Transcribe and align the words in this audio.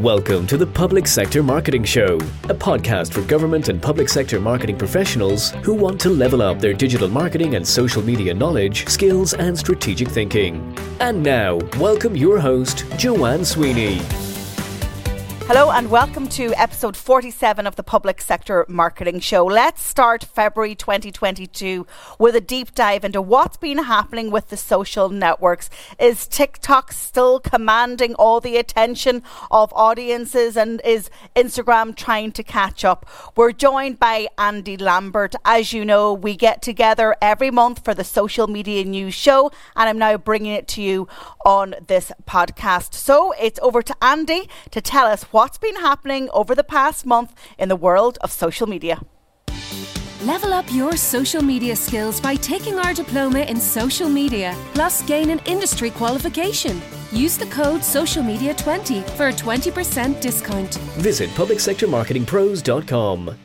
Welcome 0.00 0.46
to 0.48 0.58
the 0.58 0.66
Public 0.66 1.06
Sector 1.06 1.42
Marketing 1.42 1.82
Show, 1.82 2.16
a 2.50 2.54
podcast 2.54 3.14
for 3.14 3.22
government 3.22 3.70
and 3.70 3.80
public 3.80 4.10
sector 4.10 4.38
marketing 4.38 4.76
professionals 4.76 5.52
who 5.62 5.72
want 5.72 5.98
to 6.02 6.10
level 6.10 6.42
up 6.42 6.60
their 6.60 6.74
digital 6.74 7.08
marketing 7.08 7.54
and 7.54 7.66
social 7.66 8.02
media 8.02 8.34
knowledge, 8.34 8.86
skills, 8.88 9.32
and 9.32 9.58
strategic 9.58 10.08
thinking. 10.08 10.76
And 11.00 11.22
now, 11.22 11.56
welcome 11.78 12.14
your 12.14 12.38
host, 12.38 12.84
Joanne 12.98 13.42
Sweeney. 13.46 14.02
Hello 15.48 15.70
and 15.70 15.92
welcome 15.92 16.26
to 16.30 16.52
episode 16.60 16.96
47 16.96 17.68
of 17.68 17.76
the 17.76 17.84
Public 17.84 18.20
Sector 18.20 18.66
Marketing 18.68 19.20
Show. 19.20 19.44
Let's 19.44 19.80
start 19.80 20.24
February 20.24 20.74
2022 20.74 21.86
with 22.18 22.34
a 22.34 22.40
deep 22.40 22.74
dive 22.74 23.04
into 23.04 23.22
what's 23.22 23.56
been 23.56 23.84
happening 23.84 24.32
with 24.32 24.48
the 24.48 24.56
social 24.56 25.08
networks. 25.08 25.70
Is 26.00 26.26
TikTok 26.26 26.90
still 26.90 27.38
commanding 27.38 28.16
all 28.16 28.40
the 28.40 28.56
attention 28.56 29.22
of 29.48 29.72
audiences 29.72 30.56
and 30.56 30.80
is 30.84 31.10
Instagram 31.36 31.94
trying 31.94 32.32
to 32.32 32.42
catch 32.42 32.84
up? 32.84 33.08
We're 33.36 33.52
joined 33.52 34.00
by 34.00 34.26
Andy 34.36 34.76
Lambert. 34.76 35.36
As 35.44 35.72
you 35.72 35.84
know, 35.84 36.12
we 36.12 36.34
get 36.34 36.60
together 36.60 37.14
every 37.22 37.52
month 37.52 37.84
for 37.84 37.94
the 37.94 38.02
social 38.02 38.48
media 38.48 38.84
news 38.84 39.14
show 39.14 39.52
and 39.76 39.88
I'm 39.88 39.98
now 39.98 40.16
bringing 40.16 40.54
it 40.54 40.66
to 40.68 40.82
you 40.82 41.06
on 41.44 41.76
this 41.86 42.10
podcast. 42.26 42.94
So 42.94 43.32
it's 43.40 43.60
over 43.62 43.80
to 43.80 43.94
Andy 44.02 44.48
to 44.72 44.80
tell 44.80 45.06
us 45.06 45.22
what's 45.36 45.58
been 45.58 45.76
happening 45.76 46.30
over 46.32 46.54
the 46.54 46.64
past 46.64 47.04
month 47.04 47.34
in 47.58 47.68
the 47.68 47.76
world 47.76 48.16
of 48.22 48.32
social 48.32 48.66
media. 48.66 48.98
Level 50.22 50.54
up 50.54 50.64
your 50.72 50.96
social 50.96 51.42
media 51.42 51.76
skills 51.76 52.22
by 52.22 52.36
taking 52.36 52.78
our 52.78 52.94
diploma 52.94 53.40
in 53.40 53.60
social 53.60 54.08
media, 54.08 54.56
plus 54.72 55.02
gain 55.02 55.28
an 55.28 55.38
industry 55.44 55.90
qualification. 55.90 56.80
Use 57.12 57.36
the 57.36 57.44
code 57.46 57.82
SOCIALMEDIA20 57.82 59.04
for 59.10 59.28
a 59.28 59.32
20% 59.32 60.22
discount. 60.22 60.74
Visit 61.04 61.28
publicsectormarketingpros.com. 61.30 63.36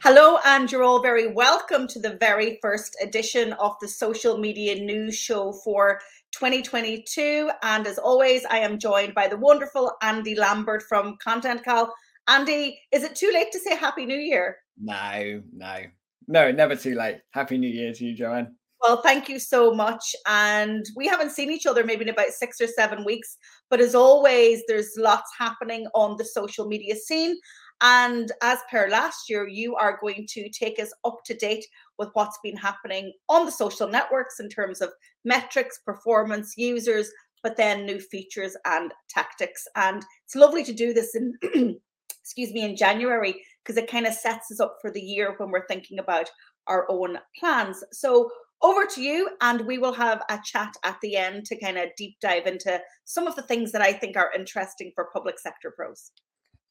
Hello, 0.00 0.38
and 0.44 0.70
you're 0.70 0.84
all 0.84 1.02
very 1.02 1.26
welcome 1.26 1.88
to 1.88 1.98
the 1.98 2.16
very 2.20 2.60
first 2.62 2.96
edition 3.02 3.52
of 3.54 3.74
the 3.80 3.88
Social 3.88 4.38
Media 4.38 4.76
News 4.76 5.16
Show 5.16 5.52
for 5.64 6.00
2022. 6.38 7.50
And 7.62 7.86
as 7.86 7.98
always, 7.98 8.44
I 8.44 8.58
am 8.58 8.78
joined 8.78 9.14
by 9.14 9.26
the 9.28 9.36
wonderful 9.36 9.92
Andy 10.02 10.34
Lambert 10.34 10.82
from 10.82 11.16
ContentCal. 11.26 11.88
Andy, 12.28 12.78
is 12.92 13.02
it 13.04 13.14
too 13.14 13.30
late 13.32 13.52
to 13.52 13.58
say 13.58 13.76
Happy 13.76 14.04
New 14.04 14.18
Year? 14.18 14.56
No, 14.78 15.42
no, 15.54 15.82
no, 16.28 16.50
never 16.52 16.76
too 16.76 16.94
late. 16.94 17.20
Happy 17.30 17.56
New 17.56 17.68
Year 17.68 17.92
to 17.94 18.04
you, 18.04 18.14
Joanne. 18.14 18.54
Well, 18.82 19.00
thank 19.00 19.28
you 19.28 19.38
so 19.38 19.72
much. 19.72 20.14
And 20.26 20.84
we 20.94 21.06
haven't 21.06 21.30
seen 21.30 21.50
each 21.50 21.66
other 21.66 21.82
maybe 21.82 22.02
in 22.02 22.10
about 22.10 22.30
six 22.30 22.60
or 22.60 22.66
seven 22.66 23.04
weeks. 23.04 23.38
But 23.70 23.80
as 23.80 23.94
always, 23.94 24.62
there's 24.68 24.92
lots 24.98 25.30
happening 25.38 25.86
on 25.94 26.16
the 26.18 26.24
social 26.24 26.66
media 26.66 26.96
scene. 26.96 27.36
And 27.82 28.32
as 28.42 28.58
per 28.70 28.88
last 28.88 29.28
year, 29.28 29.46
you 29.46 29.76
are 29.76 29.98
going 30.00 30.26
to 30.30 30.48
take 30.48 30.78
us 30.80 30.92
up 31.04 31.18
to 31.26 31.34
date 31.34 31.64
with 31.98 32.08
what's 32.14 32.38
been 32.42 32.56
happening 32.56 33.12
on 33.28 33.44
the 33.44 33.52
social 33.52 33.88
networks 33.88 34.40
in 34.40 34.48
terms 34.48 34.80
of 34.80 34.92
metrics, 35.24 35.80
performance, 35.84 36.54
users, 36.56 37.10
but 37.42 37.56
then 37.56 37.84
new 37.84 38.00
features 38.00 38.56
and 38.64 38.92
tactics. 39.10 39.66
And 39.76 40.04
it's 40.24 40.34
lovely 40.34 40.64
to 40.64 40.72
do 40.72 40.94
this 40.94 41.14
in, 41.14 41.34
excuse 42.20 42.52
me, 42.52 42.64
in 42.64 42.76
January 42.76 43.42
because 43.62 43.76
it 43.76 43.90
kind 43.90 44.06
of 44.06 44.14
sets 44.14 44.50
us 44.50 44.60
up 44.60 44.78
for 44.80 44.90
the 44.90 45.00
year 45.00 45.34
when 45.36 45.50
we're 45.50 45.66
thinking 45.66 45.98
about 45.98 46.30
our 46.66 46.86
own 46.90 47.18
plans. 47.38 47.82
So 47.92 48.30
over 48.62 48.86
to 48.86 49.02
you, 49.02 49.30
and 49.42 49.60
we 49.66 49.78
will 49.78 49.92
have 49.92 50.22
a 50.30 50.40
chat 50.42 50.72
at 50.82 50.96
the 51.02 51.16
end 51.16 51.44
to 51.46 51.60
kind 51.60 51.76
of 51.76 51.90
deep 51.96 52.16
dive 52.20 52.46
into 52.46 52.80
some 53.04 53.26
of 53.26 53.36
the 53.36 53.42
things 53.42 53.70
that 53.72 53.82
I 53.82 53.92
think 53.92 54.16
are 54.16 54.32
interesting 54.34 54.92
for 54.94 55.10
public 55.12 55.38
sector 55.38 55.72
pros. 55.76 56.10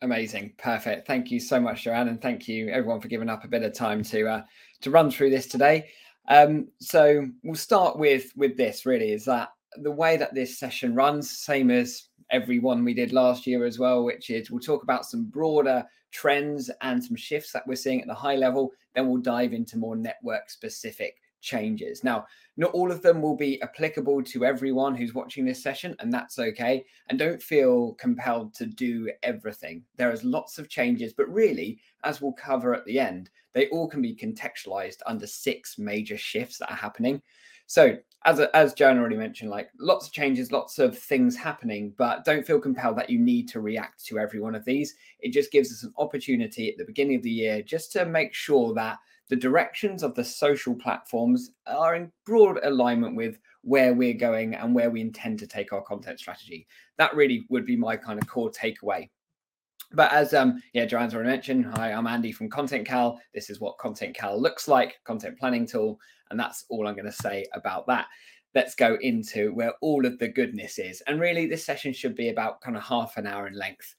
Amazing, 0.01 0.53
perfect. 0.57 1.07
Thank 1.07 1.31
you 1.31 1.39
so 1.39 1.59
much, 1.59 1.83
Joanne, 1.83 2.09
and 2.09 2.21
thank 2.21 2.47
you 2.47 2.69
everyone 2.69 2.99
for 2.99 3.07
giving 3.07 3.29
up 3.29 3.43
a 3.43 3.47
bit 3.47 3.63
of 3.63 3.73
time 3.73 4.03
to 4.03 4.27
uh, 4.27 4.41
to 4.81 4.91
run 4.91 5.09
through 5.09 5.29
this 5.29 5.47
today. 5.47 5.87
Um, 6.27 6.67
so 6.79 7.27
we'll 7.43 7.55
start 7.55 7.97
with 7.97 8.31
with 8.35 8.57
this. 8.57 8.85
Really, 8.85 9.13
is 9.13 9.25
that 9.25 9.49
the 9.77 9.91
way 9.91 10.17
that 10.17 10.33
this 10.33 10.59
session 10.59 10.95
runs, 10.95 11.39
same 11.39 11.71
as 11.71 12.09
every 12.29 12.59
one 12.59 12.83
we 12.83 12.93
did 12.93 13.13
last 13.13 13.47
year 13.47 13.65
as 13.65 13.79
well, 13.79 14.03
which 14.03 14.29
is 14.29 14.51
we'll 14.51 14.59
talk 14.59 14.83
about 14.83 15.05
some 15.05 15.25
broader 15.25 15.83
trends 16.11 16.69
and 16.81 17.03
some 17.03 17.15
shifts 17.15 17.51
that 17.51 17.65
we're 17.67 17.75
seeing 17.75 18.01
at 18.01 18.07
the 18.07 18.13
high 18.13 18.35
level. 18.35 18.71
Then 18.95 19.07
we'll 19.07 19.21
dive 19.21 19.53
into 19.53 19.77
more 19.77 19.95
network 19.95 20.49
specific 20.49 21.15
changes. 21.45 22.03
Now, 22.03 22.25
not 22.57 22.71
all 22.71 22.91
of 22.91 23.01
them 23.01 23.21
will 23.21 23.35
be 23.35 23.61
applicable 23.61 24.23
to 24.23 24.45
everyone 24.45 24.95
who's 24.95 25.13
watching 25.13 25.45
this 25.45 25.61
session, 25.61 25.95
and 25.99 26.11
that's 26.11 26.39
okay. 26.39 26.83
And 27.09 27.19
don't 27.19 27.41
feel 27.41 27.93
compelled 27.93 28.53
to 28.55 28.65
do 28.65 29.11
everything. 29.23 29.83
There 29.95 30.11
is 30.11 30.23
lots 30.23 30.57
of 30.57 30.69
changes, 30.69 31.13
but 31.13 31.29
really, 31.29 31.79
as 32.03 32.21
we'll 32.21 32.33
cover 32.33 32.73
at 32.73 32.85
the 32.85 32.99
end, 32.99 33.29
they 33.53 33.67
all 33.69 33.87
can 33.87 34.01
be 34.01 34.15
contextualized 34.15 34.99
under 35.05 35.27
six 35.27 35.77
major 35.77 36.17
shifts 36.17 36.57
that 36.57 36.71
are 36.71 36.75
happening. 36.75 37.21
So, 37.67 37.97
as 38.25 38.39
as 38.39 38.73
Joan 38.73 38.97
already 38.97 39.17
mentioned, 39.17 39.51
like 39.51 39.69
lots 39.79 40.07
of 40.07 40.13
changes, 40.13 40.51
lots 40.51 40.79
of 40.79 40.97
things 40.97 41.35
happening, 41.35 41.93
but 41.97 42.25
don't 42.25 42.45
feel 42.45 42.59
compelled 42.59 42.97
that 42.97 43.09
you 43.09 43.19
need 43.19 43.47
to 43.49 43.61
react 43.61 44.03
to 44.05 44.19
every 44.19 44.39
one 44.39 44.55
of 44.55 44.65
these. 44.65 44.95
It 45.19 45.31
just 45.31 45.51
gives 45.51 45.71
us 45.71 45.83
an 45.83 45.93
opportunity 45.97 46.69
at 46.69 46.77
the 46.77 46.85
beginning 46.85 47.17
of 47.17 47.23
the 47.23 47.31
year 47.31 47.61
just 47.61 47.91
to 47.93 48.05
make 48.05 48.33
sure 48.33 48.73
that 48.75 48.97
the 49.29 49.35
directions 49.35 50.03
of 50.03 50.13
the 50.13 50.23
social 50.23 50.75
platforms 50.75 51.51
are 51.65 51.95
in 51.95 52.11
broad 52.25 52.59
alignment 52.63 53.15
with 53.15 53.39
where 53.61 53.93
we're 53.93 54.13
going 54.13 54.53
and 54.55 54.75
where 54.75 54.91
we 54.91 55.01
intend 55.01 55.39
to 55.39 55.47
take 55.47 55.73
our 55.73 55.81
content 55.81 56.19
strategy. 56.19 56.67
That 56.97 57.15
really 57.15 57.45
would 57.49 57.65
be 57.65 57.75
my 57.75 57.97
kind 57.97 58.21
of 58.21 58.27
core 58.27 58.51
takeaway. 58.51 59.09
But 59.91 60.11
as 60.11 60.33
um 60.33 60.61
yeah, 60.73 60.85
Joanne's 60.85 61.13
already 61.13 61.29
mentioned, 61.29 61.65
hi, 61.65 61.91
I'm 61.91 62.07
Andy 62.07 62.31
from 62.31 62.49
ContentCal. 62.49 63.17
This 63.33 63.49
is 63.49 63.59
what 63.59 63.77
ContentCal 63.77 64.39
looks 64.39 64.67
like, 64.67 64.99
content 65.05 65.39
planning 65.39 65.65
tool, 65.65 65.99
and 66.29 66.39
that's 66.39 66.65
all 66.69 66.87
I'm 66.87 66.95
going 66.95 67.05
to 67.05 67.11
say 67.11 67.45
about 67.53 67.87
that. 67.87 68.07
Let's 68.53 68.75
go 68.75 68.97
into 69.01 69.53
where 69.53 69.73
all 69.81 70.05
of 70.05 70.17
the 70.17 70.27
goodness 70.27 70.79
is. 70.79 71.01
And 71.07 71.19
really, 71.19 71.45
this 71.45 71.65
session 71.65 71.93
should 71.93 72.15
be 72.15 72.29
about 72.29 72.61
kind 72.61 72.77
of 72.77 72.83
half 72.83 73.17
an 73.17 73.27
hour 73.27 73.47
in 73.47 73.53
length. 73.53 73.95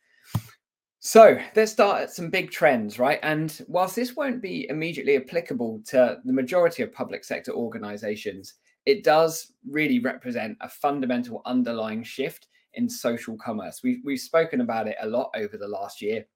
So 1.06 1.38
let's 1.54 1.70
start 1.70 2.02
at 2.02 2.12
some 2.12 2.30
big 2.30 2.50
trends, 2.50 2.98
right? 2.98 3.20
And 3.22 3.64
whilst 3.68 3.94
this 3.94 4.16
won't 4.16 4.42
be 4.42 4.68
immediately 4.68 5.14
applicable 5.14 5.80
to 5.86 6.18
the 6.24 6.32
majority 6.32 6.82
of 6.82 6.92
public 6.92 7.22
sector 7.22 7.52
organizations, 7.52 8.54
it 8.86 9.04
does 9.04 9.52
really 9.70 10.00
represent 10.00 10.58
a 10.62 10.68
fundamental 10.68 11.42
underlying 11.46 12.02
shift 12.02 12.48
in 12.74 12.88
social 12.88 13.36
commerce. 13.36 13.82
We've, 13.84 14.00
we've 14.04 14.18
spoken 14.18 14.62
about 14.62 14.88
it 14.88 14.96
a 15.00 15.06
lot 15.06 15.30
over 15.36 15.56
the 15.56 15.68
last 15.68 16.02
year, 16.02 16.26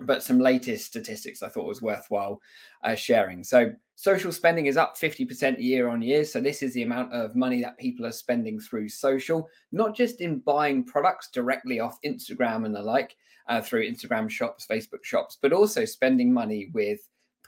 but 0.00 0.24
some 0.24 0.40
latest 0.40 0.84
statistics 0.86 1.40
I 1.40 1.48
thought 1.48 1.68
was 1.68 1.80
worthwhile 1.80 2.40
uh, 2.82 2.96
sharing. 2.96 3.44
So, 3.44 3.72
social 3.94 4.32
spending 4.32 4.66
is 4.66 4.76
up 4.76 4.98
50% 4.98 5.62
year 5.62 5.88
on 5.88 6.02
year. 6.02 6.24
So, 6.24 6.40
this 6.40 6.64
is 6.64 6.74
the 6.74 6.82
amount 6.82 7.12
of 7.12 7.36
money 7.36 7.62
that 7.62 7.78
people 7.78 8.04
are 8.04 8.10
spending 8.10 8.58
through 8.58 8.88
social, 8.88 9.48
not 9.70 9.94
just 9.94 10.20
in 10.20 10.40
buying 10.40 10.82
products 10.82 11.30
directly 11.30 11.78
off 11.78 12.00
Instagram 12.04 12.66
and 12.66 12.74
the 12.74 12.82
like, 12.82 13.14
uh, 13.48 13.60
through 13.60 13.88
Instagram 13.88 14.28
shops, 14.28 14.66
Facebook 14.70 15.04
shops, 15.04 15.38
but 15.40 15.52
also 15.52 15.84
spending 15.84 16.32
money 16.32 16.70
with 16.72 17.00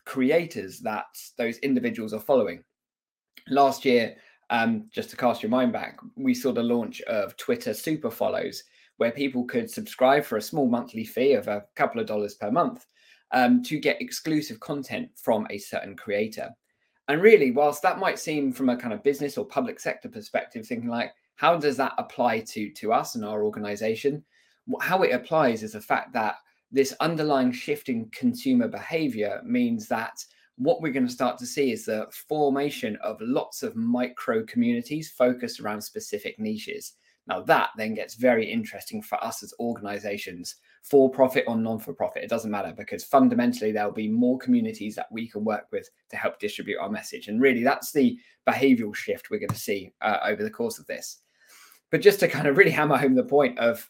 creators 0.04 0.80
that 0.80 1.06
those 1.38 1.58
individuals 1.58 2.12
are 2.12 2.20
following. 2.20 2.62
Last 3.48 3.84
year, 3.84 4.16
um, 4.50 4.88
just 4.92 5.10
to 5.10 5.16
cast 5.16 5.42
your 5.42 5.50
mind 5.50 5.72
back, 5.72 5.98
we 6.16 6.34
saw 6.34 6.52
the 6.52 6.62
launch 6.62 7.00
of 7.02 7.36
Twitter 7.36 7.74
Super 7.74 8.10
Follows, 8.10 8.62
where 8.96 9.10
people 9.10 9.44
could 9.44 9.70
subscribe 9.70 10.24
for 10.24 10.36
a 10.36 10.42
small 10.42 10.68
monthly 10.68 11.04
fee 11.04 11.32
of 11.32 11.48
a 11.48 11.64
couple 11.74 12.00
of 12.00 12.06
dollars 12.06 12.34
per 12.34 12.50
month 12.50 12.86
um, 13.32 13.62
to 13.64 13.78
get 13.78 14.00
exclusive 14.00 14.60
content 14.60 15.08
from 15.16 15.46
a 15.50 15.58
certain 15.58 15.96
creator. 15.96 16.50
And 17.08 17.20
really, 17.20 17.50
whilst 17.50 17.82
that 17.82 17.98
might 17.98 18.18
seem 18.18 18.52
from 18.52 18.68
a 18.68 18.76
kind 18.76 18.94
of 18.94 19.02
business 19.02 19.36
or 19.36 19.44
public 19.44 19.80
sector 19.80 20.08
perspective, 20.08 20.66
thinking 20.66 20.88
like, 20.88 21.12
how 21.36 21.58
does 21.58 21.76
that 21.76 21.92
apply 21.98 22.40
to 22.40 22.70
to 22.70 22.92
us 22.92 23.14
and 23.14 23.24
our 23.24 23.42
organization? 23.42 24.24
How 24.80 25.02
it 25.02 25.12
applies 25.12 25.62
is 25.62 25.72
the 25.72 25.80
fact 25.80 26.12
that 26.14 26.36
this 26.70 26.94
underlying 27.00 27.52
shift 27.52 27.88
in 27.88 28.08
consumer 28.10 28.68
behavior 28.68 29.40
means 29.44 29.86
that 29.88 30.24
what 30.56 30.80
we're 30.80 30.92
going 30.92 31.06
to 31.06 31.12
start 31.12 31.38
to 31.38 31.46
see 31.46 31.72
is 31.72 31.84
the 31.84 32.06
formation 32.28 32.96
of 33.02 33.20
lots 33.20 33.62
of 33.62 33.76
micro 33.76 34.44
communities 34.44 35.10
focused 35.10 35.60
around 35.60 35.80
specific 35.80 36.38
niches. 36.38 36.94
Now, 37.26 37.40
that 37.42 37.70
then 37.76 37.94
gets 37.94 38.14
very 38.14 38.50
interesting 38.50 39.00
for 39.02 39.22
us 39.24 39.42
as 39.42 39.54
organizations, 39.58 40.56
for 40.82 41.08
profit 41.08 41.44
or 41.46 41.56
non 41.56 41.78
for 41.78 41.94
profit. 41.94 42.22
It 42.22 42.30
doesn't 42.30 42.50
matter 42.50 42.74
because 42.76 43.04
fundamentally 43.04 43.72
there'll 43.72 43.92
be 43.92 44.08
more 44.08 44.38
communities 44.38 44.94
that 44.96 45.10
we 45.10 45.28
can 45.28 45.42
work 45.42 45.64
with 45.72 45.88
to 46.10 46.16
help 46.16 46.38
distribute 46.38 46.78
our 46.78 46.90
message. 46.90 47.28
And 47.28 47.40
really, 47.40 47.64
that's 47.64 47.92
the 47.92 48.18
behavioral 48.46 48.94
shift 48.94 49.30
we're 49.30 49.38
going 49.38 49.48
to 49.48 49.56
see 49.56 49.92
uh, 50.02 50.18
over 50.24 50.42
the 50.42 50.50
course 50.50 50.78
of 50.78 50.86
this. 50.86 51.20
But 51.90 52.02
just 52.02 52.20
to 52.20 52.28
kind 52.28 52.46
of 52.46 52.58
really 52.58 52.70
hammer 52.70 52.98
home 52.98 53.14
the 53.14 53.24
point 53.24 53.58
of 53.58 53.88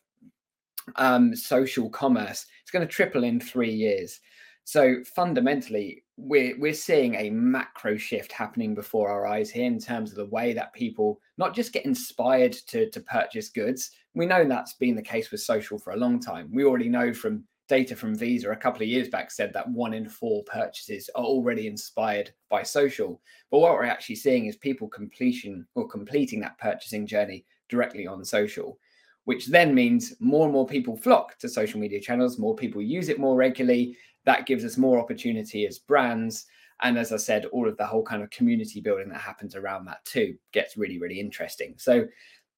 um, 0.96 1.34
social 1.34 1.90
commerce. 1.90 2.46
It's 2.62 2.70
going 2.70 2.86
to 2.86 2.92
triple 2.92 3.24
in 3.24 3.40
three 3.40 3.72
years. 3.72 4.20
So 4.64 4.96
fundamentally, 5.14 6.04
we're 6.16 6.58
we're 6.58 6.72
seeing 6.72 7.16
a 7.16 7.30
macro 7.30 7.96
shift 7.96 8.32
happening 8.32 8.74
before 8.74 9.10
our 9.10 9.26
eyes 9.26 9.50
here 9.50 9.66
in 9.66 9.78
terms 9.78 10.10
of 10.10 10.16
the 10.16 10.26
way 10.26 10.54
that 10.54 10.72
people 10.72 11.20
not 11.36 11.54
just 11.54 11.72
get 11.72 11.84
inspired 11.84 12.52
to 12.68 12.88
to 12.90 13.00
purchase 13.00 13.50
goods. 13.50 13.90
We 14.14 14.26
know 14.26 14.44
that's 14.44 14.74
been 14.74 14.96
the 14.96 15.02
case 15.02 15.30
with 15.30 15.40
social 15.40 15.78
for 15.78 15.92
a 15.92 15.98
long 15.98 16.18
time. 16.20 16.50
We 16.52 16.64
already 16.64 16.88
know 16.88 17.12
from 17.12 17.44
data 17.68 17.96
from 17.96 18.14
Visa 18.14 18.50
a 18.50 18.56
couple 18.56 18.82
of 18.82 18.88
years 18.88 19.08
back 19.08 19.30
said 19.30 19.52
that 19.52 19.68
one 19.68 19.94
in 19.94 20.08
four 20.08 20.42
purchases 20.44 21.08
are 21.14 21.24
already 21.24 21.66
inspired 21.66 22.30
by 22.50 22.62
social. 22.62 23.20
But 23.50 23.58
what 23.60 23.72
we're 23.72 23.84
actually 23.84 24.16
seeing 24.16 24.46
is 24.46 24.56
people 24.56 24.88
completion 24.88 25.66
or 25.74 25.88
completing 25.88 26.40
that 26.40 26.58
purchasing 26.58 27.06
journey 27.06 27.44
directly 27.68 28.06
on 28.06 28.24
social, 28.24 28.78
which 29.24 29.46
then 29.46 29.74
means 29.74 30.14
more 30.20 30.44
and 30.44 30.52
more 30.52 30.66
people 30.66 30.96
flock 30.96 31.38
to 31.38 31.48
social 31.48 31.80
media 31.80 32.00
channels, 32.00 32.38
more 32.38 32.54
people 32.54 32.82
use 32.82 33.08
it 33.08 33.18
more 33.18 33.36
regularly. 33.36 33.96
That 34.24 34.46
gives 34.46 34.64
us 34.64 34.76
more 34.76 34.98
opportunity 34.98 35.66
as 35.66 35.78
brands. 35.78 36.46
And 36.82 36.98
as 36.98 37.12
I 37.12 37.16
said, 37.16 37.46
all 37.46 37.68
of 37.68 37.76
the 37.76 37.86
whole 37.86 38.02
kind 38.02 38.22
of 38.22 38.30
community 38.30 38.80
building 38.80 39.08
that 39.10 39.20
happens 39.20 39.54
around 39.54 39.86
that 39.86 40.04
too 40.04 40.34
gets 40.52 40.76
really, 40.76 40.98
really 40.98 41.20
interesting. 41.20 41.74
So 41.78 42.06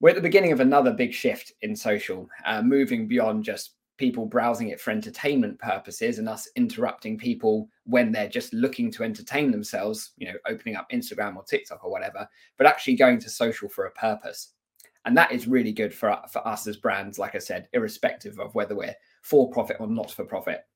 we're 0.00 0.10
at 0.10 0.16
the 0.16 0.22
beginning 0.22 0.52
of 0.52 0.60
another 0.60 0.92
big 0.92 1.12
shift 1.12 1.52
in 1.62 1.74
social, 1.74 2.28
uh, 2.44 2.62
moving 2.62 3.08
beyond 3.08 3.44
just 3.44 3.72
people 3.98 4.26
browsing 4.26 4.68
it 4.68 4.80
for 4.80 4.90
entertainment 4.90 5.58
purposes 5.58 6.18
and 6.18 6.28
us 6.28 6.48
interrupting 6.56 7.16
people 7.16 7.68
when 7.84 8.12
they're 8.12 8.28
just 8.28 8.52
looking 8.52 8.90
to 8.92 9.02
entertain 9.02 9.50
themselves, 9.50 10.12
you 10.18 10.26
know, 10.26 10.38
opening 10.46 10.76
up 10.76 10.90
Instagram 10.90 11.36
or 11.36 11.44
TikTok 11.44 11.82
or 11.82 11.90
whatever, 11.90 12.28
but 12.58 12.66
actually 12.66 12.96
going 12.96 13.18
to 13.20 13.30
social 13.30 13.68
for 13.68 13.86
a 13.86 13.90
purpose. 13.92 14.52
And 15.06 15.16
that 15.16 15.30
is 15.30 15.46
really 15.46 15.72
good 15.72 15.94
for, 15.94 16.18
for 16.30 16.46
us 16.46 16.66
as 16.66 16.76
brands, 16.76 17.18
like 17.18 17.36
I 17.36 17.38
said, 17.38 17.68
irrespective 17.72 18.40
of 18.40 18.54
whether 18.56 18.74
we're 18.74 18.96
for 19.22 19.48
profit 19.50 19.76
or 19.78 19.86
not 19.86 20.10
for 20.10 20.24
profit. 20.24 20.66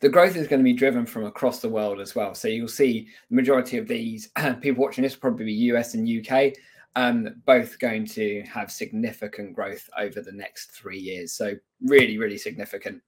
The 0.00 0.08
growth 0.08 0.34
is 0.34 0.48
going 0.48 0.60
to 0.60 0.64
be 0.64 0.72
driven 0.72 1.04
from 1.04 1.26
across 1.26 1.60
the 1.60 1.68
world 1.68 2.00
as 2.00 2.14
well. 2.14 2.34
So 2.34 2.48
you'll 2.48 2.68
see 2.68 3.08
the 3.28 3.36
majority 3.36 3.76
of 3.76 3.86
these 3.86 4.30
people 4.62 4.82
watching 4.82 5.02
this 5.02 5.14
probably 5.14 5.44
be 5.44 5.52
US 5.52 5.92
and 5.92 6.08
UK, 6.08 6.54
um, 6.96 7.42
both 7.44 7.78
going 7.78 8.06
to 8.06 8.42
have 8.42 8.72
significant 8.72 9.54
growth 9.54 9.88
over 9.98 10.22
the 10.22 10.32
next 10.32 10.72
three 10.72 10.98
years. 10.98 11.32
So, 11.32 11.54
really, 11.82 12.16
really 12.16 12.38
significant. 12.38 13.02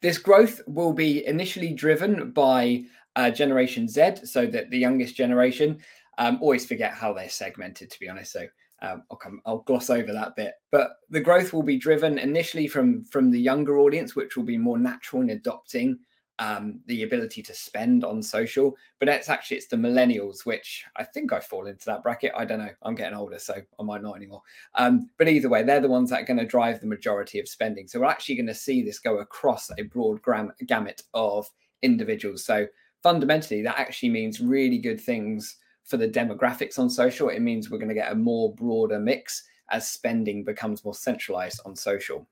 This 0.00 0.18
growth 0.18 0.62
will 0.66 0.92
be 0.92 1.26
initially 1.26 1.74
driven 1.74 2.30
by 2.30 2.84
uh, 3.16 3.30
Generation 3.30 3.88
Z, 3.88 4.24
so 4.24 4.46
that 4.46 4.70
the 4.70 4.78
youngest 4.78 5.16
generation. 5.16 5.80
Um, 6.18 6.38
always 6.42 6.66
forget 6.66 6.92
how 6.92 7.14
they're 7.14 7.30
segmented, 7.30 7.90
to 7.90 7.98
be 7.98 8.06
honest. 8.06 8.32
So 8.32 8.46
um, 8.82 9.02
I'll 9.10 9.16
come, 9.16 9.40
I'll 9.44 9.58
gloss 9.58 9.90
over 9.90 10.12
that 10.12 10.36
bit. 10.36 10.54
But 10.70 10.92
the 11.10 11.20
growth 11.20 11.52
will 11.52 11.62
be 11.62 11.78
driven 11.78 12.18
initially 12.18 12.66
from 12.66 13.04
from 13.04 13.30
the 13.30 13.40
younger 13.40 13.78
audience, 13.78 14.16
which 14.16 14.36
will 14.36 14.44
be 14.44 14.58
more 14.58 14.78
natural 14.78 15.22
in 15.22 15.30
adopting 15.30 15.98
um, 16.40 16.80
the 16.86 17.02
ability 17.02 17.42
to 17.42 17.54
spend 17.54 18.02
on 18.02 18.22
social, 18.22 18.74
but 18.98 19.10
it's 19.10 19.28
actually 19.28 19.58
it's 19.58 19.66
the 19.66 19.76
millennials, 19.76 20.46
which 20.46 20.84
I 20.96 21.04
think 21.04 21.34
I 21.34 21.38
fall 21.38 21.66
into 21.66 21.84
that 21.84 22.02
bracket. 22.02 22.32
I 22.34 22.46
don't 22.46 22.58
know. 22.58 22.70
I'm 22.82 22.94
getting 22.94 23.16
older, 23.16 23.38
so 23.38 23.56
I 23.78 23.82
might 23.82 24.02
not 24.02 24.16
anymore. 24.16 24.40
Um, 24.74 25.10
but 25.18 25.28
either 25.28 25.50
way, 25.50 25.62
they're 25.62 25.82
the 25.82 25.88
ones 25.88 26.08
that 26.10 26.22
are 26.22 26.24
going 26.24 26.38
to 26.38 26.46
drive 26.46 26.80
the 26.80 26.86
majority 26.86 27.40
of 27.40 27.48
spending. 27.48 27.86
So 27.86 28.00
we're 28.00 28.06
actually 28.06 28.36
going 28.36 28.46
to 28.46 28.54
see 28.54 28.82
this 28.82 28.98
go 28.98 29.18
across 29.18 29.70
a 29.76 29.82
broad 29.82 30.22
gram- 30.22 30.54
gamut 30.66 31.02
of 31.12 31.46
individuals. 31.82 32.46
So 32.46 32.66
fundamentally, 33.02 33.60
that 33.62 33.78
actually 33.78 34.08
means 34.08 34.40
really 34.40 34.78
good 34.78 35.00
things 35.00 35.58
for 35.84 35.96
the 35.96 36.08
demographics 36.08 36.78
on 36.78 36.88
social. 36.88 37.28
It 37.28 37.40
means 37.40 37.70
we're 37.70 37.78
going 37.78 37.88
to 37.88 37.94
get 37.94 38.12
a 38.12 38.16
more 38.16 38.54
broader 38.54 38.98
mix 38.98 39.44
as 39.70 39.88
spending 39.88 40.44
becomes 40.44 40.84
more 40.84 40.94
centralized 40.94 41.60
on 41.64 41.76
social. 41.76 42.26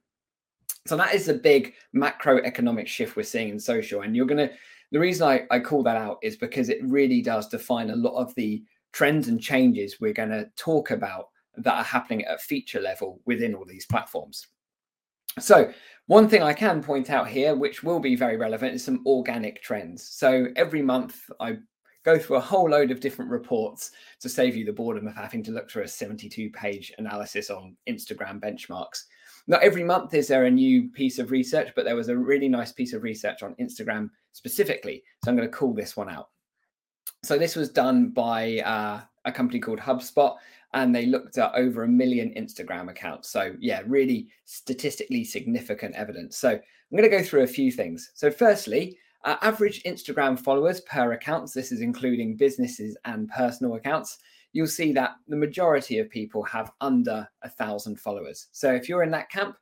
So 0.87 0.97
that 0.97 1.15
is 1.15 1.29
a 1.29 1.35
big 1.35 1.75
macroeconomic 1.95 2.87
shift 2.87 3.17
we're 3.17 3.23
seeing 3.23 3.51
in 3.51 3.61
social. 3.61 4.03
And 4.03 4.17
you're 4.17 4.27
going 4.27 4.49
to, 4.49 4.55
the 4.91 4.99
reason 4.99 5.29
I, 5.29 5.43
I 5.51 5.61
call 5.61 5.83
that 5.83 5.97
out 5.97 6.19
is 6.23 6.37
because 6.37 6.69
it 6.69 6.79
really 6.83 7.21
does 7.21 7.49
define 7.49 7.91
a 7.91 7.97
lot 7.97 8.17
of 8.17 8.35
the 8.35 8.63
trends 8.93 9.29
and 9.29 9.41
changes 9.41 10.01
we're 10.01 10.13
going 10.13 10.31
to 10.31 10.49
talk 10.57 10.91
about 10.91 11.27
that 11.59 11.75
are 11.75 11.85
happening 11.85 12.25
at 12.25 12.41
feature 12.41 12.81
level 12.81 13.21
within 13.27 13.55
all 13.55 13.65
these 13.65 13.87
platforms. 13.87 14.47
So, 15.39 15.73
one 16.07 16.29
thing 16.29 16.43
I 16.43 16.55
can 16.55 16.83
point 16.83 17.11
out 17.11 17.29
here, 17.29 17.55
which 17.55 17.83
will 17.83 18.01
be 18.01 18.17
very 18.17 18.37
relevant, 18.37 18.75
is 18.75 18.85
some 18.85 19.05
organic 19.07 19.63
trends. 19.63 20.09
So, 20.09 20.47
every 20.57 20.83
month 20.83 21.21
I 21.39 21.59
go 22.05 22.19
through 22.19 22.37
a 22.37 22.41
whole 22.41 22.71
load 22.71 22.91
of 22.91 23.01
different 23.01 23.31
reports 23.31 23.93
to 24.21 24.29
save 24.29 24.57
you 24.57 24.65
the 24.65 24.73
boredom 24.73 25.07
of 25.07 25.15
having 25.15 25.43
to 25.45 25.51
look 25.51 25.71
through 25.71 25.83
a 25.83 25.89
72 25.89 26.51
page 26.51 26.93
analysis 26.99 27.51
on 27.51 27.77
Instagram 27.89 28.41
benchmarks 28.41 29.05
not 29.49 29.63
every 29.63 29.83
month 29.83 30.13
is 30.13 30.29
there 30.29 30.45
a 30.45 30.51
new 30.51 30.91
piece 30.91 31.19
of 31.19 31.31
research, 31.31 31.73
but 31.75 31.87
there 31.87 31.97
was 31.97 32.11
a 32.11 32.17
really 32.17 32.49
nice 32.49 32.71
piece 32.71 32.93
of 32.93 33.03
research 33.03 33.43
on 33.43 33.55
Instagram 33.55 34.11
specifically. 34.33 35.03
So 35.25 35.31
I'm 35.31 35.37
going 35.37 35.49
to 35.49 35.57
call 35.57 35.73
this 35.73 35.97
one 35.97 36.11
out. 36.11 36.29
So 37.23 37.39
this 37.39 37.57
was 37.57 37.71
done 37.71 38.11
by 38.11 38.59
uh, 38.59 39.01
a 39.25 39.33
company 39.33 39.59
called 39.59 39.81
HubSpot, 39.81 40.37
and 40.75 40.95
they 40.95 41.07
looked 41.07 41.39
at 41.39 41.55
over 41.55 41.85
a 41.85 41.89
million 41.89 42.31
Instagram 42.37 42.91
accounts. 42.91 43.31
So 43.31 43.55
yeah, 43.59 43.81
really 43.87 44.29
statistically 44.45 45.25
significant 45.25 45.95
evidence. 45.95 46.37
So 46.37 46.51
I'm 46.51 46.97
going 46.97 47.11
to 47.11 47.17
go 47.17 47.23
through 47.23 47.43
a 47.43 47.47
few 47.47 47.73
things. 47.73 48.13
So 48.15 48.31
firstly, 48.31 48.99
uh, 49.25 49.37
average 49.43 49.83
Instagram 49.85 50.39
followers 50.39 50.81
per 50.83 51.13
accounts. 51.13 51.53
This 51.53 51.73
is 51.73 51.81
including 51.81 52.37
businesses 52.37 52.97
and 53.05 53.29
personal 53.29 53.75
accounts 53.75 54.19
you'll 54.53 54.67
see 54.67 54.93
that 54.93 55.17
the 55.29 55.37
majority 55.37 55.99
of 55.99 56.11
people 56.11 56.43
have 56.43 56.73
under 56.81 57.29
a 57.43 57.49
thousand 57.49 58.01
followers. 58.01 58.49
So 58.53 58.73
if 58.73 58.89
you're 58.89 59.03
in 59.03 59.11
that 59.11 59.31
camp, 59.31 59.57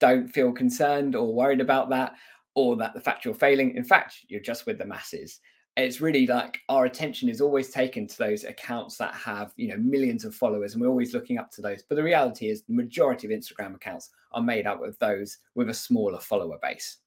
don't 0.00 0.28
feel 0.28 0.52
concerned 0.52 1.16
or 1.16 1.34
worried 1.34 1.60
about 1.60 1.90
that 1.90 2.14
or 2.54 2.76
that 2.76 2.94
the 2.94 3.00
fact 3.00 3.24
you're 3.24 3.34
failing. 3.34 3.74
In 3.76 3.84
fact, 3.84 4.16
you're 4.28 4.40
just 4.40 4.66
with 4.66 4.78
the 4.78 4.84
masses. 4.84 5.40
It's 5.76 6.00
really 6.00 6.26
like 6.26 6.58
our 6.68 6.86
attention 6.86 7.28
is 7.28 7.40
always 7.40 7.70
taken 7.70 8.06
to 8.08 8.18
those 8.18 8.44
accounts 8.44 8.96
that 8.96 9.14
have, 9.14 9.52
you 9.56 9.68
know, 9.68 9.76
millions 9.76 10.24
of 10.24 10.34
followers, 10.34 10.72
and 10.72 10.82
we're 10.82 10.88
always 10.88 11.14
looking 11.14 11.38
up 11.38 11.52
to 11.52 11.62
those. 11.62 11.84
But 11.88 11.94
the 11.94 12.02
reality 12.02 12.48
is, 12.48 12.62
the 12.62 12.74
majority 12.74 13.28
of 13.28 13.38
Instagram 13.38 13.76
accounts 13.76 14.10
are 14.32 14.42
made 14.42 14.66
up 14.66 14.82
of 14.82 14.98
those 14.98 15.38
with 15.54 15.68
a 15.68 15.74
smaller 15.74 16.18
follower 16.18 16.58
base. 16.60 16.98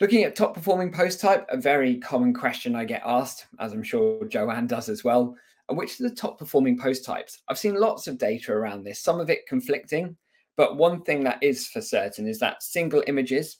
Looking 0.00 0.24
at 0.24 0.34
top 0.34 0.54
performing 0.54 0.92
post 0.92 1.20
type, 1.20 1.46
a 1.48 1.56
very 1.56 1.98
common 1.98 2.34
question 2.34 2.74
I 2.74 2.84
get 2.84 3.02
asked, 3.04 3.46
as 3.60 3.72
I'm 3.72 3.84
sure 3.84 4.24
Joanne 4.26 4.66
does 4.66 4.88
as 4.88 5.04
well 5.04 5.36
which 5.76 6.00
are 6.00 6.08
the 6.08 6.14
top 6.14 6.38
performing 6.38 6.78
post 6.78 7.04
types. 7.04 7.40
I've 7.48 7.58
seen 7.58 7.74
lots 7.74 8.06
of 8.06 8.18
data 8.18 8.52
around 8.52 8.84
this, 8.84 9.00
some 9.00 9.20
of 9.20 9.30
it 9.30 9.46
conflicting, 9.46 10.16
but 10.56 10.76
one 10.76 11.02
thing 11.02 11.24
that 11.24 11.42
is 11.42 11.68
for 11.68 11.80
certain 11.80 12.26
is 12.26 12.38
that 12.40 12.62
single 12.62 13.02
images, 13.06 13.58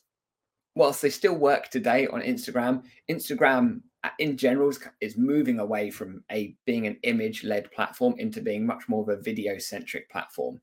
whilst 0.75 1.01
they 1.01 1.09
still 1.09 1.35
work 1.35 1.69
today 1.69 2.07
on 2.07 2.21
Instagram, 2.21 2.83
Instagram 3.09 3.81
uh, 4.03 4.09
in 4.19 4.37
general 4.37 4.69
is, 4.69 4.79
is 5.01 5.17
moving 5.17 5.59
away 5.59 5.89
from 5.89 6.23
a 6.31 6.55
being 6.65 6.87
an 6.87 6.97
image 7.03 7.43
led 7.43 7.71
platform 7.71 8.15
into 8.17 8.41
being 8.41 8.65
much 8.65 8.83
more 8.87 9.01
of 9.01 9.09
a 9.09 9.21
video 9.21 9.57
centric 9.57 10.09
platform. 10.09 10.59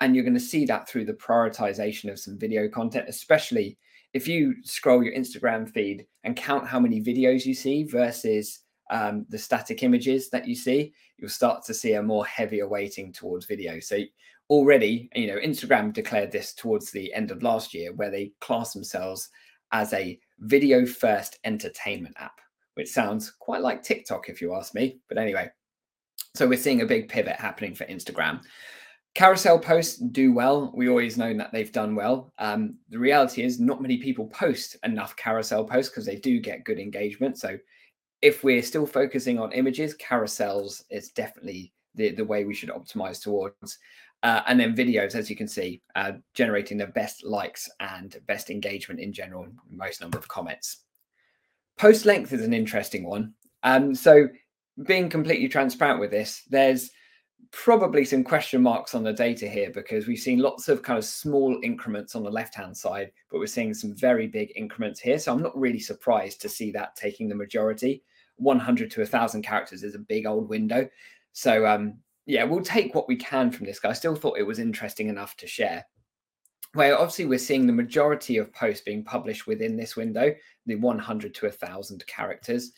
And 0.00 0.14
you're 0.14 0.24
going 0.24 0.34
to 0.34 0.40
see 0.40 0.64
that 0.66 0.88
through 0.88 1.06
the 1.06 1.12
prioritization 1.14 2.10
of 2.10 2.20
some 2.20 2.38
video 2.38 2.68
content, 2.68 3.08
especially 3.08 3.76
if 4.14 4.26
you 4.26 4.54
scroll 4.64 5.02
your 5.02 5.14
Instagram 5.14 5.68
feed 5.70 6.06
and 6.24 6.36
count 6.36 6.66
how 6.66 6.80
many 6.80 7.00
videos 7.00 7.44
you 7.44 7.54
see 7.54 7.84
versus 7.84 8.60
um, 8.90 9.26
the 9.28 9.38
static 9.38 9.82
images 9.82 10.30
that 10.30 10.48
you 10.48 10.54
see, 10.54 10.92
you'll 11.18 11.28
start 11.28 11.64
to 11.64 11.74
see 11.74 11.94
a 11.94 12.02
more 12.02 12.24
heavier 12.26 12.68
weighting 12.68 13.12
towards 13.12 13.46
video. 13.46 13.80
So 13.80 13.98
already, 14.50 15.10
you 15.14 15.26
know, 15.26 15.38
Instagram 15.38 15.92
declared 15.92 16.32
this 16.32 16.54
towards 16.54 16.90
the 16.90 17.12
end 17.12 17.30
of 17.30 17.42
last 17.42 17.74
year, 17.74 17.92
where 17.94 18.10
they 18.10 18.32
class 18.40 18.72
themselves 18.72 19.28
as 19.72 19.92
a 19.92 20.18
video 20.40 20.86
first 20.86 21.38
entertainment 21.44 22.14
app, 22.18 22.40
which 22.74 22.88
sounds 22.88 23.32
quite 23.38 23.60
like 23.60 23.82
TikTok, 23.82 24.28
if 24.28 24.40
you 24.40 24.54
ask 24.54 24.74
me. 24.74 25.00
But 25.08 25.18
anyway, 25.18 25.50
so 26.34 26.48
we're 26.48 26.58
seeing 26.58 26.80
a 26.80 26.86
big 26.86 27.08
pivot 27.08 27.36
happening 27.36 27.74
for 27.74 27.84
Instagram. 27.84 28.40
Carousel 29.18 29.58
posts 29.58 29.96
do 29.96 30.32
well. 30.32 30.70
We 30.76 30.88
always 30.88 31.18
know 31.18 31.34
that 31.34 31.50
they've 31.50 31.72
done 31.72 31.96
well. 31.96 32.32
Um, 32.38 32.76
the 32.88 33.00
reality 33.00 33.42
is, 33.42 33.58
not 33.58 33.82
many 33.82 33.96
people 33.96 34.28
post 34.28 34.76
enough 34.84 35.16
carousel 35.16 35.64
posts 35.64 35.90
because 35.90 36.06
they 36.06 36.14
do 36.14 36.38
get 36.38 36.62
good 36.62 36.78
engagement. 36.78 37.36
So 37.36 37.58
if 38.22 38.44
we're 38.44 38.62
still 38.62 38.86
focusing 38.86 39.40
on 39.40 39.50
images, 39.50 39.96
carousels 39.96 40.84
is 40.88 41.08
definitely 41.08 41.72
the, 41.96 42.12
the 42.12 42.24
way 42.24 42.44
we 42.44 42.54
should 42.54 42.68
optimize 42.68 43.20
towards. 43.20 43.80
Uh, 44.22 44.42
and 44.46 44.60
then 44.60 44.76
videos, 44.76 45.16
as 45.16 45.28
you 45.28 45.34
can 45.34 45.48
see, 45.48 45.82
uh, 45.96 46.12
generating 46.32 46.78
the 46.78 46.86
best 46.86 47.24
likes 47.24 47.68
and 47.80 48.18
best 48.28 48.50
engagement 48.50 49.00
in 49.00 49.12
general, 49.12 49.48
most 49.68 50.00
number 50.00 50.18
of 50.18 50.28
comments. 50.28 50.84
Post 51.76 52.06
length 52.06 52.32
is 52.32 52.44
an 52.44 52.54
interesting 52.54 53.02
one. 53.02 53.34
Um, 53.64 53.96
so, 53.96 54.28
being 54.86 55.10
completely 55.10 55.48
transparent 55.48 55.98
with 55.98 56.12
this, 56.12 56.44
there's 56.48 56.92
probably 57.50 58.04
some 58.04 58.24
question 58.24 58.62
marks 58.62 58.94
on 58.94 59.02
the 59.02 59.12
data 59.12 59.48
here 59.48 59.70
because 59.70 60.06
we've 60.06 60.18
seen 60.18 60.38
lots 60.38 60.68
of 60.68 60.82
kind 60.82 60.98
of 60.98 61.04
small 61.04 61.58
increments 61.62 62.14
on 62.14 62.22
the 62.22 62.30
left 62.30 62.54
hand 62.54 62.76
side, 62.76 63.10
but 63.30 63.38
we're 63.38 63.46
seeing 63.46 63.72
some 63.74 63.94
very 63.94 64.26
big 64.26 64.52
increments 64.54 65.00
here. 65.00 65.18
So 65.18 65.32
I'm 65.32 65.42
not 65.42 65.58
really 65.58 65.78
surprised 65.78 66.40
to 66.42 66.48
see 66.48 66.70
that 66.72 66.96
taking 66.96 67.28
the 67.28 67.34
majority. 67.34 68.02
100 68.36 68.90
to 68.92 69.00
1,000 69.00 69.42
characters 69.42 69.82
is 69.82 69.94
a 69.94 69.98
big 70.00 70.26
old 70.26 70.48
window. 70.48 70.88
So 71.32 71.66
um, 71.66 71.98
yeah, 72.26 72.44
we'll 72.44 72.62
take 72.62 72.94
what 72.94 73.08
we 73.08 73.16
can 73.16 73.50
from 73.50 73.66
this 73.66 73.80
guy. 73.80 73.90
I 73.90 73.94
still 73.94 74.14
thought 74.14 74.38
it 74.38 74.46
was 74.46 74.58
interesting 74.58 75.08
enough 75.08 75.36
to 75.38 75.46
share. 75.46 75.84
where 76.74 76.94
obviously 76.94 77.24
we're 77.24 77.38
seeing 77.38 77.66
the 77.66 77.72
majority 77.72 78.36
of 78.36 78.52
posts 78.52 78.84
being 78.84 79.02
published 79.02 79.46
within 79.46 79.76
this 79.76 79.96
window, 79.96 80.34
the 80.66 80.74
100 80.74 81.34
to 81.34 81.46
1,000 81.46 82.06
characters. 82.06 82.72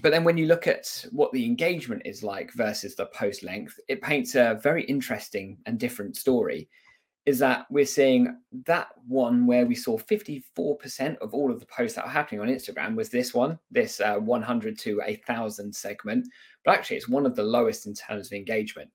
But 0.00 0.10
then 0.10 0.24
when 0.24 0.36
you 0.36 0.46
look 0.46 0.66
at 0.66 1.04
what 1.12 1.32
the 1.32 1.44
engagement 1.44 2.02
is 2.04 2.22
like 2.22 2.52
versus 2.54 2.96
the 2.96 3.06
post 3.06 3.42
length, 3.42 3.78
it 3.88 4.02
paints 4.02 4.34
a 4.34 4.58
very 4.62 4.84
interesting 4.84 5.58
and 5.66 5.78
different 5.78 6.16
story. 6.16 6.68
Is 7.24 7.38
that 7.38 7.66
we're 7.70 7.86
seeing 7.86 8.36
that 8.66 8.88
one 9.06 9.46
where 9.46 9.64
we 9.64 9.76
saw 9.76 9.96
54% 9.96 11.18
of 11.18 11.34
all 11.34 11.52
of 11.52 11.60
the 11.60 11.66
posts 11.66 11.94
that 11.94 12.04
are 12.04 12.10
happening 12.10 12.40
on 12.40 12.48
Instagram 12.48 12.96
was 12.96 13.10
this 13.10 13.32
one, 13.32 13.60
this 13.70 14.00
uh, 14.00 14.16
100 14.16 14.78
to 14.80 14.96
1,000 14.96 15.72
segment. 15.72 16.26
But 16.64 16.74
actually, 16.74 16.96
it's 16.96 17.08
one 17.08 17.24
of 17.24 17.36
the 17.36 17.44
lowest 17.44 17.86
in 17.86 17.94
terms 17.94 18.26
of 18.26 18.32
engagement 18.32 18.90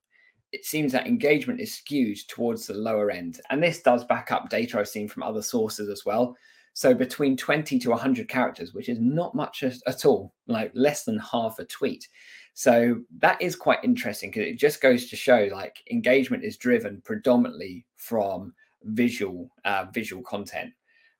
it 0.52 0.66
seems 0.66 0.92
that 0.92 1.08
engagement 1.08 1.60
is 1.60 1.76
skewed 1.76 2.18
towards 2.28 2.68
the 2.68 2.74
lower 2.74 3.12
end. 3.12 3.42
And 3.50 3.62
this 3.62 3.82
does 3.82 4.06
back 4.06 4.32
up 4.32 4.50
data 4.50 4.80
I've 4.80 4.88
seen 4.88 5.08
from 5.08 5.24
other 5.24 5.42
sources 5.42 5.90
as 5.90 6.06
well. 6.06 6.36
So 6.78 6.94
between 6.94 7.36
20 7.36 7.80
to 7.80 7.90
100 7.90 8.30
characters, 8.30 8.76
which 8.76 8.88
is 8.88 9.00
not 9.00 9.34
much 9.34 9.64
at 9.64 10.06
all, 10.06 10.32
like 10.46 10.72
less 10.76 11.06
than 11.06 11.18
half 11.18 11.58
a 11.58 11.66
tweet. 11.66 12.08
So 12.54 13.00
that 13.18 13.42
is 13.42 13.56
quite 13.56 13.84
interesting 13.84 14.30
because 14.30 14.48
it 14.48 14.60
just 14.60 14.80
goes 14.80 15.10
to 15.10 15.16
show 15.16 15.50
like 15.52 15.84
engagement 15.90 16.44
is 16.44 16.56
driven 16.56 17.02
predominantly 17.04 17.88
from 17.96 18.54
visual 18.84 19.50
uh, 19.66 19.86
visual 19.92 20.22
content, 20.22 20.72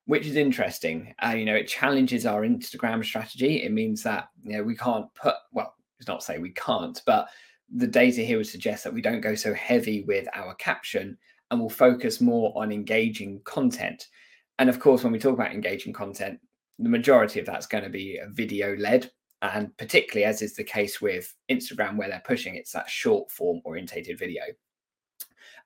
which 0.06 0.28
is 0.28 0.36
interesting. 0.36 1.16
Uh, 1.26 1.34
you 1.36 1.46
know, 1.46 1.56
it 1.56 1.68
challenges 1.68 2.28
our 2.28 2.44
Instagram 2.44 3.04
strategy. 3.04 3.64
It 3.64 3.72
means 3.72 4.04
that 4.04 4.30
you 4.44 4.58
know 4.58 4.64
we 4.64 4.76
can't 4.76 5.12
put 5.16 5.34
well, 5.54 5.74
it's 5.98 6.08
not 6.08 6.22
say 6.22 6.38
we 6.38 6.52
can't, 6.52 7.02
but 7.08 7.30
the 7.76 7.88
data 7.88 8.22
here 8.22 8.38
would 8.38 8.46
suggest 8.46 8.84
that 8.84 8.94
we 8.94 9.02
don't 9.02 9.22
go 9.22 9.34
so 9.34 9.56
heavy 9.56 10.04
with 10.04 10.28
our 10.36 10.54
caption 10.54 11.18
and 11.50 11.60
we'll 11.60 11.68
focus 11.68 12.22
more 12.22 12.54
on 12.56 12.72
engaging 12.72 13.42
content. 13.44 14.08
And 14.60 14.70
of 14.70 14.80
course, 14.80 15.04
when 15.04 15.14
we 15.14 15.20
talk 15.20 15.34
about 15.34 15.52
engaging 15.52 15.94
content, 15.94 16.40
the 16.80 16.90
majority 16.90 17.40
of 17.40 17.46
that's 17.46 17.68
going 17.68 17.84
to 17.84 17.90
be 17.90 18.20
video 18.30 18.76
led. 18.78 19.12
And 19.42 19.76
particularly 19.78 20.26
as 20.26 20.42
is 20.42 20.56
the 20.56 20.64
case 20.64 21.00
with 21.00 21.34
Instagram, 21.50 21.96
where 21.96 22.10
they're 22.10 22.24
pushing 22.26 22.56
it's 22.56 22.72
that 22.72 22.90
short 22.90 23.30
form 23.30 23.62
orientated 23.66 24.18
video. 24.18 24.44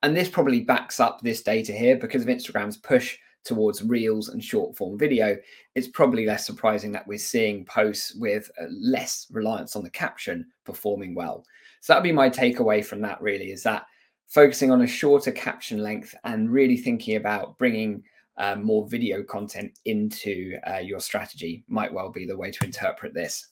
And 0.03 0.15
this 0.15 0.29
probably 0.29 0.61
backs 0.61 0.99
up 0.99 1.21
this 1.21 1.41
data 1.41 1.71
here 1.71 1.95
because 1.95 2.23
of 2.23 2.27
Instagram's 2.27 2.77
push 2.77 3.17
towards 3.43 3.83
reels 3.83 4.29
and 4.29 4.43
short 4.43 4.75
form 4.75 4.97
video. 4.97 5.37
It's 5.75 5.87
probably 5.87 6.25
less 6.25 6.45
surprising 6.45 6.91
that 6.91 7.07
we're 7.07 7.17
seeing 7.17 7.65
posts 7.65 8.15
with 8.15 8.51
uh, 8.59 8.65
less 8.69 9.27
reliance 9.31 9.75
on 9.75 9.83
the 9.83 9.89
caption 9.89 10.45
performing 10.65 11.15
well. 11.15 11.45
So 11.79 11.93
that'd 11.93 12.03
be 12.03 12.11
my 12.11 12.29
takeaway 12.29 12.83
from 12.83 13.01
that. 13.01 13.21
Really, 13.21 13.51
is 13.51 13.63
that 13.63 13.85
focusing 14.27 14.71
on 14.71 14.81
a 14.81 14.87
shorter 14.87 15.31
caption 15.31 15.79
length 15.79 16.13
and 16.23 16.51
really 16.51 16.77
thinking 16.77 17.15
about 17.15 17.57
bringing 17.57 18.03
uh, 18.41 18.55
more 18.55 18.87
video 18.89 19.21
content 19.21 19.77
into 19.85 20.57
uh, 20.67 20.79
your 20.79 20.99
strategy 20.99 21.63
might 21.67 21.93
well 21.93 22.09
be 22.09 22.25
the 22.25 22.35
way 22.35 22.49
to 22.49 22.65
interpret 22.65 23.13
this. 23.13 23.47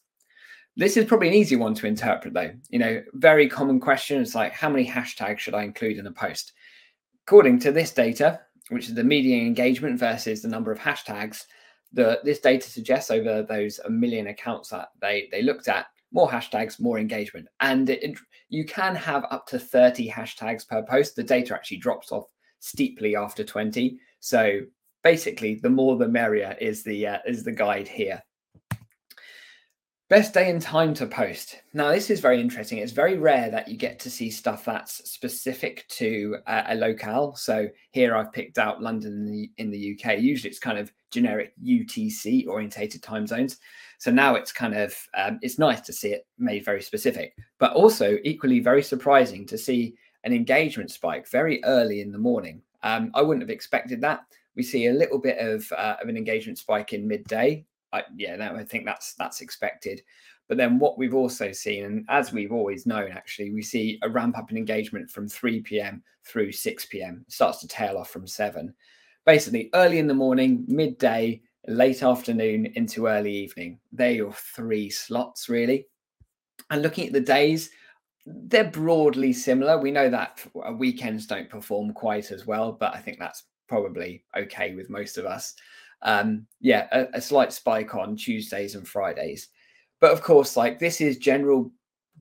This 0.75 0.97
is 0.97 1.05
probably 1.05 1.27
an 1.27 1.35
easy 1.35 1.55
one 1.55 1.75
to 1.75 1.85
interpret, 1.85 2.33
though. 2.33 2.51
You 2.69 2.79
know, 2.79 3.03
very 3.13 3.47
common 3.47 3.79
question. 3.79 4.25
Like, 4.33 4.51
how 4.51 4.67
many 4.67 4.87
hashtags 4.87 5.39
should 5.39 5.53
I 5.53 5.63
include 5.63 5.99
in 5.99 6.07
a 6.07 6.11
post? 6.11 6.53
According 7.27 7.59
to 7.59 7.71
this 7.71 7.91
data, 7.91 8.41
which 8.69 8.87
is 8.87 8.95
the 8.95 9.03
median 9.03 9.45
engagement 9.45 9.99
versus 9.99 10.41
the 10.41 10.47
number 10.47 10.71
of 10.71 10.79
hashtags, 10.79 11.43
the 11.93 12.19
this 12.23 12.39
data 12.39 12.67
suggests 12.67 13.11
over 13.11 13.43
those 13.43 13.79
a 13.85 13.89
million 13.89 14.27
accounts 14.27 14.69
that 14.69 14.89
they 15.01 15.27
they 15.31 15.43
looked 15.43 15.67
at, 15.67 15.85
more 16.11 16.29
hashtags, 16.29 16.79
more 16.79 16.97
engagement. 16.97 17.47
And 17.59 17.91
it, 17.91 18.17
you 18.47 18.65
can 18.65 18.95
have 18.95 19.25
up 19.29 19.45
to 19.47 19.59
30 19.59 20.09
hashtags 20.09 20.67
per 20.67 20.81
post. 20.81 21.15
The 21.15 21.23
data 21.23 21.53
actually 21.53 21.77
drops 21.77 22.11
off 22.11 22.25
steeply 22.59 23.15
after 23.15 23.43
20. 23.43 23.99
So 24.19 24.61
basically, 25.03 25.55
the 25.55 25.69
more 25.69 25.97
the 25.97 26.07
merrier 26.07 26.55
is 26.59 26.83
the 26.83 27.07
uh, 27.07 27.17
is 27.25 27.43
the 27.43 27.51
guide 27.51 27.87
here. 27.87 28.21
Best 30.09 30.33
day 30.33 30.49
and 30.49 30.59
time 30.59 30.95
to 30.95 31.05
post. 31.05 31.61
Now, 31.71 31.91
this 31.91 32.09
is 32.09 32.19
very 32.19 32.41
interesting. 32.41 32.79
It's 32.79 32.91
very 32.91 33.19
rare 33.19 33.51
that 33.51 33.67
you 33.67 33.77
get 33.77 33.99
to 33.99 34.09
see 34.09 34.31
stuff 34.31 34.65
that's 34.65 35.07
specific 35.07 35.85
to 35.89 36.37
uh, 36.47 36.63
a 36.69 36.73
locale. 36.73 37.35
So 37.35 37.69
here 37.91 38.15
I've 38.15 38.33
picked 38.33 38.57
out 38.57 38.81
London 38.81 39.13
in 39.13 39.31
the, 39.31 39.51
in 39.57 39.69
the 39.69 39.93
UK. 39.93 40.17
Usually 40.17 40.49
it's 40.49 40.57
kind 40.57 40.79
of 40.79 40.91
generic 41.11 41.53
UTC 41.63 42.47
orientated 42.47 43.03
time 43.03 43.27
zones. 43.27 43.59
So 43.99 44.09
now 44.09 44.33
it's 44.33 44.51
kind 44.51 44.73
of 44.73 44.95
um, 45.15 45.37
it's 45.43 45.59
nice 45.59 45.81
to 45.81 45.93
see 45.93 46.09
it 46.09 46.25
made 46.39 46.65
very 46.65 46.81
specific, 46.81 47.35
but 47.59 47.73
also 47.73 48.17
equally 48.23 48.61
very 48.61 48.81
surprising 48.81 49.45
to 49.45 49.59
see 49.59 49.93
an 50.23 50.33
engagement 50.33 50.89
spike 50.89 51.29
very 51.29 51.63
early 51.65 52.01
in 52.01 52.11
the 52.11 52.17
morning. 52.17 52.63
Um, 52.81 53.11
I 53.13 53.21
wouldn't 53.21 53.43
have 53.43 53.51
expected 53.51 54.01
that. 54.01 54.21
We 54.55 54.63
see 54.63 54.87
a 54.87 54.93
little 54.93 55.19
bit 55.19 55.37
of 55.37 55.71
uh, 55.71 55.95
of 56.01 56.09
an 56.09 56.17
engagement 56.17 56.57
spike 56.57 56.93
in 56.93 57.07
midday 57.07 57.65
I, 57.91 58.03
yeah, 58.15 58.37
that, 58.37 58.55
I 58.55 58.63
think 58.63 58.85
that's 58.85 59.13
that's 59.13 59.41
expected. 59.41 60.01
But 60.47 60.57
then 60.57 60.79
what 60.79 60.97
we've 60.97 61.13
also 61.13 61.51
seen, 61.51 61.85
and 61.85 62.05
as 62.09 62.33
we've 62.33 62.51
always 62.51 62.85
known, 62.85 63.11
actually, 63.11 63.51
we 63.51 63.61
see 63.61 63.99
a 64.01 64.09
ramp 64.09 64.37
up 64.37 64.49
in 64.49 64.57
engagement 64.57 65.09
from 65.11 65.27
3 65.27 65.61
p.m. 65.61 66.01
through 66.25 66.51
6 66.51 66.85
p.m. 66.87 67.23
It 67.27 67.31
starts 67.31 67.59
to 67.59 67.67
tail 67.67 67.97
off 67.97 68.09
from 68.09 68.25
7. 68.25 68.73
Basically, 69.25 69.69
early 69.75 69.99
in 69.99 70.07
the 70.07 70.13
morning, 70.13 70.65
midday, 70.67 71.41
late 71.67 72.01
afternoon 72.01 72.65
into 72.75 73.05
early 73.05 73.31
evening. 73.31 73.79
They're 73.91 74.11
your 74.11 74.33
three 74.33 74.89
slots, 74.89 75.49
really. 75.49 75.85
And 76.71 76.81
looking 76.81 77.05
at 77.05 77.13
the 77.13 77.19
days, 77.19 77.69
they're 78.25 78.71
broadly 78.71 79.33
similar. 79.33 79.77
We 79.77 79.91
know 79.91 80.09
that 80.09 80.43
weekends 80.77 81.27
don't 81.27 81.49
perform 81.49 81.93
quite 81.93 82.31
as 82.31 82.47
well, 82.47 82.71
but 82.71 82.95
I 82.95 82.99
think 83.01 83.19
that's 83.19 83.43
probably 83.69 84.23
okay 84.35 84.75
with 84.75 84.89
most 84.89 85.17
of 85.17 85.25
us 85.25 85.55
um, 86.01 86.45
yeah, 86.61 86.87
a, 86.91 87.17
a 87.17 87.21
slight 87.21 87.53
spike 87.53 87.95
on 87.95 88.15
Tuesdays 88.15 88.75
and 88.75 88.87
Fridays. 88.87 89.49
But 89.99 90.11
of 90.11 90.21
course, 90.21 90.55
like 90.55 90.79
this 90.79 91.01
is 91.01 91.17
general 91.17 91.71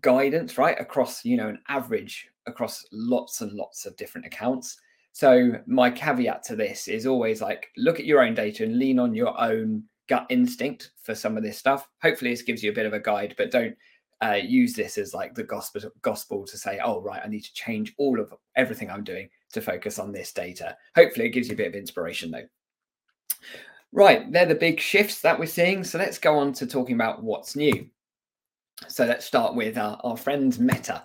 guidance, 0.00 0.58
right? 0.58 0.78
Across, 0.80 1.24
you 1.24 1.36
know, 1.36 1.48
an 1.48 1.60
average 1.68 2.28
across 2.46 2.84
lots 2.92 3.40
and 3.40 3.52
lots 3.52 3.86
of 3.86 3.96
different 3.96 4.26
accounts. 4.26 4.80
So 5.12 5.52
my 5.66 5.90
caveat 5.90 6.42
to 6.44 6.56
this 6.56 6.88
is 6.88 7.06
always 7.06 7.40
like 7.40 7.68
look 7.76 7.98
at 7.98 8.06
your 8.06 8.22
own 8.22 8.34
data 8.34 8.64
and 8.64 8.78
lean 8.78 8.98
on 8.98 9.14
your 9.14 9.38
own 9.40 9.84
gut 10.08 10.26
instinct 10.30 10.90
for 11.02 11.14
some 11.14 11.36
of 11.36 11.42
this 11.42 11.58
stuff. 11.58 11.88
Hopefully, 12.02 12.30
this 12.30 12.42
gives 12.42 12.62
you 12.62 12.70
a 12.70 12.74
bit 12.74 12.86
of 12.86 12.92
a 12.94 13.00
guide, 13.00 13.34
but 13.36 13.50
don't 13.50 13.76
uh, 14.24 14.38
use 14.40 14.74
this 14.74 14.98
as 14.98 15.14
like 15.14 15.34
the 15.34 15.44
gospel 15.44 15.82
gospel 16.02 16.44
to 16.46 16.56
say, 16.56 16.80
oh 16.82 17.00
right, 17.00 17.22
I 17.24 17.28
need 17.28 17.44
to 17.44 17.52
change 17.52 17.94
all 17.98 18.18
of 18.18 18.34
everything 18.56 18.90
I'm 18.90 19.04
doing 19.04 19.28
to 19.52 19.60
focus 19.60 19.98
on 19.98 20.12
this 20.12 20.32
data. 20.32 20.76
Hopefully, 20.94 21.26
it 21.26 21.30
gives 21.30 21.48
you 21.48 21.54
a 21.54 21.56
bit 21.56 21.68
of 21.68 21.74
inspiration 21.74 22.30
though. 22.30 22.46
Right, 23.92 24.30
they're 24.30 24.46
the 24.46 24.54
big 24.54 24.80
shifts 24.80 25.22
that 25.22 25.38
we're 25.38 25.46
seeing. 25.46 25.82
So 25.82 25.98
let's 25.98 26.18
go 26.18 26.38
on 26.38 26.52
to 26.54 26.66
talking 26.66 26.94
about 26.94 27.22
what's 27.22 27.56
new. 27.56 27.88
So 28.86 29.06
let's 29.06 29.24
start 29.24 29.54
with 29.54 29.78
our, 29.78 29.98
our 30.04 30.16
friends 30.16 30.58
Meta. 30.58 31.04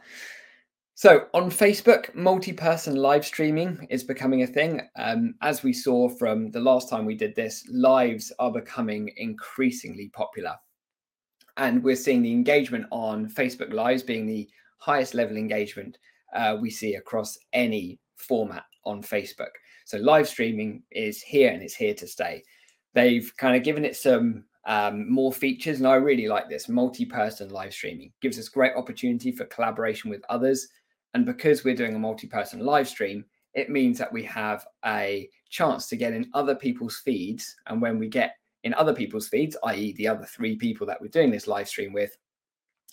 So 0.96 1.28
on 1.34 1.50
Facebook, 1.50 2.14
multi-person 2.14 2.96
live 2.96 3.26
streaming 3.26 3.88
is 3.90 4.04
becoming 4.04 4.44
a 4.44 4.48
thing. 4.48 4.82
Um, 4.96 5.34
as 5.42 5.64
we 5.64 5.74
saw 5.74 6.08
from 6.08 6.52
the 6.52 6.60
last 6.60 6.90
time 6.90 7.06
we 7.06 7.16
did 7.16 7.36
this, 7.36 7.66
lives 7.70 8.32
are 8.38 8.52
becoming 8.52 9.12
increasingly 9.18 10.10
popular. 10.14 10.56
And 11.58 11.84
we're 11.84 11.96
seeing 11.96 12.22
the 12.22 12.32
engagement 12.32 12.86
on 12.92 13.30
Facebook 13.30 13.74
Lives 13.74 14.04
being 14.04 14.28
the 14.28 14.48
highest 14.78 15.14
level 15.14 15.38
engagement 15.38 15.98
uh, 16.36 16.58
we 16.60 16.70
see 16.70 16.96
across 16.96 17.38
any 17.54 18.00
format 18.24 18.64
on 18.86 19.02
Facebook. 19.02 19.52
So 19.86 19.98
live 19.98 20.28
streaming 20.28 20.84
is 20.92 21.22
here 21.22 21.52
and 21.52 21.62
it's 21.62 21.76
here 21.76 21.94
to 21.94 22.08
stay 22.08 22.44
they've 22.94 23.36
kind 23.38 23.56
of 23.56 23.64
given 23.64 23.86
it 23.86 23.96
some 23.96 24.46
um, 24.66 25.12
more 25.12 25.34
features, 25.34 25.80
and 25.80 25.88
I 25.88 25.96
really 25.96 26.28
like 26.28 26.50
this. 26.50 26.70
Multi-person 26.70 27.50
live 27.50 27.74
streaming 27.74 28.12
gives 28.22 28.40
us 28.40 28.48
great 28.48 28.74
opportunity 28.76 29.32
for 29.32 29.46
collaboration 29.46 30.10
with 30.10 30.24
others, 30.30 30.68
and 31.14 31.26
because 31.26 31.64
we're 31.64 31.76
doing 31.76 31.96
a 31.96 32.00
multi-person 32.00 32.60
live 32.60 32.88
stream, 32.88 33.26
it 33.54 33.70
means 33.70 33.98
that 33.98 34.12
we 34.12 34.24
have 34.24 34.66
a 34.86 35.30
chance 35.50 35.88
to 35.88 35.98
get 35.98 36.14
in 36.14 36.30
other 36.34 36.56
people's 36.56 37.02
feeds, 37.04 37.56
and 37.68 37.82
when 37.82 38.00
we 38.00 38.08
get 38.08 38.36
in 38.64 38.74
other 38.76 38.94
people's 38.94 39.28
feeds, 39.28 39.58
i.e., 39.66 39.94
the 39.98 40.08
other 40.08 40.26
three 40.26 40.56
people 40.56 40.88
that 40.88 41.02
we're 41.02 41.08
doing 41.08 41.30
this 41.30 41.48
live 41.48 41.68
stream 41.68 41.92
with, 41.92 42.18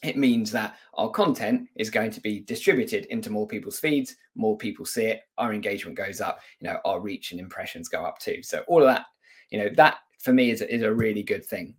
it 0.02 0.16
means 0.16 0.50
that 0.50 0.76
our 0.94 1.10
content 1.10 1.68
is 1.76 1.90
going 1.90 2.10
to 2.10 2.20
be 2.20 2.40
distributed 2.40 3.04
into 3.06 3.30
more 3.30 3.46
people's 3.46 3.78
feeds 3.78 4.16
more 4.34 4.56
people 4.56 4.86
see 4.86 5.04
it 5.04 5.22
our 5.38 5.52
engagement 5.52 5.96
goes 5.96 6.20
up 6.20 6.40
you 6.58 6.68
know 6.68 6.78
our 6.84 7.00
reach 7.00 7.32
and 7.32 7.40
impressions 7.40 7.88
go 7.88 8.04
up 8.04 8.18
too. 8.18 8.42
So 8.42 8.64
all 8.66 8.80
of 8.80 8.88
that 8.88 9.06
you 9.50 9.58
know 9.58 9.68
that 9.76 9.98
for 10.18 10.32
me 10.32 10.50
is, 10.50 10.62
is 10.62 10.82
a 10.82 10.92
really 10.92 11.22
good 11.22 11.44
thing. 11.44 11.74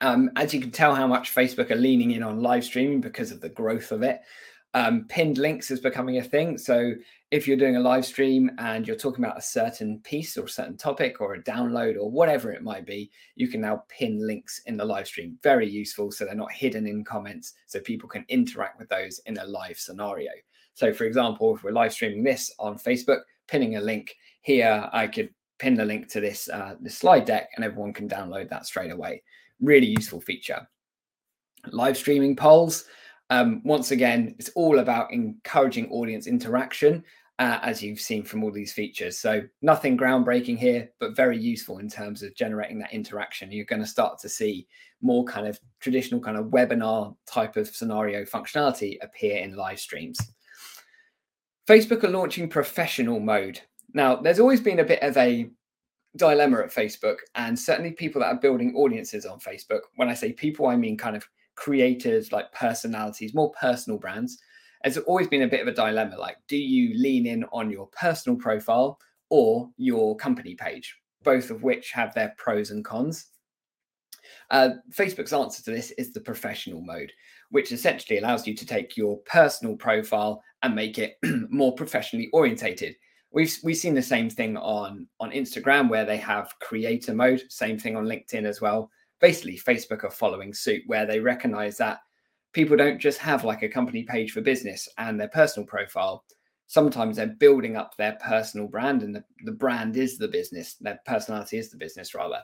Um, 0.00 0.30
as 0.36 0.54
you 0.54 0.60
can 0.60 0.70
tell 0.70 0.94
how 0.94 1.06
much 1.06 1.34
facebook 1.34 1.70
are 1.70 1.76
leaning 1.76 2.12
in 2.12 2.22
on 2.22 2.42
live 2.42 2.64
streaming 2.64 3.00
because 3.00 3.30
of 3.30 3.40
the 3.40 3.50
growth 3.50 3.92
of 3.92 4.02
it 4.02 4.20
um, 4.76 5.06
pinned 5.08 5.38
links 5.38 5.70
is 5.70 5.80
becoming 5.80 6.18
a 6.18 6.22
thing. 6.22 6.58
So 6.58 6.92
if 7.32 7.48
you're 7.48 7.56
doing 7.56 7.76
a 7.76 7.80
live 7.80 8.06
stream 8.06 8.50
and 8.58 8.86
you're 8.86 8.96
talking 8.96 9.24
about 9.24 9.38
a 9.38 9.42
certain 9.42 9.98
piece 10.00 10.36
or 10.36 10.44
a 10.44 10.48
certain 10.48 10.76
topic 10.76 11.20
or 11.20 11.34
a 11.34 11.42
download 11.42 11.96
or 11.96 12.10
whatever 12.10 12.52
it 12.52 12.62
might 12.62 12.86
be 12.86 13.10
you 13.34 13.48
can 13.48 13.60
now 13.60 13.82
pin 13.88 14.24
links 14.24 14.60
in 14.66 14.76
the 14.76 14.84
live 14.84 15.08
stream 15.08 15.36
very 15.42 15.68
useful 15.68 16.12
so 16.12 16.24
they're 16.24 16.34
not 16.34 16.52
hidden 16.52 16.86
in 16.86 17.04
comments 17.04 17.54
so 17.66 17.80
people 17.80 18.08
can 18.08 18.24
interact 18.28 18.78
with 18.78 18.88
those 18.88 19.20
in 19.26 19.36
a 19.38 19.44
live 19.44 19.76
scenario 19.76 20.30
so 20.74 20.92
for 20.92 21.04
example 21.04 21.56
if 21.56 21.64
we're 21.64 21.72
live 21.72 21.92
streaming 21.92 22.22
this 22.22 22.54
on 22.60 22.78
facebook 22.78 23.20
pinning 23.48 23.76
a 23.76 23.80
link 23.80 24.14
here 24.46 24.88
I 24.92 25.08
could 25.08 25.30
pin 25.58 25.74
the 25.74 25.84
link 25.84 26.08
to 26.08 26.20
this 26.20 26.48
uh, 26.48 26.76
this 26.80 26.96
slide 26.96 27.24
deck 27.24 27.50
and 27.56 27.64
everyone 27.64 27.92
can 27.92 28.08
download 28.08 28.48
that 28.50 28.64
straight 28.64 28.92
away. 28.92 29.22
Really 29.60 29.88
useful 29.88 30.20
feature. 30.20 30.68
Live 31.72 31.96
streaming 31.96 32.36
polls. 32.36 32.84
Um, 33.30 33.60
once 33.64 33.90
again, 33.90 34.34
it's 34.38 34.50
all 34.50 34.78
about 34.78 35.12
encouraging 35.12 35.90
audience 35.90 36.26
interaction, 36.26 37.04
uh, 37.38 37.58
as 37.62 37.82
you've 37.82 38.00
seen 38.00 38.22
from 38.22 38.42
all 38.42 38.52
these 38.52 38.72
features. 38.72 39.18
So 39.18 39.42
nothing 39.62 39.98
groundbreaking 39.98 40.58
here, 40.58 40.90
but 41.00 41.16
very 41.16 41.38
useful 41.38 41.78
in 41.78 41.88
terms 41.88 42.22
of 42.22 42.34
generating 42.34 42.78
that 42.78 42.92
interaction. 42.92 43.52
You're 43.52 43.66
going 43.66 43.82
to 43.82 43.88
start 43.88 44.18
to 44.20 44.28
see 44.28 44.66
more 45.02 45.24
kind 45.24 45.46
of 45.46 45.60
traditional 45.80 46.20
kind 46.20 46.36
of 46.36 46.46
webinar 46.46 47.14
type 47.26 47.56
of 47.56 47.68
scenario 47.68 48.24
functionality 48.24 48.96
appear 49.02 49.38
in 49.38 49.56
live 49.56 49.80
streams. 49.80 50.18
Facebook 51.68 52.04
are 52.04 52.08
launching 52.10 52.48
professional 52.48 53.20
mode. 53.20 53.60
Now, 53.92 54.16
there's 54.16 54.40
always 54.40 54.60
been 54.60 54.80
a 54.80 54.84
bit 54.84 55.02
of 55.02 55.16
a 55.16 55.50
dilemma 56.16 56.60
at 56.60 56.72
Facebook, 56.72 57.16
and 57.34 57.58
certainly 57.58 57.92
people 57.92 58.20
that 58.20 58.28
are 58.28 58.40
building 58.40 58.74
audiences 58.74 59.26
on 59.26 59.40
Facebook. 59.40 59.80
When 59.96 60.08
I 60.08 60.14
say 60.14 60.32
people, 60.32 60.66
I 60.66 60.76
mean 60.76 60.96
kind 60.96 61.16
of 61.16 61.28
creators, 61.56 62.32
like 62.32 62.52
personalities, 62.52 63.34
more 63.34 63.50
personal 63.52 63.98
brands. 63.98 64.38
It's 64.84 64.96
always 64.98 65.26
been 65.26 65.42
a 65.42 65.48
bit 65.48 65.62
of 65.62 65.68
a 65.68 65.72
dilemma. 65.72 66.16
Like, 66.16 66.36
do 66.48 66.56
you 66.56 66.96
lean 66.96 67.26
in 67.26 67.44
on 67.52 67.70
your 67.70 67.88
personal 67.88 68.38
profile 68.38 68.98
or 69.30 69.68
your 69.76 70.16
company 70.16 70.54
page? 70.54 70.96
Both 71.24 71.50
of 71.50 71.62
which 71.62 71.90
have 71.92 72.14
their 72.14 72.34
pros 72.36 72.70
and 72.70 72.84
cons. 72.84 73.26
Uh, 74.50 74.70
Facebook's 74.92 75.32
answer 75.32 75.62
to 75.62 75.70
this 75.70 75.90
is 75.92 76.12
the 76.12 76.20
professional 76.20 76.80
mode, 76.80 77.12
which 77.50 77.72
essentially 77.72 78.18
allows 78.18 78.46
you 78.46 78.54
to 78.54 78.66
take 78.66 78.96
your 78.96 79.18
personal 79.20 79.76
profile 79.76 80.42
and 80.62 80.74
make 80.74 80.98
it 80.98 81.18
more 81.50 81.74
professionally 81.74 82.28
orientated. 82.32 82.94
We've 83.32 83.54
we've 83.64 83.76
seen 83.76 83.94
the 83.94 84.02
same 84.02 84.30
thing 84.30 84.56
on 84.56 85.06
on 85.20 85.30
Instagram 85.30 85.88
where 85.88 86.04
they 86.04 86.16
have 86.18 86.54
creator 86.60 87.14
mode. 87.14 87.42
Same 87.48 87.78
thing 87.78 87.96
on 87.96 88.06
LinkedIn 88.06 88.44
as 88.44 88.60
well. 88.60 88.90
Basically, 89.20 89.58
Facebook 89.58 90.04
are 90.04 90.10
following 90.10 90.52
suit 90.52 90.82
where 90.86 91.06
they 91.06 91.20
recognize 91.20 91.76
that 91.78 92.00
people 92.52 92.76
don't 92.76 92.98
just 92.98 93.18
have 93.18 93.44
like 93.44 93.62
a 93.62 93.68
company 93.68 94.02
page 94.02 94.32
for 94.32 94.40
business 94.40 94.88
and 94.98 95.20
their 95.20 95.28
personal 95.28 95.66
profile. 95.66 96.24
Sometimes 96.66 97.16
they're 97.16 97.26
building 97.26 97.76
up 97.76 97.96
their 97.96 98.18
personal 98.24 98.66
brand, 98.66 99.02
and 99.02 99.14
the, 99.14 99.24
the 99.44 99.52
brand 99.52 99.96
is 99.96 100.18
the 100.18 100.28
business. 100.28 100.74
Their 100.80 100.98
personality 101.06 101.58
is 101.58 101.70
the 101.70 101.76
business, 101.76 102.14
rather. 102.14 102.40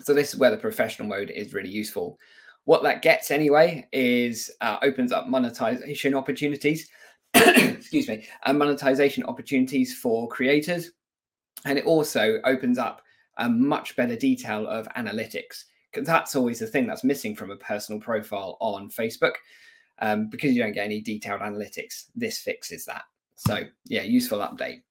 So 0.00 0.14
this 0.14 0.32
is 0.32 0.40
where 0.40 0.50
the 0.50 0.56
professional 0.56 1.08
mode 1.08 1.30
is 1.30 1.52
really 1.52 1.68
useful. 1.68 2.18
What 2.64 2.82
that 2.82 3.02
gets 3.02 3.30
anyway 3.30 3.86
is 3.92 4.50
uh, 4.60 4.78
opens 4.82 5.12
up 5.12 5.28
monetization 5.28 6.14
opportunities. 6.14 6.88
excuse 7.34 8.08
me, 8.08 8.26
and 8.44 8.58
monetization 8.58 9.24
opportunities 9.24 9.96
for 9.96 10.28
creators, 10.28 10.92
and 11.64 11.78
it 11.78 11.84
also 11.84 12.40
opens 12.44 12.78
up 12.78 13.02
a 13.38 13.48
much 13.48 13.96
better 13.96 14.16
detail 14.16 14.66
of 14.66 14.88
analytics 14.96 15.64
that's 16.04 16.36
always 16.36 16.58
the 16.58 16.66
thing 16.66 16.86
that's 16.86 17.04
missing 17.04 17.34
from 17.34 17.50
a 17.50 17.56
personal 17.56 18.00
profile 18.00 18.56
on 18.60 18.90
Facebook. 18.90 19.34
Um, 19.98 20.28
because 20.28 20.52
you 20.52 20.62
don't 20.62 20.72
get 20.72 20.84
any 20.84 21.00
detailed 21.00 21.40
analytics, 21.40 22.06
this 22.14 22.38
fixes 22.38 22.84
that. 22.84 23.02
So 23.36 23.64
yeah, 23.86 24.02
useful 24.02 24.40
update. 24.40 24.82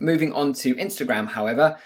Moving 0.00 0.32
on 0.32 0.52
to 0.54 0.74
Instagram, 0.74 1.28
however, 1.28 1.78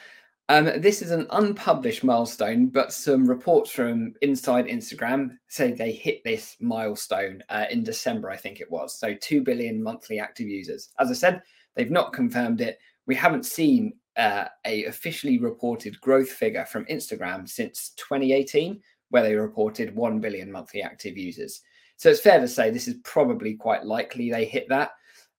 um, 0.49 0.65
this 0.81 1.03
is 1.03 1.13
an 1.13 1.27
unpublished 1.31 2.05
milestone, 2.05 2.67
but 2.67 2.93
some 2.93 3.27
reports 3.27 3.71
from 3.71 4.15
inside 4.23 4.67
Instagram 4.67 5.39
say 5.49 5.73
they 5.73 5.93
hit 5.93 6.23
this 6.25 6.57
milestone 6.61 7.43
uh, 7.49 7.67
in 7.71 7.85
December, 7.85 8.29
I 8.29 8.37
think 8.37 8.61
it 8.61 8.71
was. 8.71 8.99
So 8.99 9.15
2 9.15 9.43
billion 9.43 9.83
monthly 9.83 10.19
active 10.19 10.49
users. 10.49 10.91
As 10.99 11.11
I 11.11 11.15
said, 11.15 11.43
they've 11.75 11.91
not 11.91 12.13
confirmed 12.13 12.61
it. 12.61 12.79
We 13.07 13.15
haven't 13.15 13.47
seen 13.47 13.95
uh, 14.17 14.45
a 14.67 14.85
officially 14.85 15.39
reported 15.39 16.01
growth 16.01 16.31
figure 16.31 16.65
from 16.67 16.85
Instagram 16.87 17.49
since 17.49 17.91
2018, 17.97 18.81
where 19.11 19.23
they 19.23 19.35
reported 19.35 19.95
1 19.95 20.21
billion 20.21 20.51
monthly 20.51 20.83
active 20.83 21.17
users. 21.17 21.63
So 21.97 22.11
it's 22.11 22.21
fair 22.21 22.41
to 22.41 22.49
say 22.49 22.71
this 22.71 22.89
is 22.89 22.97
probably 23.05 23.55
quite 23.55 23.85
likely 23.85 24.31
they 24.31 24.45
hit 24.45 24.69
that. 24.69 24.91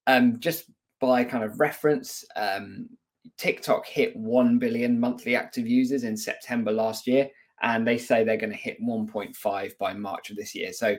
Um, 0.07 0.39
just 0.39 0.71
by 0.99 1.23
kind 1.23 1.43
of 1.43 1.59
reference, 1.59 2.23
um, 2.35 2.89
TikTok 3.37 3.85
hit 3.85 4.15
1 4.15 4.59
billion 4.59 4.99
monthly 4.99 5.35
active 5.35 5.67
users 5.67 6.03
in 6.03 6.15
September 6.15 6.71
last 6.71 7.07
year, 7.07 7.29
and 7.61 7.87
they 7.87 7.97
say 7.97 8.23
they're 8.23 8.37
going 8.37 8.51
to 8.51 8.55
hit 8.55 8.81
1.5 8.81 9.77
by 9.77 9.93
March 9.93 10.29
of 10.29 10.37
this 10.37 10.53
year. 10.53 10.73
So, 10.73 10.95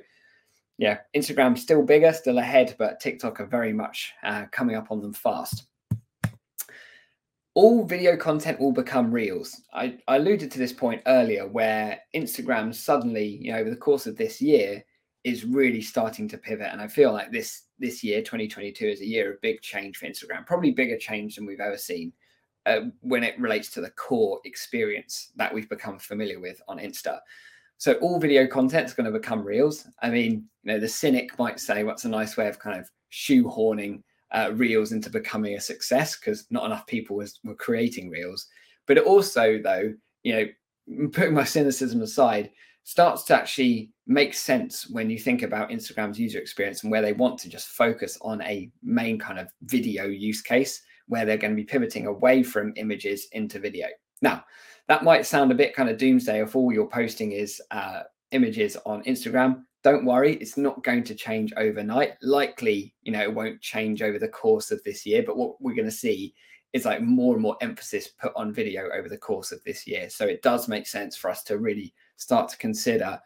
yeah, 0.79 0.99
Instagram's 1.15 1.63
still 1.63 1.83
bigger, 1.83 2.13
still 2.13 2.39
ahead, 2.39 2.75
but 2.79 3.01
TikTok 3.01 3.41
are 3.41 3.47
very 3.47 3.73
much 3.73 4.13
uh, 4.23 4.47
coming 4.51 4.77
up 4.77 4.91
on 4.91 5.01
them 5.01 5.13
fast. 5.13 5.67
All 7.55 7.85
video 7.85 8.17
content 8.17 8.59
will 8.59 8.73
become 8.73 9.13
reels. 9.13 9.63
I, 9.73 9.99
I 10.09 10.17
alluded 10.17 10.51
to 10.51 10.59
this 10.59 10.73
point 10.73 11.03
earlier 11.07 11.47
where 11.47 12.01
Instagram 12.15 12.75
suddenly, 12.75 13.39
you 13.41 13.53
know, 13.53 13.59
over 13.59 13.71
the 13.71 13.77
course 13.77 14.09
of 14.09 14.17
this 14.17 14.43
year, 14.43 14.85
is 15.23 15.45
really 15.45 15.81
starting 15.81 16.29
to 16.29 16.37
pivot. 16.37 16.69
And 16.73 16.81
I 16.81 16.89
feel 16.89 17.13
like 17.13 17.31
this 17.31 17.63
this 17.79 18.03
year, 18.03 18.21
2022, 18.21 18.87
is 18.87 19.01
a 19.01 19.07
year 19.07 19.33
of 19.33 19.41
big 19.41 19.63
change 19.63 19.97
for 19.97 20.07
Instagram, 20.07 20.47
probably 20.47 20.73
bigger 20.73 20.99
change 20.99 21.37
than 21.37 21.47
we've 21.47 21.61
ever 21.61 21.79
seen 21.79 22.13
uh, 22.67 22.81
when 23.01 23.25
it 23.25 23.39
relates 23.39 23.71
to 23.71 23.81
the 23.81 23.91
core 23.91 24.41
experience 24.45 25.31
that 25.37 25.53
we've 25.53 25.69
become 25.69 25.99
familiar 25.99 26.41
with 26.41 26.61
on 26.69 26.79
Insta. 26.79 27.21
So 27.79 27.95
all 27.95 28.19
video 28.19 28.47
content 28.47 28.87
is 28.87 28.95
going 28.95 29.11
to 29.11 29.19
become 29.19 29.45
reels. 29.45 29.87
I 30.03 30.11
mean, 30.11 30.49
you 30.63 30.73
know, 30.73 30.81
the 30.81 30.89
cynic 30.89 31.39
might 31.39 31.61
say, 31.61 31.85
"What's 31.85 32.05
a 32.05 32.09
nice 32.09 32.37
way 32.37 32.49
of 32.49 32.59
kind 32.59 32.81
of 32.81 32.91
shoehorning 33.13 34.03
uh, 34.35 34.51
reels 34.53 34.93
into 34.93 35.09
becoming 35.09 35.55
a 35.55 35.61
success?" 35.61 36.19
Because 36.19 36.47
not 36.51 36.67
enough 36.67 36.87
people 36.87 37.17
was, 37.17 37.41
were 37.45 37.55
creating 37.55 38.11
reels. 38.11 38.47
But 38.87 38.99
it 38.99 39.05
also, 39.05 39.59
though, 39.63 39.95
you 40.23 40.33
know, 40.35 41.09
putting 41.13 41.35
my 41.35 41.45
cynicism 41.45 42.03
aside, 42.03 42.51
starts 42.85 43.23
to 43.25 43.35
actually 43.35 43.91
make 44.07 44.35
sense 44.35 44.89
when 44.91 45.09
you 45.09 45.19
think 45.19 45.43
about 45.43 45.71
Instagram's 45.71 46.21
user 46.21 46.39
experience 46.39 46.83
and 46.83 46.93
where 46.93 47.01
they 47.01 47.15
want 47.15 47.39
to 47.39 47.49
just 47.49 47.69
focus 47.69 48.19
on 48.21 48.43
a 48.43 48.71
main 48.83 49.19
kind 49.19 49.39
of 49.39 49.49
video 49.63 50.05
use 50.05 50.43
case 50.43 50.83
where 51.07 51.25
they're 51.25 51.39
going 51.39 51.53
to 51.53 51.57
be 51.57 51.65
pivoting 51.65 52.07
away 52.07 52.43
from 52.43 52.75
images 52.77 53.29
into 53.33 53.59
video. 53.59 53.89
Now, 54.21 54.45
that 54.89 55.03
might 55.03 55.27
sound 55.27 55.51
a 55.51 55.55
bit 55.55 55.75
kind 55.75 55.89
of 55.89 55.97
doomsday 55.97 56.43
if 56.43 56.55
all 56.55 56.73
you're 56.73 56.87
posting 56.87 57.33
is 57.33 57.61
uh, 57.71 58.03
images 58.33 58.77
on 58.85 59.03
Instagram. 59.05 59.63
Don't 59.85 60.07
worry, 60.07 60.37
it's 60.37 60.57
not 60.57 60.83
going 60.83 61.05
to 61.05 61.15
change 61.15 61.53
overnight. 61.59 62.15
Likely, 62.23 62.95
you 63.03 63.13
know, 63.13 63.21
it 63.21 63.35
won't 63.35 63.61
change 63.61 64.01
over 64.01 64.19
the 64.19 64.27
course 64.27 64.71
of 64.71 64.83
this 64.83 65.05
year, 65.05 65.23
but 65.25 65.37
what 65.37 65.61
we're 65.61 65.75
going 65.75 65.85
to 65.85 65.91
see 65.91 66.35
is 66.73 66.87
like 66.87 67.03
more 67.03 67.35
and 67.35 67.43
more 67.43 67.59
emphasis 67.61 68.09
put 68.09 68.33
on 68.35 68.53
video 68.53 68.89
over 68.97 69.11
the 69.11 69.19
course 69.19 69.53
of 69.53 69.63
this 69.63 69.87
year. 69.87 70.09
So 70.09 70.25
it 70.25 70.43
does 70.43 70.69
make 70.69 70.87
sense 70.87 71.17
for 71.17 71.31
us 71.31 71.43
to 71.45 71.59
really 71.59 71.93
start 72.17 72.49
to 72.49 72.57
consider 72.57 73.21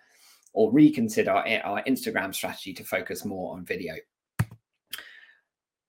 or 0.52 0.72
reconsider 0.72 1.30
our 1.30 1.82
Instagram 1.84 2.34
strategy 2.34 2.74
to 2.74 2.82
focus 2.82 3.24
more 3.24 3.54
on 3.54 3.64
video. 3.64 3.94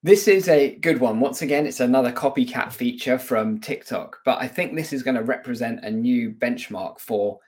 This 0.04 0.28
is 0.28 0.48
a 0.48 0.76
good 0.76 1.00
one. 1.00 1.20
Once 1.20 1.42
again, 1.42 1.66
it's 1.66 1.80
another 1.80 2.12
copycat 2.12 2.72
feature 2.72 3.18
from 3.18 3.60
TikTok, 3.60 4.20
but 4.24 4.38
I 4.40 4.48
think 4.48 4.76
this 4.76 4.94
is 4.94 5.02
going 5.02 5.18
to 5.18 5.24
represent 5.24 5.84
a 5.84 5.90
new 5.90 6.32
benchmark 6.32 7.00
for 7.00 7.40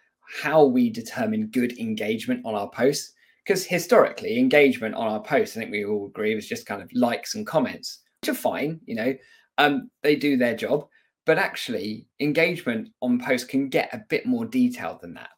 how 0.42 0.64
we 0.64 0.90
determine 0.90 1.48
good 1.48 1.78
engagement 1.78 2.46
on 2.46 2.56
our 2.56 2.70
posts. 2.70 3.14
Because 3.46 3.66
historically, 3.66 4.38
engagement 4.38 4.94
on 4.96 5.08
our 5.08 5.22
posts, 5.22 5.58
I 5.58 5.62
think 5.62 5.72
we 5.72 5.84
all 5.84 6.08
agree, 6.08 6.36
was 6.36 6.48
just 6.48 6.68
kind 6.68 6.82
of 6.82 6.90
likes 6.94 7.34
and 7.36 7.46
comments, 7.46 8.00
which 8.22 8.30
are 8.30 8.40
fine. 8.40 8.80
You 8.86 8.96
know, 8.96 9.16
um, 9.58 9.90
they 10.04 10.16
do 10.16 10.38
their 10.38 10.56
job 10.56 10.88
but 11.26 11.38
actually 11.38 12.08
engagement 12.20 12.90
on 13.02 13.20
posts 13.20 13.48
can 13.48 13.70
get 13.70 13.94
a 13.94 14.04
bit 14.10 14.26
more 14.26 14.46
detailed 14.46 15.02
than 15.02 15.14
that 15.14 15.30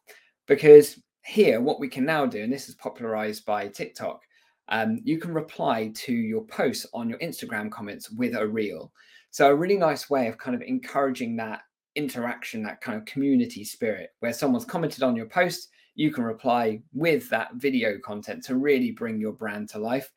because 0.46 1.00
here 1.24 1.60
what 1.60 1.80
we 1.80 1.88
can 1.88 2.04
now 2.04 2.26
do 2.26 2.42
and 2.42 2.52
this 2.52 2.68
is 2.68 2.74
popularized 2.74 3.44
by 3.44 3.68
tiktok 3.68 4.20
um, 4.68 4.98
you 5.04 5.18
can 5.18 5.32
reply 5.34 5.90
to 5.94 6.12
your 6.12 6.42
posts 6.46 6.86
on 6.94 7.08
your 7.08 7.18
instagram 7.18 7.70
comments 7.70 8.10
with 8.10 8.34
a 8.34 8.46
reel 8.46 8.92
so 9.30 9.48
a 9.48 9.54
really 9.54 9.76
nice 9.76 10.08
way 10.08 10.26
of 10.26 10.38
kind 10.38 10.54
of 10.54 10.62
encouraging 10.62 11.36
that 11.36 11.60
interaction 11.96 12.62
that 12.62 12.80
kind 12.80 12.98
of 12.98 13.04
community 13.04 13.64
spirit 13.64 14.10
where 14.20 14.32
someone's 14.32 14.64
commented 14.64 15.02
on 15.02 15.16
your 15.16 15.26
post 15.26 15.68
you 15.94 16.12
can 16.12 16.24
reply 16.24 16.80
with 16.92 17.28
that 17.30 17.54
video 17.54 17.98
content 17.98 18.42
to 18.44 18.56
really 18.56 18.90
bring 18.90 19.20
your 19.20 19.32
brand 19.32 19.68
to 19.68 19.78
life 19.78 20.10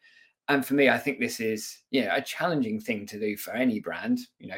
and 0.50 0.66
for 0.66 0.74
me 0.74 0.90
i 0.90 0.98
think 0.98 1.20
this 1.20 1.40
is 1.40 1.82
you 1.92 2.04
know 2.04 2.10
a 2.13 2.22
challenging 2.22 2.80
thing 2.80 3.06
to 3.06 3.20
do 3.20 3.38
for 3.38 3.52
any 3.52 3.80
brand 3.80 4.20
you 4.40 4.48
know 4.48 4.58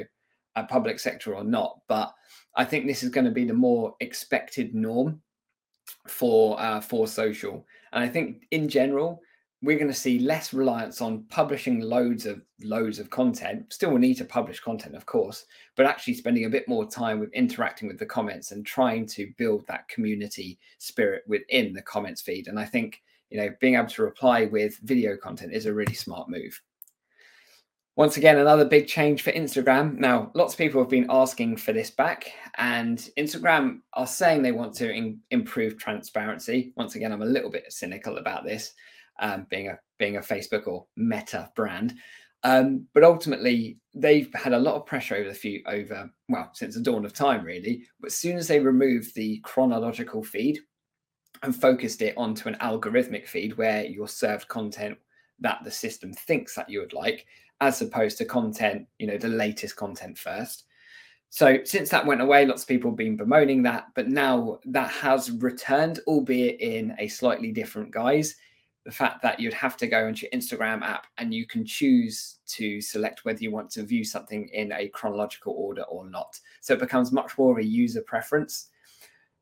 a 0.60 0.64
public 0.64 1.00
sector 1.00 1.36
or 1.36 1.44
not. 1.44 1.80
But 1.88 2.14
I 2.56 2.66
think 2.66 2.86
this 2.86 3.04
is 3.04 3.10
going 3.10 3.26
to 3.26 3.32
be 3.32 3.46
the 3.46 3.54
more 3.54 3.96
expected 4.00 4.76
norm 4.76 5.22
for 6.08 6.60
uh, 6.60 6.82
for 6.82 7.08
social. 7.08 7.66
And 7.94 8.04
I 8.04 8.08
think 8.08 8.44
in 8.52 8.70
general, 8.70 9.22
we're 9.62 9.78
going 9.78 9.92
to 9.92 9.94
see 9.94 10.20
less 10.20 10.54
reliance 10.54 11.02
on 11.02 11.24
publishing 11.30 11.82
loads 11.82 12.26
of 12.26 12.42
loads 12.64 12.98
of 12.98 13.10
content. 13.10 13.72
Still, 13.74 13.92
we 13.92 14.00
need 14.00 14.16
to 14.16 14.26
publish 14.26 14.62
content, 14.62 14.96
of 14.96 15.06
course, 15.06 15.46
but 15.76 15.86
actually 15.86 16.14
spending 16.14 16.46
a 16.46 16.50
bit 16.50 16.68
more 16.68 16.90
time 16.90 17.20
with 17.20 17.34
interacting 17.34 17.88
with 17.88 18.00
the 18.00 18.06
comments 18.06 18.52
and 18.52 18.66
trying 18.66 19.06
to 19.08 19.32
build 19.38 19.68
that 19.68 19.88
community 19.90 20.60
spirit 20.78 21.24
within 21.28 21.74
the 21.74 21.82
comments 21.82 22.22
feed. 22.22 22.48
And 22.48 22.60
I 22.60 22.66
think 22.66 23.02
you 23.30 23.38
know 23.38 23.50
being 23.60 23.76
able 23.76 23.88
to 23.90 24.04
reply 24.04 24.46
with 24.46 24.78
video 24.84 25.18
content 25.18 25.54
is 25.54 25.66
a 25.66 25.74
really 25.74 25.94
smart 25.94 26.30
move. 26.30 26.62
Once 28.00 28.16
again, 28.16 28.38
another 28.38 28.64
big 28.64 28.88
change 28.88 29.24
for 29.24 29.34
Instagram. 29.34 29.98
Now, 29.98 30.32
lots 30.34 30.54
of 30.54 30.58
people 30.58 30.80
have 30.80 30.90
been 30.90 31.08
asking 31.10 31.58
for 31.58 31.74
this 31.74 31.92
back, 31.92 32.32
and 32.58 32.98
Instagram 33.18 33.82
are 33.92 34.08
saying 34.08 34.42
they 34.42 34.54
want 34.54 34.74
to 34.76 34.90
in, 34.90 35.20
improve 35.32 35.78
transparency. 35.78 36.72
Once 36.78 36.96
again, 36.96 37.12
I'm 37.12 37.24
a 37.24 37.26
little 37.26 37.50
bit 37.50 37.74
cynical 37.74 38.18
about 38.18 38.46
this, 38.46 38.74
um, 39.20 39.46
being 39.50 39.70
a 39.70 39.80
being 39.98 40.18
a 40.18 40.22
Facebook 40.22 40.68
or 40.68 40.86
Meta 40.96 41.52
brand. 41.56 41.96
Um, 42.44 42.88
but 42.94 43.04
ultimately, 43.04 43.78
they've 43.94 44.34
had 44.34 44.54
a 44.54 44.60
lot 44.60 44.76
of 44.76 44.86
pressure 44.86 45.16
over 45.16 45.28
the 45.28 45.36
few 45.36 45.62
over 45.66 46.10
well 46.30 46.50
since 46.54 46.76
the 46.76 46.82
dawn 46.82 47.06
of 47.06 47.14
time, 47.14 47.44
really. 47.44 47.84
But 48.00 48.08
as 48.08 48.16
soon 48.16 48.38
as 48.38 48.48
they 48.48 48.60
removed 48.60 49.14
the 49.14 49.40
chronological 49.44 50.24
feed 50.24 50.60
and 51.44 51.56
focused 51.56 52.02
it 52.02 52.18
onto 52.18 52.48
an 52.48 52.58
algorithmic 52.62 53.28
feed 53.28 53.58
where 53.58 53.86
you're 53.86 54.08
served 54.08 54.48
content 54.48 54.98
that 55.40 55.60
the 55.64 55.72
system 55.72 56.14
thinks 56.14 56.56
that 56.56 56.70
you 56.70 56.80
would 56.80 56.94
like, 56.94 57.26
as 57.62 57.82
opposed 57.82 58.18
to 58.18 58.26
content, 58.26 58.88
you 59.00 59.08
know, 59.08 59.18
the 59.18 59.28
latest 59.28 59.76
content 59.76 60.18
first. 60.18 60.66
So 61.30 61.60
since 61.64 61.90
that 61.90 62.06
went 62.06 62.22
away, 62.22 62.46
lots 62.46 62.64
of 62.64 62.68
people 62.68 62.92
have 62.92 62.98
been 62.98 63.16
bemoaning 63.16 63.64
that, 63.64 63.88
but 63.96 64.08
now 64.08 64.60
that 64.66 64.90
has 64.90 65.32
returned, 65.32 66.00
albeit 66.08 66.60
in 66.60 66.96
a 66.98 67.08
slightly 67.08 67.52
different 67.52 67.92
guise. 67.92 68.36
The 68.90 68.96
fact 68.96 69.22
that 69.22 69.40
you'd 69.40 69.54
have 69.54 69.78
to 69.78 69.86
go 69.86 70.08
into 70.08 70.24
your 70.24 70.32
Instagram 70.32 70.82
app 70.82 71.06
and 71.20 71.32
you 71.32 71.46
can 71.46 71.64
choose 71.64 72.40
to 72.48 72.82
select 72.82 73.24
whether 73.24 73.38
you 73.38 73.52
want 73.52 73.70
to 73.74 73.84
view 73.84 74.04
something 74.04 74.48
in 74.48 74.72
a 74.72 74.88
chronological 74.88 75.54
order 75.56 75.84
or 75.84 76.10
not. 76.10 76.40
So 76.62 76.74
it 76.74 76.80
becomes 76.80 77.12
much 77.12 77.38
more 77.38 77.52
of 77.52 77.64
a 77.64 77.64
user 77.64 78.02
preference. 78.02 78.70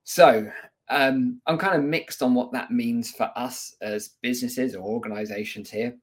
So 0.03 0.51
um, 0.89 1.39
I'm 1.47 1.57
kind 1.57 1.77
of 1.77 1.85
mixed 1.85 2.21
on 2.21 2.33
what 2.33 2.51
that 2.51 2.71
means 2.71 3.11
for 3.11 3.31
us 3.37 3.73
as 3.79 4.15
businesses 4.21 4.75
or 4.75 4.81
organizations 4.81 5.69
here. 5.69 5.95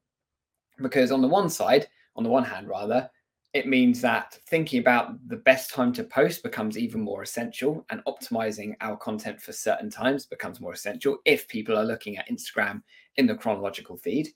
Because 0.81 1.11
on 1.11 1.21
the 1.21 1.27
one 1.27 1.51
side, 1.51 1.85
on 2.15 2.23
the 2.23 2.31
one 2.31 2.45
hand, 2.45 2.67
rather, 2.67 3.07
it 3.53 3.67
means 3.67 4.01
that 4.01 4.39
thinking 4.49 4.79
about 4.79 5.15
the 5.29 5.37
best 5.37 5.71
time 5.71 5.93
to 5.93 6.03
post 6.03 6.41
becomes 6.41 6.79
even 6.79 6.99
more 6.99 7.21
essential 7.21 7.85
and 7.91 8.03
optimizing 8.05 8.73
our 8.81 8.97
content 8.97 9.39
for 9.39 9.53
certain 9.53 9.91
times 9.91 10.25
becomes 10.25 10.59
more 10.59 10.73
essential 10.73 11.19
if 11.25 11.47
people 11.47 11.77
are 11.77 11.85
looking 11.85 12.17
at 12.17 12.27
Instagram 12.27 12.81
in 13.17 13.27
the 13.27 13.35
chronological 13.35 13.97
feed. 13.97 14.29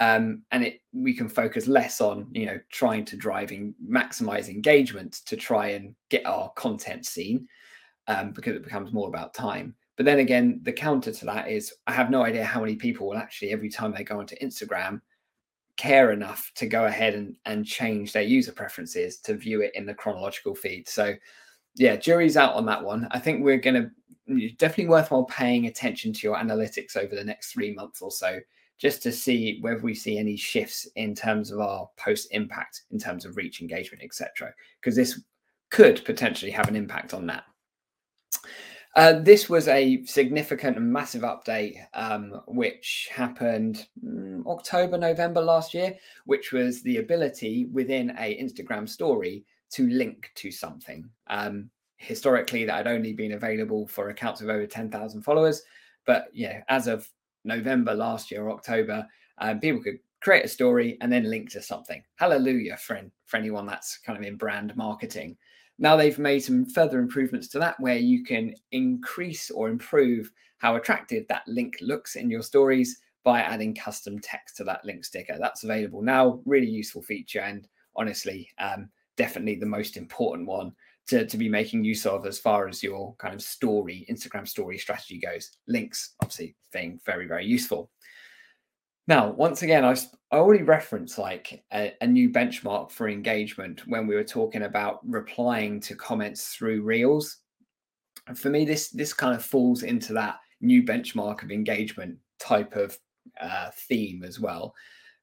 Um, 0.00 0.42
and 0.50 0.64
it 0.64 0.80
we 0.92 1.14
can 1.14 1.28
focus 1.28 1.66
less 1.66 2.00
on 2.00 2.26
you 2.32 2.46
know 2.46 2.58
trying 2.70 3.04
to 3.04 3.16
driving 3.16 3.74
maximize 3.86 4.48
engagement 4.48 5.20
to 5.26 5.36
try 5.36 5.68
and 5.68 5.94
get 6.08 6.26
our 6.26 6.50
content 6.56 7.06
seen 7.06 7.46
um, 8.08 8.32
because 8.32 8.56
it 8.56 8.64
becomes 8.64 8.92
more 8.92 9.08
about 9.08 9.34
time 9.34 9.76
but 9.96 10.06
then 10.06 10.18
again 10.18 10.60
the 10.62 10.72
counter 10.72 11.12
to 11.12 11.26
that 11.26 11.48
is 11.48 11.74
i 11.86 11.92
have 11.92 12.10
no 12.10 12.24
idea 12.24 12.42
how 12.42 12.60
many 12.60 12.74
people 12.74 13.06
will 13.06 13.18
actually 13.18 13.50
every 13.50 13.68
time 13.68 13.92
they 13.92 14.02
go 14.02 14.18
onto 14.18 14.34
instagram 14.36 15.00
care 15.76 16.12
enough 16.12 16.50
to 16.54 16.66
go 16.66 16.84
ahead 16.84 17.14
and, 17.14 17.36
and 17.44 17.66
change 17.66 18.12
their 18.12 18.22
user 18.22 18.52
preferences 18.52 19.18
to 19.18 19.34
view 19.34 19.62
it 19.62 19.72
in 19.74 19.86
the 19.86 19.94
chronological 19.94 20.54
feed. 20.54 20.88
So, 20.88 21.14
yeah, 21.76 21.96
jury's 21.96 22.36
out 22.36 22.54
on 22.54 22.66
that 22.66 22.82
one. 22.82 23.08
I 23.10 23.18
think 23.18 23.42
we're 23.42 23.58
going 23.58 23.82
to 23.82 23.90
definitely 24.58 24.88
worthwhile 24.88 25.24
paying 25.24 25.66
attention 25.66 26.12
to 26.12 26.26
your 26.26 26.36
analytics 26.36 26.96
over 26.96 27.14
the 27.14 27.24
next 27.24 27.52
three 27.52 27.74
months 27.74 28.02
or 28.02 28.10
so, 28.10 28.38
just 28.78 29.02
to 29.02 29.12
see 29.12 29.58
whether 29.60 29.80
we 29.80 29.94
see 29.94 30.18
any 30.18 30.36
shifts 30.36 30.88
in 30.96 31.14
terms 31.14 31.50
of 31.50 31.60
our 31.60 31.88
post 31.96 32.28
impact, 32.32 32.82
in 32.90 32.98
terms 32.98 33.24
of 33.24 33.36
reach, 33.36 33.60
engagement, 33.60 34.02
etc. 34.02 34.52
Because 34.80 34.96
this 34.96 35.20
could 35.70 36.04
potentially 36.04 36.50
have 36.50 36.68
an 36.68 36.76
impact 36.76 37.14
on 37.14 37.26
that. 37.26 37.44
Uh, 38.94 39.20
this 39.20 39.48
was 39.48 39.68
a 39.68 40.04
significant 40.04 40.76
and 40.76 40.92
massive 40.92 41.22
update, 41.22 41.78
um, 41.94 42.42
which 42.46 43.08
happened 43.10 43.86
um, 44.06 44.44
October, 44.46 44.98
November 44.98 45.40
last 45.40 45.72
year, 45.72 45.94
which 46.26 46.52
was 46.52 46.82
the 46.82 46.98
ability 46.98 47.66
within 47.72 48.10
a 48.18 48.38
Instagram 48.38 48.86
story 48.86 49.46
to 49.72 49.88
link 49.88 50.30
to 50.36 50.50
something. 50.50 51.08
Um, 51.28 51.70
historically, 51.96 52.64
that 52.64 52.76
had 52.76 52.86
only 52.86 53.12
been 53.12 53.32
available 53.32 53.86
for 53.86 54.08
accounts 54.08 54.40
of 54.40 54.48
over 54.48 54.66
10,000 54.66 55.22
followers. 55.22 55.62
But 56.06 56.28
yeah, 56.32 56.62
as 56.68 56.86
of 56.86 57.08
November 57.44 57.94
last 57.94 58.30
year, 58.30 58.50
October, 58.50 59.06
um, 59.38 59.60
people 59.60 59.82
could 59.82 59.98
create 60.20 60.44
a 60.44 60.48
story 60.48 60.96
and 61.00 61.12
then 61.12 61.28
link 61.28 61.50
to 61.50 61.62
something. 61.62 62.02
Hallelujah, 62.16 62.76
friend, 62.76 63.10
for 63.26 63.36
anyone 63.36 63.66
that's 63.66 63.98
kind 63.98 64.18
of 64.18 64.24
in 64.24 64.36
brand 64.36 64.76
marketing. 64.76 65.36
Now 65.78 65.96
they've 65.96 66.18
made 66.18 66.40
some 66.40 66.66
further 66.66 67.00
improvements 67.00 67.48
to 67.48 67.58
that 67.58 67.78
where 67.80 67.96
you 67.96 68.24
can 68.24 68.54
increase 68.70 69.50
or 69.50 69.68
improve 69.68 70.30
how 70.58 70.76
attractive 70.76 71.26
that 71.28 71.42
link 71.48 71.76
looks 71.80 72.14
in 72.14 72.30
your 72.30 72.42
stories 72.42 73.00
by 73.24 73.40
adding 73.40 73.74
custom 73.74 74.18
text 74.20 74.56
to 74.56 74.64
that 74.64 74.84
link 74.84 75.04
sticker. 75.04 75.36
That's 75.38 75.64
available 75.64 76.02
now. 76.02 76.40
Really 76.44 76.68
useful 76.68 77.02
feature 77.02 77.40
and 77.40 77.66
honestly, 77.96 78.48
um, 78.58 78.88
definitely 79.22 79.54
the 79.54 79.66
most 79.66 79.96
important 79.96 80.48
one 80.48 80.72
to, 81.06 81.24
to 81.24 81.36
be 81.36 81.48
making 81.48 81.84
use 81.84 82.06
of 82.06 82.26
as 82.26 82.40
far 82.40 82.66
as 82.66 82.82
your 82.82 83.14
kind 83.20 83.34
of 83.34 83.40
story, 83.40 84.04
Instagram 84.10 84.48
story 84.48 84.78
strategy 84.78 85.20
goes. 85.20 85.52
Links, 85.68 86.14
obviously, 86.20 86.56
being 86.72 86.98
very, 87.06 87.28
very 87.28 87.46
useful. 87.46 87.88
Now, 89.06 89.30
once 89.30 89.62
again, 89.62 89.84
I, 89.84 89.92
I 90.32 90.38
already 90.38 90.64
referenced 90.64 91.18
like 91.18 91.62
a, 91.72 91.92
a, 92.00 92.06
new 92.06 92.30
benchmark 92.30 92.90
for 92.90 93.08
engagement 93.08 93.86
when 93.86 94.08
we 94.08 94.16
were 94.16 94.24
talking 94.24 94.62
about 94.62 94.98
replying 95.08 95.78
to 95.82 95.94
comments 95.94 96.54
through 96.54 96.82
Reels. 96.82 97.38
For 98.34 98.50
me, 98.50 98.64
this 98.64 98.90
this 98.90 99.12
kind 99.12 99.34
of 99.34 99.44
falls 99.44 99.84
into 99.84 100.12
that 100.14 100.38
new 100.60 100.82
benchmark 100.82 101.44
of 101.44 101.50
engagement 101.50 102.16
type 102.40 102.74
of 102.74 102.98
uh, 103.40 103.70
theme 103.88 104.24
as 104.24 104.40
well. 104.40 104.74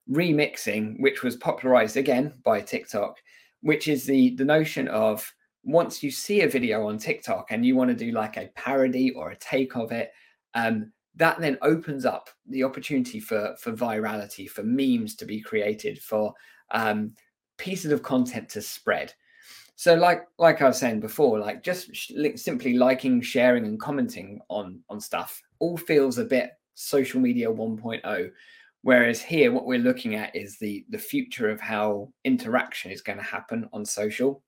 Remixing, 0.10 1.00
which 1.00 1.24
was 1.24 1.36
popularized 1.38 1.98
again 1.98 2.34
by 2.44 2.62
TikTok, 2.62 3.18
which 3.62 3.88
is 3.88 4.06
the 4.06 4.36
the 4.36 4.46
notion 4.46 4.88
of 4.88 5.32
once 5.64 6.02
you 6.02 6.10
see 6.10 6.42
a 6.42 6.50
video 6.50 6.88
on 6.88 6.98
TikTok 6.98 7.52
and 7.52 7.66
you 7.66 7.76
want 7.76 7.90
to 7.90 8.06
do 8.06 8.12
like 8.12 8.38
a 8.38 8.50
parody 8.56 9.12
or 9.12 9.32
a 9.32 9.36
take 9.36 9.76
of 9.76 9.92
it, 9.92 10.12
um, 10.54 10.92
that 11.16 11.40
then 11.40 11.58
opens 11.62 12.06
up 12.06 12.30
the 12.48 12.64
opportunity 12.64 13.20
for 13.20 13.56
for 13.60 13.74
virality, 13.74 14.50
for 14.50 14.64
memes 14.64 15.16
to 15.16 15.26
be 15.26 15.42
created, 15.42 16.02
for 16.02 16.34
um, 16.72 17.14
pieces 17.58 17.92
of 17.92 18.04
content 18.04 18.50
to 18.50 18.62
spread. 18.62 19.14
So, 19.76 19.96
like 19.96 20.24
like 20.38 20.62
I 20.62 20.68
was 20.68 20.78
saying 20.78 21.00
before, 21.02 21.40
like 21.40 21.64
just 21.64 21.94
sh- 21.96 22.12
simply 22.36 22.74
liking, 22.74 23.22
sharing, 23.22 23.66
and 23.66 23.80
commenting 23.80 24.42
on 24.50 24.80
on 24.90 25.00
stuff 25.00 25.42
all 25.60 25.78
feels 25.78 26.18
a 26.18 26.26
bit 26.26 26.52
social 26.76 27.20
media 27.20 27.48
1.0. 27.48 28.32
Whereas 28.82 29.22
here, 29.22 29.52
what 29.52 29.66
we're 29.66 29.80
looking 29.80 30.16
at 30.16 30.36
is 30.36 30.58
the 30.58 30.86
the 30.90 30.98
future 30.98 31.50
of 31.50 31.60
how 31.60 32.14
interaction 32.24 32.92
is 32.92 33.02
going 33.02 33.18
to 33.18 33.24
happen 33.24 33.70
on 33.74 33.86
social, 33.86 34.44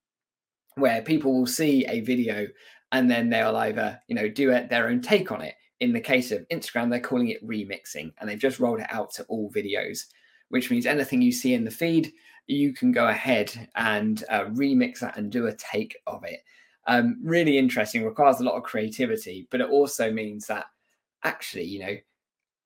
where 0.75 1.01
people 1.01 1.33
will 1.33 1.47
see 1.47 1.85
a 1.87 2.01
video 2.01 2.47
and 2.93 3.09
then 3.09 3.29
they'll 3.29 3.55
either 3.57 3.99
you 4.07 4.15
know 4.15 4.29
do 4.29 4.51
it, 4.51 4.69
their 4.69 4.87
own 4.87 5.01
take 5.01 5.31
on 5.31 5.41
it 5.41 5.55
in 5.81 5.91
the 5.91 5.99
case 5.99 6.31
of 6.31 6.47
Instagram, 6.49 6.89
they're 6.89 6.99
calling 6.99 7.29
it 7.29 7.45
remixing 7.45 8.13
and 8.19 8.29
they've 8.29 8.39
just 8.39 8.59
rolled 8.59 8.79
it 8.79 8.87
out 8.89 9.11
to 9.11 9.23
all 9.23 9.51
videos, 9.51 10.05
which 10.49 10.69
means 10.69 10.85
anything 10.85 11.21
you 11.21 11.31
see 11.31 11.55
in 11.55 11.65
the 11.65 11.71
feed, 11.71 12.13
you 12.47 12.71
can 12.71 12.91
go 12.91 13.07
ahead 13.07 13.51
and 13.75 14.23
uh, 14.29 14.45
remix 14.45 14.99
that 14.99 15.17
and 15.17 15.31
do 15.31 15.47
a 15.47 15.55
take 15.55 15.97
of 16.05 16.23
it. 16.23 16.39
Um, 16.87 17.19
really 17.23 17.57
interesting, 17.57 18.05
requires 18.05 18.39
a 18.39 18.43
lot 18.43 18.55
of 18.55 18.63
creativity, 18.63 19.47
but 19.49 19.59
it 19.59 19.69
also 19.69 20.11
means 20.11 20.45
that 20.47 20.65
actually, 21.23 21.65
you 21.65 21.79
know, 21.79 21.95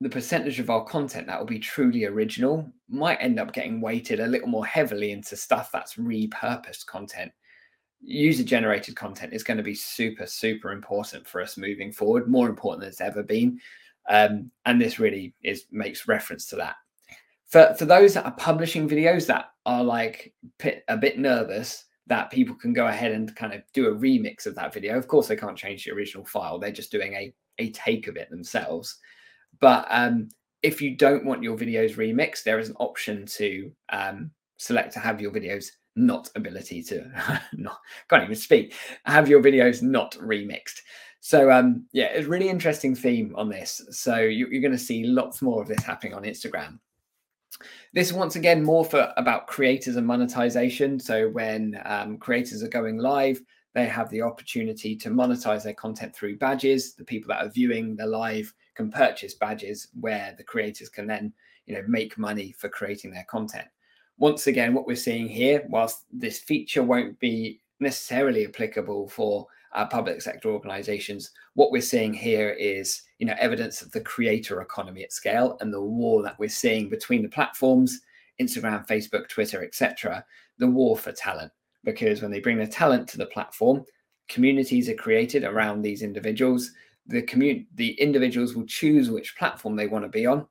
the 0.06 0.10
percentage 0.12 0.60
of 0.60 0.70
our 0.70 0.84
content 0.84 1.26
that 1.26 1.40
will 1.40 1.48
be 1.48 1.58
truly 1.58 2.06
original 2.06 2.72
might 2.88 3.16
end 3.16 3.40
up 3.40 3.52
getting 3.52 3.82
weighted 3.82 4.20
a 4.20 4.28
little 4.28 4.48
more 4.48 4.64
heavily 4.64 5.12
into 5.12 5.36
stuff 5.36 5.72
that's 5.74 5.96
repurposed 5.96 6.86
content. 6.86 7.32
User 8.02 8.44
generated 8.44 8.96
content 8.96 9.34
is 9.34 9.42
going 9.42 9.58
to 9.58 9.64
be 9.64 9.74
super 9.74 10.28
super 10.28 10.72
important 10.72 11.28
for 11.28 11.42
us 11.42 11.58
moving 11.58 11.92
forward 11.92 12.28
more 12.28 12.48
important 12.48 12.82
than 12.82 12.90
it's 12.90 13.02
ever 13.02 13.24
been 13.24 13.60
um, 14.08 14.52
and 14.68 14.80
this 14.80 15.00
really 15.00 15.34
is 15.42 15.66
makes 15.72 16.08
reference 16.08 16.46
to 16.50 16.56
that. 16.58 16.76
For 17.48 17.74
for 17.76 17.86
those 17.86 18.14
that 18.14 18.26
are 18.26 18.36
publishing 18.36 18.88
videos 18.88 19.26
that 19.26 19.46
are 19.66 19.84
like 19.84 20.36
a 20.88 20.98
bit 20.98 21.18
nervous 21.18 21.84
that 22.06 22.30
people 22.30 22.54
can 22.54 22.74
go 22.74 22.86
ahead 22.86 23.12
and 23.12 23.36
kind 23.36 23.56
of 23.56 23.64
do 23.74 23.88
a 23.88 23.96
remix 23.96 24.46
of 24.46 24.54
that 24.54 24.72
video 24.72 25.00
of 25.00 25.08
course 25.08 25.28
they 25.28 25.36
can't 25.36 25.58
change 25.58 25.84
the 25.84 25.94
original 25.94 26.26
file 26.26 26.60
they're 26.60 26.72
just 26.72 26.92
doing 26.92 27.16
a 27.16 27.34
a 27.58 27.72
take 27.72 28.06
of 28.06 28.18
it 28.18 28.30
themselves 28.30 29.00
but 29.60 29.88
um, 29.90 30.30
if 30.64 30.82
you 30.82 30.96
don't 30.96 31.26
want 31.26 31.44
your 31.44 31.58
videos 31.58 31.96
remixed 31.96 32.44
there 32.44 32.60
is 32.60 32.70
an 32.70 32.76
option 32.80 33.26
to 33.26 33.72
um, 33.90 34.32
select 34.58 34.94
to 34.94 35.00
have 35.00 35.22
your 35.22 35.32
videos 35.32 35.68
not 35.96 36.30
ability 36.36 36.84
to 36.84 37.42
not 37.54 37.78
can't 38.10 38.24
even 38.24 38.36
speak 38.36 38.74
have 39.06 39.30
your 39.30 39.42
videos 39.42 39.82
not 39.82 40.14
remixed. 40.14 40.80
So 41.22 41.52
um 41.52 41.86
yeah 41.94 42.08
it's 42.08 42.28
really 42.28 42.50
interesting 42.50 42.96
theme 42.96 43.34
on 43.36 43.50
this. 43.50 43.82
So 43.92 44.18
you, 44.18 44.48
are 44.48 44.62
going 44.62 44.72
to 44.72 44.78
see 44.78 45.06
lots 45.06 45.42
more 45.42 45.62
of 45.62 45.68
this 45.68 45.84
happening 45.84 46.14
on 46.14 46.24
instagram. 46.24 46.80
This 47.94 48.12
once 48.12 48.36
again 48.36 48.64
more 48.64 48.84
for 48.84 49.14
about 49.16 49.48
creators 49.48 49.96
and 49.96 50.06
monetization. 50.06 51.00
So 51.00 51.30
when 51.30 51.80
um, 51.86 52.18
creators 52.18 52.62
are 52.62 52.68
going 52.68 52.98
live 52.98 53.42
they 53.74 53.86
have 53.86 54.10
the 54.10 54.22
opportunity 54.22 54.96
to 54.96 55.10
monetize 55.10 55.64
their 55.64 55.74
content 55.74 56.16
through 56.16 56.38
badges. 56.38 56.96
The 56.96 57.04
people 57.04 57.28
that 57.28 57.46
are 57.46 57.50
viewing 57.50 57.98
the 57.98 58.08
live 58.08 58.54
can 58.76 58.92
purchase 58.92 59.34
badges 59.34 59.88
where 60.00 60.36
the 60.38 60.44
creators 60.44 60.90
can 60.90 61.08
then 61.08 61.34
you 61.66 61.74
know 61.74 61.84
make 61.88 62.18
money 62.18 62.54
for 62.58 62.70
creating 62.70 63.12
their 63.12 63.26
content 63.30 63.68
once 64.18 64.48
again, 64.48 64.74
what 64.74 64.88
we're 64.88 64.96
seeing 64.96 65.28
here, 65.28 65.66
whilst 65.68 66.06
this 66.12 66.40
feature 66.40 66.84
won't 66.84 67.20
be 67.20 67.62
necessarily 67.80 68.46
applicable 68.46 69.10
for 69.10 69.48
public 69.90 70.22
sector 70.22 70.50
organizations, 70.50 71.32
what 71.56 71.70
we're 71.70 71.82
seeing 71.82 72.14
here 72.14 72.52
is 72.52 73.02
you 73.20 73.26
know 73.26 73.36
evidence 73.40 73.82
of 73.82 73.92
the 73.92 74.00
creator 74.00 74.62
economy 74.62 75.04
at 75.04 75.12
scale 75.12 75.58
and 75.60 75.74
the 75.74 75.82
war 75.82 76.24
that 76.24 76.40
we're 76.40 76.48
seeing 76.48 76.88
between 76.88 77.22
the 77.22 77.30
platforms, 77.30 78.00
Instagram, 78.40 78.88
Facebook, 78.88 79.28
Twitter, 79.28 79.64
etc. 79.64 80.24
The 80.60 80.68
war 80.68 80.96
for 80.96 81.12
talent, 81.12 81.52
because 81.84 82.22
when 82.22 82.32
they 82.32 82.40
bring 82.40 82.58
the 82.58 82.68
talent 82.68 83.10
to 83.10 83.18
the 83.18 83.26
platform, 83.26 83.84
communities 84.30 84.88
are 84.88 84.96
created 84.96 85.44
around 85.44 85.82
these 85.82 86.04
individuals. 86.04 86.72
The 87.08 87.22
community, 87.22 87.68
the 87.76 87.92
individuals 87.94 88.56
will 88.56 88.66
choose 88.66 89.10
which 89.10 89.38
platform 89.38 89.76
they 89.76 89.88
want 89.88 90.06
to 90.06 90.10
be 90.10 90.26
on 90.26 90.48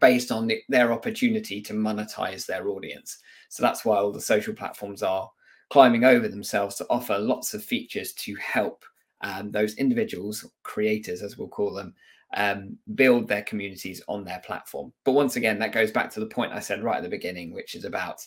based 0.00 0.32
on 0.32 0.46
the, 0.46 0.60
their 0.68 0.92
opportunity 0.92 1.60
to 1.62 1.72
monetize 1.72 2.46
their 2.46 2.68
audience. 2.68 3.18
So 3.48 3.62
that's 3.62 3.84
why 3.84 3.96
all 3.96 4.12
the 4.12 4.20
social 4.20 4.54
platforms 4.54 5.02
are 5.02 5.30
climbing 5.70 6.04
over 6.04 6.28
themselves 6.28 6.76
to 6.76 6.86
offer 6.90 7.18
lots 7.18 7.54
of 7.54 7.64
features 7.64 8.12
to 8.14 8.34
help 8.36 8.84
um, 9.22 9.50
those 9.50 9.74
individuals, 9.76 10.44
creators, 10.62 11.22
as 11.22 11.38
we'll 11.38 11.48
call 11.48 11.72
them, 11.72 11.94
um, 12.36 12.76
build 12.94 13.28
their 13.28 13.42
communities 13.42 14.02
on 14.08 14.24
their 14.24 14.40
platform. 14.40 14.92
But 15.04 15.12
once 15.12 15.36
again, 15.36 15.58
that 15.60 15.72
goes 15.72 15.90
back 15.90 16.10
to 16.12 16.20
the 16.20 16.26
point 16.26 16.52
I 16.52 16.60
said 16.60 16.82
right 16.82 16.96
at 16.96 17.02
the 17.02 17.08
beginning, 17.08 17.52
which 17.52 17.74
is 17.74 17.84
about 17.84 18.20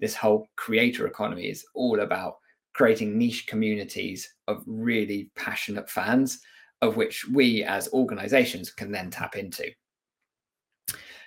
this 0.00 0.14
whole 0.14 0.48
creator 0.56 1.06
economy 1.06 1.44
is 1.44 1.64
all 1.74 2.00
about 2.00 2.38
creating 2.72 3.18
niche 3.18 3.46
communities 3.46 4.34
of 4.48 4.62
really 4.66 5.30
passionate 5.36 5.90
fans, 5.90 6.40
of 6.82 6.96
which 6.96 7.26
we 7.28 7.62
as 7.64 7.88
organizations 7.92 8.70
can 8.70 8.90
then 8.90 9.10
tap 9.10 9.36
into. 9.36 9.70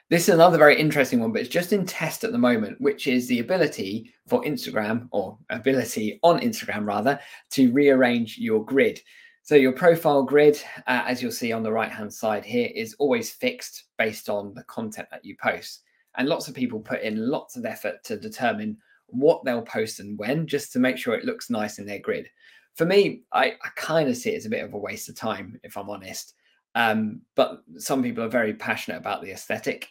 This 0.09 0.27
is 0.27 0.35
another 0.35 0.57
very 0.57 0.79
interesting 0.79 1.19
one, 1.19 1.31
but 1.31 1.41
it's 1.41 1.49
just 1.49 1.73
in 1.73 1.85
test 1.85 2.23
at 2.23 2.31
the 2.31 2.37
moment, 2.37 2.79
which 2.79 3.07
is 3.07 3.27
the 3.27 3.39
ability 3.39 4.13
for 4.27 4.43
Instagram 4.43 5.07
or 5.11 5.37
ability 5.49 6.19
on 6.23 6.39
Instagram 6.39 6.85
rather 6.85 7.19
to 7.51 7.71
rearrange 7.71 8.37
your 8.37 8.63
grid. 8.63 9.01
So 9.43 9.55
your 9.55 9.71
profile 9.71 10.23
grid, 10.23 10.61
uh, 10.87 11.03
as 11.05 11.21
you'll 11.21 11.31
see 11.31 11.51
on 11.51 11.63
the 11.63 11.71
right 11.71 11.91
hand 11.91 12.13
side 12.13 12.45
here, 12.45 12.69
is 12.75 12.95
always 12.99 13.31
fixed 13.31 13.85
based 13.97 14.29
on 14.29 14.53
the 14.53 14.63
content 14.63 15.07
that 15.11 15.25
you 15.25 15.35
post. 15.41 15.81
And 16.15 16.29
lots 16.29 16.47
of 16.47 16.53
people 16.53 16.79
put 16.79 17.01
in 17.01 17.29
lots 17.29 17.55
of 17.55 17.65
effort 17.65 18.03
to 18.03 18.17
determine 18.17 18.77
what 19.07 19.43
they'll 19.43 19.61
post 19.61 19.99
and 19.99 20.17
when, 20.17 20.47
just 20.47 20.71
to 20.73 20.79
make 20.79 20.97
sure 20.97 21.13
it 21.13 21.25
looks 21.25 21.49
nice 21.49 21.79
in 21.79 21.85
their 21.85 21.99
grid. 21.99 22.29
For 22.75 22.85
me, 22.85 23.21
I, 23.31 23.53
I 23.63 23.69
kind 23.75 24.09
of 24.09 24.17
see 24.17 24.31
it 24.31 24.37
as 24.37 24.45
a 24.45 24.49
bit 24.49 24.63
of 24.63 24.73
a 24.73 24.77
waste 24.77 25.09
of 25.09 25.15
time, 25.15 25.59
if 25.63 25.77
I'm 25.77 25.89
honest. 25.89 26.33
Um, 26.75 27.21
but 27.35 27.63
some 27.77 28.01
people 28.01 28.23
are 28.23 28.29
very 28.29 28.53
passionate 28.53 28.97
about 28.97 29.21
the 29.21 29.31
aesthetic. 29.31 29.89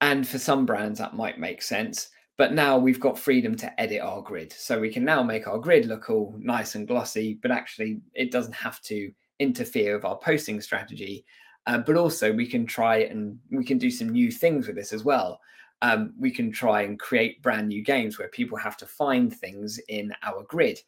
And 0.00 0.26
for 0.26 0.38
some 0.38 0.66
brands, 0.66 0.98
that 0.98 1.14
might 1.14 1.38
make 1.38 1.62
sense. 1.62 2.08
But 2.36 2.52
now 2.52 2.78
we've 2.78 3.00
got 3.00 3.18
freedom 3.18 3.54
to 3.56 3.80
edit 3.80 4.00
our 4.00 4.20
grid. 4.20 4.52
So 4.52 4.80
we 4.80 4.92
can 4.92 5.04
now 5.04 5.22
make 5.22 5.46
our 5.46 5.58
grid 5.58 5.86
look 5.86 6.10
all 6.10 6.34
nice 6.38 6.74
and 6.74 6.88
glossy, 6.88 7.38
but 7.40 7.50
actually 7.50 8.00
it 8.14 8.32
doesn't 8.32 8.54
have 8.54 8.80
to 8.82 9.12
interfere 9.38 9.94
with 9.94 10.04
our 10.04 10.18
posting 10.18 10.60
strategy. 10.60 11.24
Uh, 11.66 11.78
but 11.78 11.96
also 11.96 12.32
we 12.32 12.46
can 12.46 12.66
try 12.66 12.98
and 12.98 13.38
we 13.50 13.64
can 13.64 13.78
do 13.78 13.90
some 13.90 14.08
new 14.08 14.30
things 14.30 14.66
with 14.66 14.76
this 14.76 14.92
as 14.92 15.04
well. 15.04 15.40
Um, 15.82 16.12
we 16.18 16.30
can 16.30 16.50
try 16.50 16.82
and 16.82 16.98
create 16.98 17.42
brand 17.42 17.68
new 17.68 17.82
games 17.82 18.18
where 18.18 18.28
people 18.28 18.58
have 18.58 18.76
to 18.78 18.86
find 18.86 19.34
things 19.34 19.78
in 19.88 20.12
our 20.22 20.42
grid, 20.44 20.78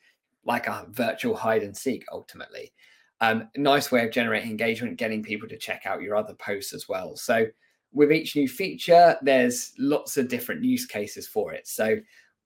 like 0.46 0.66
a 0.68 0.86
virtual 0.90 1.36
hide 1.36 1.62
and 1.62 1.76
seek 1.76 2.04
ultimately. 2.12 2.72
Um, 3.20 3.48
nice 3.56 3.90
way 3.90 4.04
of 4.04 4.12
generating 4.12 4.50
engagement, 4.50 4.98
getting 4.98 5.22
people 5.22 5.48
to 5.48 5.56
check 5.56 5.82
out 5.86 6.02
your 6.02 6.16
other 6.16 6.34
posts 6.34 6.72
as 6.72 6.88
well. 6.88 7.16
So 7.16 7.46
with 7.92 8.12
each 8.12 8.36
new 8.36 8.46
feature, 8.46 9.16
there's 9.22 9.72
lots 9.78 10.16
of 10.16 10.28
different 10.28 10.62
use 10.62 10.86
cases 10.86 11.26
for 11.26 11.52
it. 11.52 11.66
So 11.66 11.98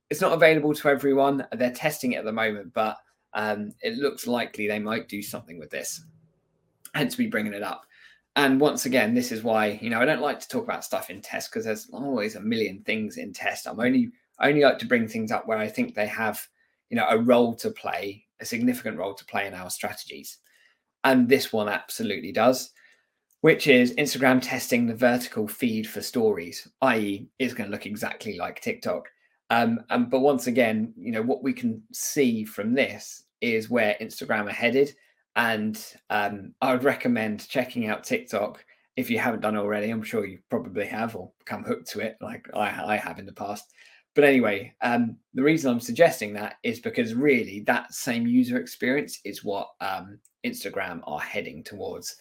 it's 0.08 0.20
not 0.20 0.32
available 0.32 0.74
to 0.74 0.88
everyone. 0.88 1.46
They're 1.52 1.72
testing 1.72 2.12
it 2.12 2.18
at 2.18 2.24
the 2.24 2.32
moment, 2.32 2.72
but 2.72 2.96
um, 3.34 3.72
it 3.82 3.96
looks 3.96 4.26
likely 4.26 4.66
they 4.66 4.78
might 4.78 5.08
do 5.08 5.22
something 5.22 5.58
with 5.58 5.70
this. 5.70 6.02
Hence 6.94 7.18
me 7.18 7.26
bringing 7.26 7.54
it 7.54 7.62
up. 7.62 7.82
And 8.36 8.60
once 8.60 8.86
again, 8.86 9.14
this 9.14 9.32
is 9.32 9.42
why 9.42 9.78
you 9.82 9.90
know 9.90 10.00
I 10.00 10.04
don't 10.04 10.22
like 10.22 10.40
to 10.40 10.48
talk 10.48 10.64
about 10.64 10.84
stuff 10.84 11.10
in 11.10 11.20
test 11.20 11.50
because 11.50 11.64
there's 11.64 11.88
always 11.92 12.36
a 12.36 12.40
million 12.40 12.82
things 12.82 13.16
in 13.16 13.32
test. 13.32 13.66
I'm 13.66 13.80
only 13.80 14.10
I 14.38 14.48
only 14.48 14.62
like 14.62 14.78
to 14.80 14.86
bring 14.86 15.08
things 15.08 15.32
up 15.32 15.46
where 15.46 15.58
I 15.58 15.68
think 15.68 15.94
they 15.94 16.06
have 16.06 16.46
you 16.90 16.96
know 16.96 17.06
a 17.08 17.18
role 17.18 17.54
to 17.54 17.70
play, 17.70 18.24
a 18.40 18.44
significant 18.44 18.98
role 18.98 19.14
to 19.14 19.24
play 19.24 19.46
in 19.46 19.54
our 19.54 19.70
strategies 19.70 20.38
and 21.04 21.28
this 21.28 21.52
one 21.52 21.68
absolutely 21.68 22.32
does, 22.32 22.72
which 23.40 23.66
is 23.66 23.94
Instagram 23.94 24.40
testing 24.42 24.86
the 24.86 24.94
vertical 24.94 25.48
feed 25.48 25.88
for 25.88 26.02
stories, 26.02 26.68
i.e., 26.82 27.28
is 27.38 27.54
going 27.54 27.68
to 27.68 27.72
look 27.72 27.86
exactly 27.86 28.36
like 28.36 28.60
TikTok. 28.60 29.08
Um, 29.48 29.80
and 29.90 30.10
but 30.10 30.20
once 30.20 30.46
again, 30.46 30.92
you 30.96 31.10
know 31.10 31.22
what 31.22 31.42
we 31.42 31.52
can 31.52 31.82
see 31.92 32.44
from 32.44 32.74
this 32.74 33.24
is 33.40 33.70
where 33.70 33.96
Instagram 34.00 34.46
are 34.46 34.52
headed, 34.52 34.94
and 35.36 35.82
um, 36.10 36.54
I 36.60 36.72
would 36.72 36.84
recommend 36.84 37.48
checking 37.48 37.88
out 37.88 38.04
TikTok 38.04 38.64
if 38.96 39.10
you 39.10 39.18
haven't 39.18 39.40
done 39.40 39.56
already. 39.56 39.90
I'm 39.90 40.02
sure 40.02 40.26
you 40.26 40.38
probably 40.50 40.86
have 40.86 41.16
or 41.16 41.32
become 41.38 41.64
hooked 41.64 41.88
to 41.92 42.00
it, 42.00 42.16
like 42.20 42.46
I, 42.54 42.94
I 42.94 42.96
have 42.96 43.18
in 43.18 43.26
the 43.26 43.32
past. 43.32 43.72
But 44.14 44.24
anyway, 44.24 44.74
um, 44.82 45.16
the 45.34 45.42
reason 45.42 45.70
I'm 45.70 45.80
suggesting 45.80 46.32
that 46.34 46.54
is 46.62 46.80
because 46.80 47.14
really 47.14 47.60
that 47.60 47.94
same 47.94 48.26
user 48.26 48.58
experience 48.58 49.20
is 49.24 49.44
what 49.44 49.68
um, 49.80 50.18
Instagram 50.44 51.00
are 51.06 51.20
heading 51.20 51.62
towards. 51.62 52.16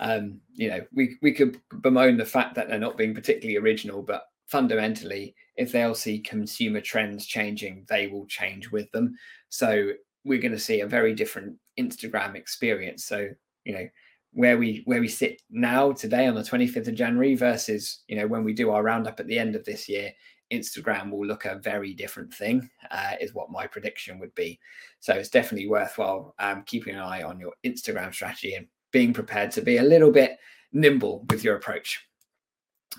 Um, 0.00 0.40
you 0.54 0.68
know, 0.68 0.80
we 0.92 1.16
we 1.22 1.32
could 1.32 1.60
bemoan 1.82 2.16
the 2.16 2.24
fact 2.24 2.54
that 2.54 2.68
they're 2.68 2.78
not 2.78 2.96
being 2.96 3.14
particularly 3.14 3.58
original, 3.58 4.02
but 4.02 4.24
fundamentally, 4.46 5.34
if 5.56 5.70
they'll 5.70 5.94
see 5.94 6.18
consumer 6.18 6.80
trends 6.80 7.26
changing, 7.26 7.86
they 7.88 8.08
will 8.08 8.26
change 8.26 8.70
with 8.72 8.90
them. 8.90 9.14
So 9.50 9.90
we're 10.24 10.40
going 10.40 10.52
to 10.52 10.58
see 10.58 10.80
a 10.80 10.86
very 10.86 11.14
different 11.14 11.56
Instagram 11.78 12.34
experience. 12.34 13.04
So 13.04 13.28
you 13.64 13.74
know, 13.74 13.88
where 14.32 14.58
we 14.58 14.82
where 14.86 15.00
we 15.00 15.08
sit 15.08 15.42
now 15.50 15.92
today 15.92 16.26
on 16.26 16.34
the 16.34 16.42
25th 16.42 16.88
of 16.88 16.94
January 16.94 17.36
versus 17.36 18.02
you 18.08 18.16
know 18.16 18.26
when 18.26 18.42
we 18.42 18.52
do 18.52 18.70
our 18.70 18.82
roundup 18.82 19.20
at 19.20 19.26
the 19.26 19.38
end 19.38 19.54
of 19.54 19.64
this 19.64 19.88
year 19.88 20.10
Instagram 20.52 21.10
will 21.10 21.26
look 21.26 21.44
a 21.44 21.56
very 21.56 21.94
different 21.94 22.32
thing, 22.32 22.68
uh, 22.90 23.12
is 23.20 23.34
what 23.34 23.50
my 23.50 23.66
prediction 23.66 24.18
would 24.18 24.34
be. 24.34 24.58
So 25.00 25.14
it's 25.14 25.28
definitely 25.28 25.68
worthwhile 25.68 26.34
um, 26.38 26.62
keeping 26.64 26.94
an 26.94 27.00
eye 27.00 27.22
on 27.22 27.38
your 27.38 27.52
Instagram 27.64 28.12
strategy 28.12 28.54
and 28.54 28.66
being 28.92 29.12
prepared 29.12 29.50
to 29.52 29.62
be 29.62 29.78
a 29.78 29.82
little 29.82 30.10
bit 30.10 30.38
nimble 30.72 31.24
with 31.30 31.44
your 31.44 31.56
approach. 31.56 32.06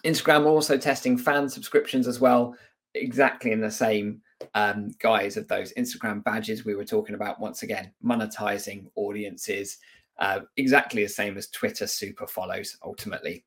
Instagram 0.06 0.46
also 0.46 0.78
testing 0.78 1.18
fan 1.18 1.50
subscriptions 1.50 2.08
as 2.08 2.20
well, 2.20 2.56
exactly 2.96 3.52
in 3.52 3.62
the 3.62 3.72
same 3.72 4.22
um, 4.56 4.92
guise 5.00 5.38
of 5.38 5.48
those 5.48 5.74
Instagram 5.74 6.24
badges 6.24 6.66
we 6.66 6.76
were 6.76 6.86
talking 6.86 7.16
about. 7.16 7.40
Once 7.40 7.64
again, 7.64 7.92
monetizing 8.04 8.86
audiences, 8.96 9.78
uh, 10.20 10.40
exactly 10.58 11.04
the 11.04 11.10
same 11.10 11.38
as 11.38 11.50
Twitter 11.50 11.88
super 11.88 12.28
follows 12.28 12.78
ultimately. 12.84 13.44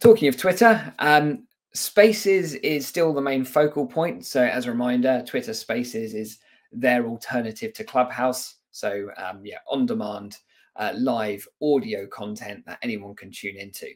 Talking 0.00 0.28
of 0.28 0.36
Twitter, 0.36 0.92
um, 0.98 1.46
Spaces 1.74 2.54
is 2.54 2.86
still 2.86 3.14
the 3.14 3.20
main 3.20 3.44
focal 3.44 3.86
point. 3.86 4.26
So, 4.26 4.42
as 4.42 4.66
a 4.66 4.70
reminder, 4.70 5.24
Twitter 5.26 5.54
Spaces 5.54 6.14
is 6.14 6.38
their 6.70 7.06
alternative 7.06 7.72
to 7.74 7.84
Clubhouse. 7.84 8.56
So, 8.70 9.08
um, 9.16 9.40
yeah, 9.44 9.58
on 9.70 9.86
demand, 9.86 10.38
uh, 10.76 10.92
live 10.96 11.46
audio 11.62 12.06
content 12.06 12.64
that 12.66 12.78
anyone 12.82 13.14
can 13.14 13.30
tune 13.30 13.56
into. 13.56 13.88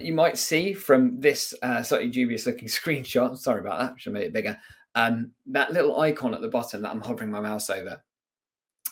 You 0.00 0.12
might 0.14 0.36
see 0.36 0.74
from 0.74 1.20
this 1.20 1.54
uh, 1.62 1.82
slightly 1.82 2.10
dubious 2.10 2.46
looking 2.46 2.68
screenshot, 2.68 3.36
sorry 3.36 3.60
about 3.60 3.80
that, 3.80 4.00
should 4.00 4.12
made 4.12 4.24
it 4.24 4.32
bigger, 4.32 4.58
um, 4.94 5.32
that 5.46 5.72
little 5.72 6.00
icon 6.00 6.34
at 6.34 6.40
the 6.40 6.48
bottom 6.48 6.82
that 6.82 6.90
I'm 6.90 7.00
hovering 7.00 7.30
my 7.30 7.40
mouse 7.40 7.70
over. 7.70 8.02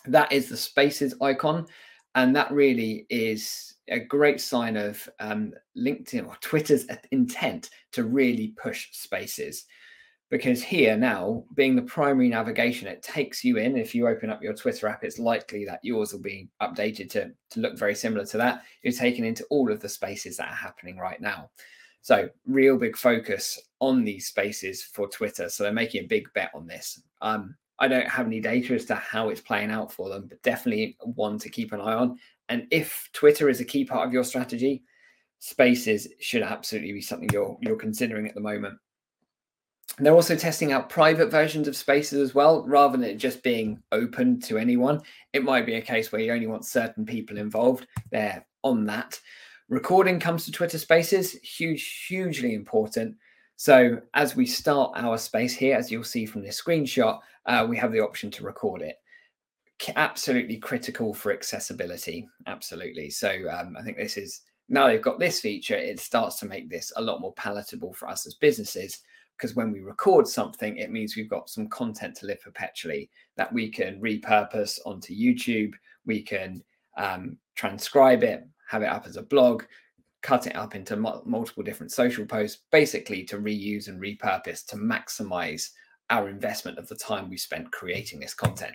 That 0.07 0.31
is 0.33 0.49
the 0.49 0.57
Spaces 0.57 1.14
icon. 1.23 1.67
And 2.14 2.37
that 2.37 2.53
really 2.53 3.07
is 3.11 3.73
a 3.88 4.01
great 4.01 4.40
sign 4.40 4.77
of 4.77 5.09
um, 5.20 5.53
LinkedIn 5.77 6.27
or 6.27 6.37
Twitter's 6.40 6.87
intent 7.11 7.70
to 7.92 8.05
really 8.05 8.55
push 8.61 8.88
spaces. 8.92 9.64
Because 10.31 10.62
here 10.62 10.97
now, 10.97 11.44
being 11.55 11.77
the 11.77 11.83
primary 11.83 12.29
navigation, 12.29 12.88
it 12.88 13.03
takes 13.03 13.44
you 13.44 13.59
in. 13.59 13.77
If 13.77 13.94
you 13.94 14.09
open 14.09 14.31
up 14.31 14.42
your 14.42 14.55
Twitter 14.55 14.88
app, 14.88 15.05
it's 15.05 15.18
likely 15.18 15.64
that 15.66 15.81
yours 15.83 16.12
will 16.12 16.23
be 16.23 16.49
updated 16.61 17.11
to, 17.11 17.31
to 17.51 17.61
look 17.61 17.79
very 17.79 17.94
similar 17.94 18.25
to 18.27 18.38
that. 18.38 18.62
You're 18.83 18.94
taken 18.94 19.25
into 19.25 19.44
all 19.51 19.70
of 19.70 19.81
the 19.81 19.88
spaces 19.88 20.38
that 20.38 20.51
are 20.51 20.55
happening 20.55 20.97
right 20.97 21.20
now. 21.20 21.51
So, 22.01 22.29
real 22.47 22.77
big 22.79 22.97
focus 22.97 23.61
on 23.81 24.05
these 24.05 24.27
spaces 24.27 24.83
for 24.83 25.09
Twitter. 25.09 25.49
So, 25.49 25.62
they're 25.62 25.73
making 25.73 26.05
a 26.05 26.09
big 26.09 26.27
bet 26.35 26.51
on 26.55 26.66
this. 26.66 27.01
Um, 27.23 27.55
I 27.79 27.88
don't 27.88 28.09
have 28.09 28.27
any 28.27 28.40
data 28.40 28.75
as 28.75 28.85
to 28.87 28.94
how 28.94 29.31
it's 29.31 29.40
playing 29.40 29.70
out 29.70 29.92
for 29.92 30.09
them, 30.09 30.27
but 30.29 30.42
definitely 30.42 30.97
one 31.01 31.38
to 31.38 31.49
keep 31.49 31.73
an 31.73 31.81
eye 31.81 31.94
on. 31.94 32.18
And 32.48 32.66
if 32.70 33.09
Twitter 33.12 33.48
is 33.48 33.61
a 33.61 33.64
key 33.64 33.85
part 33.85 34.07
of 34.07 34.12
your 34.12 34.24
strategy, 34.24 34.83
Spaces 35.38 36.09
should 36.20 36.42
absolutely 36.42 36.92
be 36.92 37.02
something 37.02 37.28
you're 37.30 37.59
you're 37.61 37.76
considering 37.76 38.26
at 38.26 38.35
the 38.35 38.40
moment. 38.40 38.78
And 39.98 40.07
they're 40.07 40.14
also 40.14 40.37
testing 40.37 40.72
out 40.72 40.88
private 40.88 41.30
versions 41.30 41.68
of 41.68 41.76
Spaces 41.76 42.18
as 42.18 42.35
well, 42.35 42.66
rather 42.66 42.96
than 42.96 43.04
it 43.09 43.16
just 43.16 43.42
being 43.42 43.83
open 43.92 44.40
to 44.40 44.57
anyone. 44.59 45.02
It 45.33 45.44
might 45.44 45.66
be 45.66 45.74
a 45.74 45.83
case 45.83 46.11
where 46.11 46.20
you 46.20 46.33
only 46.33 46.46
want 46.46 46.64
certain 46.64 47.04
people 47.04 47.37
involved. 47.37 47.87
They're 48.11 48.46
on 48.62 48.87
that. 48.87 49.20
Recording 49.68 50.18
comes 50.18 50.44
to 50.44 50.52
Twitter 50.52 50.78
Spaces, 50.78 51.33
huge, 51.33 52.07
hugely 52.09 52.54
important. 52.54 53.16
So 53.57 54.00
as 54.14 54.35
we 54.35 54.46
start 54.46 54.92
our 54.96 55.16
space 55.16 55.54
here, 55.54 55.76
as 55.76 55.90
you'll 55.90 56.04
see 56.04 56.26
from 56.26 56.42
this 56.42 56.61
screenshot, 56.61 57.20
uh, 57.46 57.66
we 57.68 57.76
have 57.76 57.92
the 57.92 58.00
option 58.00 58.30
to 58.33 58.44
record 58.44 58.83
it. 58.83 58.96
Absolutely 59.97 60.57
critical 60.57 61.12
for 61.14 61.33
accessibility. 61.33 62.29
Absolutely. 62.47 63.11
So 63.11 63.44
um, 63.51 63.77
I 63.79 63.83
think 63.83 63.97
this 63.97 64.16
is 64.16 64.42
now 64.68 64.87
they've 64.87 65.03
got 65.03 65.18
this 65.18 65.40
feature, 65.40 65.77
it 65.77 66.01
starts 66.01 66.38
to 66.40 66.47
make 66.47 66.70
this 66.70 66.92
a 66.97 67.03
lot 67.03 67.20
more 67.20 67.35
palatable 67.35 67.92
for 67.92 68.09
us 68.09 68.27
as 68.27 68.35
businesses 68.35 69.01
because 69.37 69.57
when 69.57 69.73
we 69.73 69.81
record 69.81 70.27
something, 70.27 70.77
it 70.77 70.90
means 70.90 71.16
we've 71.16 71.29
got 71.29 71.51
some 71.51 71.68
content 71.68 72.16
to 72.16 72.27
live 72.27 72.40
perpetually 72.40 73.11
that 73.37 73.53
we 73.53 73.68
can 73.68 74.01
repurpose 74.01 74.79
onto 74.87 75.14
YouTube. 75.14 75.73
We 76.07 76.23
can 76.23 76.62
um, 76.97 77.37
transcribe 77.57 78.23
it, 78.23 78.47
have 78.68 78.83
it 78.83 78.88
up 78.88 79.07
as 79.07 79.16
a 79.16 79.23
blog, 79.23 79.64
cut 80.23 80.47
it 80.47 80.57
up 80.57 80.75
into 80.75 80.97
multiple 80.97 81.62
different 81.62 81.92
social 81.92 82.25
posts, 82.25 82.62
basically 82.70 83.25
to 83.25 83.38
reuse 83.38 83.88
and 83.88 84.01
repurpose 84.01 84.64
to 84.66 84.77
maximize 84.77 85.70
our 86.11 86.29
investment 86.29 86.79
of 86.79 86.88
the 86.88 86.97
time 86.97 87.29
we 87.29 87.37
spent 87.37 87.73
creating 87.73 88.20
this 88.20 88.35
content. 88.35 88.75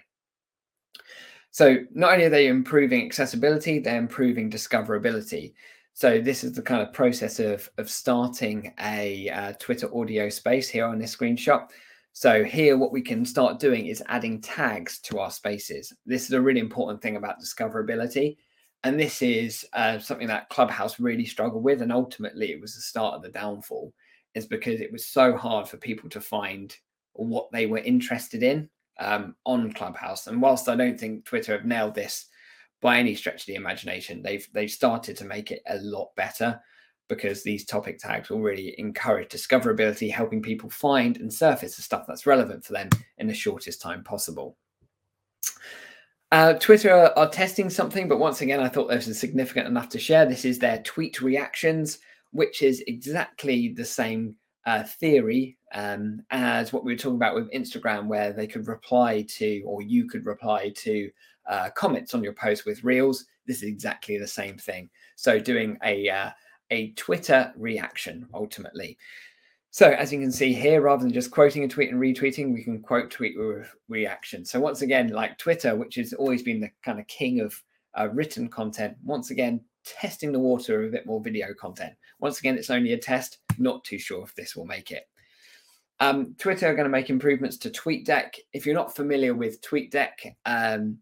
So 1.51 1.77
not 1.93 2.13
only 2.13 2.25
are 2.25 2.29
they 2.29 2.47
improving 2.47 3.05
accessibility, 3.05 3.79
they're 3.79 3.97
improving 3.97 4.51
discoverability. 4.51 5.53
So 5.93 6.21
this 6.21 6.43
is 6.43 6.53
the 6.53 6.61
kind 6.61 6.81
of 6.81 6.93
process 6.93 7.39
of, 7.39 7.69
of 7.77 7.89
starting 7.89 8.73
a 8.79 9.29
uh, 9.29 9.53
Twitter 9.59 9.93
audio 9.93 10.29
space 10.29 10.69
here 10.69 10.85
on 10.85 10.99
this 10.99 11.15
screenshot. 11.15 11.67
So 12.13 12.43
here, 12.43 12.77
what 12.77 12.91
we 12.91 13.01
can 13.01 13.25
start 13.25 13.59
doing 13.59 13.87
is 13.87 14.03
adding 14.07 14.41
tags 14.41 14.99
to 15.01 15.19
our 15.19 15.31
spaces. 15.31 15.93
This 16.05 16.25
is 16.25 16.33
a 16.33 16.41
really 16.41 16.59
important 16.59 17.01
thing 17.01 17.15
about 17.15 17.41
discoverability. 17.41 18.37
And 18.83 18.99
this 18.99 19.21
is 19.21 19.65
uh, 19.73 19.99
something 19.99 20.27
that 20.27 20.49
Clubhouse 20.49 20.99
really 20.99 21.25
struggled 21.25 21.63
with. 21.63 21.81
And 21.81 21.91
ultimately, 21.91 22.51
it 22.51 22.61
was 22.61 22.75
the 22.75 22.81
start 22.81 23.15
of 23.15 23.21
the 23.21 23.29
downfall, 23.29 23.93
is 24.35 24.45
because 24.45 24.79
it 24.79 24.91
was 24.91 25.05
so 25.05 25.35
hard 25.35 25.67
for 25.67 25.77
people 25.77 26.09
to 26.11 26.21
find 26.21 26.75
what 27.13 27.51
they 27.51 27.65
were 27.65 27.79
interested 27.79 28.43
in 28.43 28.69
um, 28.99 29.35
on 29.45 29.71
Clubhouse. 29.73 30.27
And 30.27 30.41
whilst 30.41 30.69
I 30.69 30.75
don't 30.75 30.99
think 30.99 31.25
Twitter 31.25 31.53
have 31.53 31.65
nailed 31.65 31.95
this 31.95 32.27
by 32.81 32.97
any 32.97 33.15
stretch 33.15 33.41
of 33.41 33.47
the 33.47 33.55
imagination. 33.55 34.21
They've 34.21 34.47
they've 34.53 34.71
started 34.71 35.17
to 35.17 35.25
make 35.25 35.51
it 35.51 35.61
a 35.67 35.77
lot 35.79 36.15
better 36.15 36.59
because 37.07 37.41
these 37.41 37.65
topic 37.65 37.97
tags 37.97 38.29
will 38.29 38.41
really 38.41 38.75
encourage 38.77 39.29
discoverability, 39.29 40.11
helping 40.11 40.41
people 40.41 40.69
find 40.69 41.17
and 41.17 41.33
surface 41.33 41.75
the 41.75 41.81
stuff 41.81 42.05
that's 42.07 42.27
relevant 42.27 42.63
for 42.63 42.73
them 42.73 42.89
in 43.17 43.27
the 43.27 43.33
shortest 43.33 43.81
time 43.81 44.03
possible. 44.03 44.55
Uh, 46.31 46.53
Twitter 46.53 46.91
are, 46.91 47.11
are, 47.17 47.29
testing 47.29 47.71
something, 47.71 48.07
but 48.07 48.19
once 48.19 48.41
again, 48.41 48.59
I 48.59 48.69
thought 48.69 48.87
this 48.87 49.07
was 49.07 49.19
significant 49.19 49.65
enough 49.65 49.89
to 49.89 49.99
share. 49.99 50.27
This 50.27 50.45
is 50.45 50.59
their 50.59 50.77
tweet 50.83 51.21
reactions, 51.21 51.97
which 52.29 52.61
is 52.61 52.83
exactly 52.85 53.69
the 53.69 53.85
same 53.85 54.35
uh, 54.67 54.83
theory 54.83 55.57
um, 55.73 56.21
as 56.31 56.73
what 56.73 56.83
we 56.83 56.93
were 56.93 56.97
talking 56.97 57.15
about 57.15 57.35
with 57.35 57.51
Instagram, 57.51 58.07
where 58.07 58.33
they 58.33 58.47
could 58.47 58.67
reply 58.67 59.23
to, 59.29 59.61
or 59.65 59.81
you 59.81 60.07
could 60.07 60.25
reply 60.25 60.69
to 60.77 61.09
uh, 61.47 61.69
comments 61.71 62.13
on 62.13 62.23
your 62.23 62.33
post 62.33 62.65
with 62.65 62.83
Reels. 62.83 63.25
This 63.45 63.57
is 63.57 63.69
exactly 63.69 64.17
the 64.17 64.27
same 64.27 64.57
thing. 64.57 64.89
So 65.15 65.39
doing 65.39 65.77
a 65.83 66.09
uh, 66.09 66.29
a 66.71 66.91
Twitter 66.91 67.51
reaction 67.57 68.27
ultimately. 68.33 68.97
So 69.71 69.91
as 69.91 70.11
you 70.11 70.19
can 70.19 70.31
see 70.31 70.53
here, 70.53 70.81
rather 70.81 71.03
than 71.03 71.13
just 71.13 71.31
quoting 71.31 71.63
a 71.63 71.67
tweet 71.67 71.91
and 71.91 72.01
retweeting, 72.01 72.53
we 72.53 72.63
can 72.63 72.81
quote 72.81 73.11
tweet 73.11 73.37
with 73.37 73.73
reaction. 73.87 74.43
So 74.43 74.59
once 74.59 74.81
again, 74.81 75.09
like 75.09 75.37
Twitter, 75.37 75.75
which 75.75 75.95
has 75.95 76.13
always 76.13 76.41
been 76.41 76.59
the 76.59 76.71
kind 76.83 76.99
of 76.99 77.05
king 77.07 77.39
of 77.39 77.61
uh, 77.97 78.09
written 78.09 78.47
content, 78.47 78.97
once 79.03 79.29
again 79.29 79.61
testing 79.85 80.31
the 80.31 80.39
water 80.39 80.81
of 80.81 80.89
a 80.89 80.91
bit 80.91 81.05
more 81.05 81.21
video 81.21 81.53
content. 81.53 81.93
Once 82.19 82.39
again, 82.39 82.57
it's 82.57 82.69
only 82.69 82.93
a 82.93 82.97
test. 82.97 83.39
Not 83.57 83.83
too 83.83 83.99
sure 83.99 84.23
if 84.23 84.33
this 84.35 84.55
will 84.55 84.65
make 84.65 84.91
it. 84.91 85.03
Um, 85.99 86.35
Twitter 86.37 86.67
are 86.67 86.75
going 86.75 86.85
to 86.85 86.89
make 86.89 87.09
improvements 87.09 87.57
to 87.57 87.69
TweetDeck. 87.69 88.35
If 88.53 88.65
you're 88.65 88.75
not 88.75 88.95
familiar 88.95 89.33
with 89.33 89.61
TweetDeck, 89.61 90.35
um, 90.45 90.99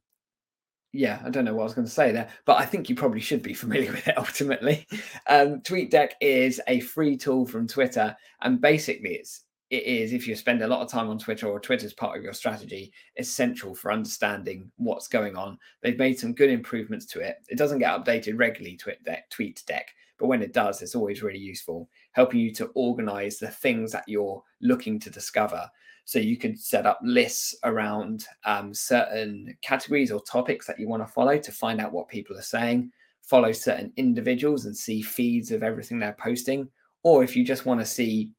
yeah, 0.93 1.21
I 1.23 1.29
don't 1.29 1.45
know 1.45 1.53
what 1.53 1.61
I 1.61 1.65
was 1.65 1.73
going 1.73 1.87
to 1.87 1.93
say 1.93 2.11
there, 2.11 2.29
but 2.45 2.59
I 2.59 2.65
think 2.65 2.89
you 2.89 2.95
probably 2.95 3.19
should 3.19 3.43
be 3.43 3.53
familiar 3.53 3.91
with 3.93 4.07
it 4.07 4.17
ultimately. 4.17 4.87
Um, 5.27 5.61
TweetDeck 5.61 6.11
is 6.21 6.61
a 6.67 6.79
free 6.79 7.17
tool 7.17 7.45
from 7.45 7.67
Twitter, 7.67 8.15
and 8.41 8.59
basically, 8.59 9.15
it's 9.15 9.43
it 9.69 9.83
is 9.83 10.13
if 10.13 10.27
you 10.27 10.35
spend 10.35 10.61
a 10.61 10.67
lot 10.67 10.81
of 10.81 10.89
time 10.89 11.09
on 11.09 11.19
Twitter 11.19 11.47
or 11.47 11.59
Twitter's 11.59 11.93
part 11.93 12.17
of 12.17 12.23
your 12.23 12.33
strategy, 12.33 12.91
essential 13.17 13.75
for 13.75 13.91
understanding 13.91 14.71
what's 14.77 15.09
going 15.09 15.35
on. 15.35 15.59
They've 15.81 15.97
made 15.99 16.17
some 16.17 16.33
good 16.33 16.49
improvements 16.49 17.05
to 17.07 17.19
it. 17.19 17.35
It 17.49 17.57
doesn't 17.57 17.79
get 17.79 17.91
updated 17.91 18.39
regularly, 18.39 18.77
TweetDeck, 18.77 19.23
TweetDeck, 19.29 19.83
but 20.17 20.27
when 20.27 20.41
it 20.41 20.53
does, 20.53 20.81
it's 20.81 20.95
always 20.95 21.21
really 21.21 21.39
useful, 21.39 21.89
helping 22.17 22.39
you 22.39 22.51
to 22.51 22.71
organize 22.73 23.37
the 23.37 23.47
things 23.47 23.91
that 23.91 24.03
you're 24.07 24.43
looking 24.59 24.99
to 24.99 25.11
discover. 25.11 25.69
So 26.03 26.17
you 26.17 26.35
could 26.35 26.59
set 26.59 26.87
up 26.87 26.99
lists 27.03 27.55
around 27.63 28.25
um, 28.43 28.73
certain 28.73 29.55
categories 29.61 30.11
or 30.11 30.19
topics 30.23 30.65
that 30.65 30.79
you 30.79 30.87
want 30.87 31.05
to 31.05 31.13
follow 31.13 31.37
to 31.37 31.51
find 31.51 31.79
out 31.79 31.93
what 31.93 32.07
people 32.07 32.35
are 32.35 32.41
saying, 32.41 32.91
follow 33.21 33.51
certain 33.51 33.93
individuals 33.97 34.65
and 34.65 34.75
see 34.75 35.03
feeds 35.03 35.51
of 35.51 35.61
everything 35.61 35.99
they're 35.99 36.17
posting. 36.19 36.67
Or 37.03 37.23
if 37.23 37.35
you 37.35 37.45
just 37.45 37.67
want 37.67 37.81
to 37.81 37.85
see 37.85 38.31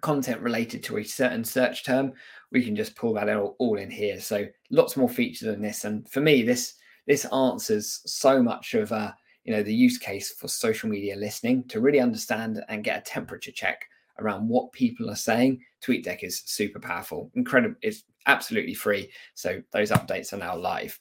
content 0.00 0.40
related 0.40 0.84
to 0.84 0.98
a 0.98 1.02
certain 1.02 1.42
search 1.42 1.84
term, 1.84 2.12
we 2.52 2.62
can 2.62 2.76
just 2.76 2.94
pull 2.94 3.14
that 3.14 3.28
all, 3.28 3.56
all 3.58 3.76
in 3.76 3.90
here. 3.90 4.20
So 4.20 4.46
lots 4.70 4.96
more 4.96 5.08
features 5.08 5.48
than 5.48 5.60
this. 5.60 5.84
And 5.84 6.08
for 6.08 6.20
me, 6.20 6.44
this 6.44 6.74
this 7.08 7.24
answers 7.24 8.02
so 8.06 8.40
much 8.40 8.74
of 8.74 8.92
uh, 8.92 9.10
you 9.44 9.52
know 9.52 9.62
the 9.62 9.74
use 9.74 9.98
case 9.98 10.32
for 10.32 10.48
social 10.48 10.88
media 10.88 11.16
listening 11.16 11.64
to 11.68 11.80
really 11.80 12.00
understand 12.00 12.62
and 12.68 12.84
get 12.84 12.98
a 12.98 13.10
temperature 13.10 13.52
check 13.52 13.86
around 14.18 14.48
what 14.48 14.72
people 14.72 15.10
are 15.10 15.16
saying, 15.16 15.60
TweetDeck 15.82 16.22
is 16.22 16.42
super 16.46 16.78
powerful, 16.78 17.30
incredible. 17.34 17.76
It's 17.82 18.04
absolutely 18.26 18.74
free. 18.74 19.10
So 19.34 19.62
those 19.72 19.90
updates 19.90 20.32
are 20.32 20.38
now 20.38 20.56
live. 20.56 20.98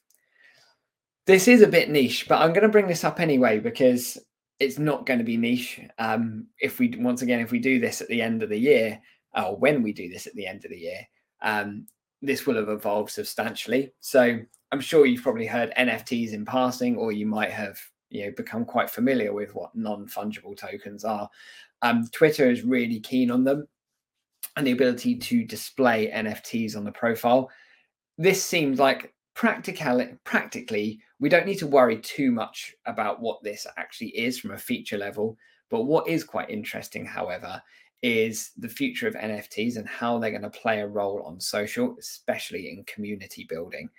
This 1.25 1.47
is 1.47 1.61
a 1.61 1.67
bit 1.67 1.89
niche, 1.89 2.27
but 2.27 2.41
I'm 2.41 2.51
going 2.51 2.63
to 2.63 2.69
bring 2.69 2.87
this 2.87 3.03
up 3.03 3.19
anyway 3.19 3.59
because 3.59 4.17
it's 4.59 4.77
not 4.77 5.05
going 5.05 5.19
to 5.19 5.25
be 5.25 5.37
niche. 5.37 5.79
Um, 5.97 6.47
if 6.59 6.79
we 6.79 6.93
once 6.97 7.21
again, 7.21 7.39
if 7.39 7.51
we 7.51 7.59
do 7.59 7.79
this 7.79 8.01
at 8.01 8.07
the 8.07 8.21
end 8.21 8.43
of 8.43 8.49
the 8.49 8.59
year, 8.59 8.99
or 9.35 9.55
when 9.55 9.83
we 9.83 9.93
do 9.93 10.09
this 10.09 10.27
at 10.27 10.33
the 10.35 10.47
end 10.47 10.65
of 10.65 10.71
the 10.71 10.79
year, 10.79 11.07
um, 11.41 11.87
this 12.21 12.45
will 12.45 12.55
have 12.55 12.69
evolved 12.69 13.11
substantially. 13.11 13.93
So 13.99 14.39
I'm 14.71 14.81
sure 14.81 15.05
you've 15.05 15.23
probably 15.23 15.45
heard 15.45 15.73
NFTs 15.77 16.33
in 16.33 16.45
passing, 16.45 16.97
or 16.97 17.11
you 17.11 17.25
might 17.25 17.51
have 17.51 17.79
you 18.13 18.25
know 18.25 18.31
become 18.37 18.63
quite 18.63 18.89
familiar 18.89 19.33
with 19.33 19.53
what 19.55 19.75
non-fungible 19.75 20.55
tokens 20.55 21.03
are. 21.03 21.29
Um, 21.81 22.07
Twitter 22.13 22.49
is 22.49 22.63
really 22.63 22.99
keen 22.99 23.31
on 23.31 23.43
them 23.43 23.67
and 24.55 24.67
the 24.67 24.71
ability 24.71 25.17
to 25.17 25.43
display 25.43 26.11
NFTs 26.13 26.77
on 26.77 26.83
the 26.83 26.91
profile. 26.91 27.49
This 28.17 28.43
seems 28.43 28.79
like 28.79 29.13
practically, 29.33 30.15
practically, 30.23 30.99
we 31.19 31.27
don't 31.27 31.47
need 31.47 31.57
to 31.57 31.67
worry 31.67 31.97
too 31.97 32.31
much 32.31 32.73
about 32.85 33.19
what 33.19 33.41
this 33.43 33.65
actually 33.77 34.09
is 34.09 34.39
from 34.39 34.51
a 34.51 34.57
feature 34.57 34.97
level. 34.97 35.35
But 35.71 35.83
what 35.83 36.07
is 36.07 36.23
quite 36.23 36.51
interesting, 36.51 37.05
however, 37.05 37.61
is 38.03 38.51
the 38.57 38.69
future 38.69 39.07
of 39.07 39.15
NFTs 39.15 39.77
and 39.77 39.87
how 39.87 40.19
they're 40.19 40.29
going 40.29 40.43
to 40.43 40.49
play 40.51 40.81
a 40.81 40.87
role 40.87 41.23
on 41.25 41.39
social, 41.39 41.95
especially 41.99 42.69
in 42.69 42.83
community 42.83 43.47
building. 43.49 43.89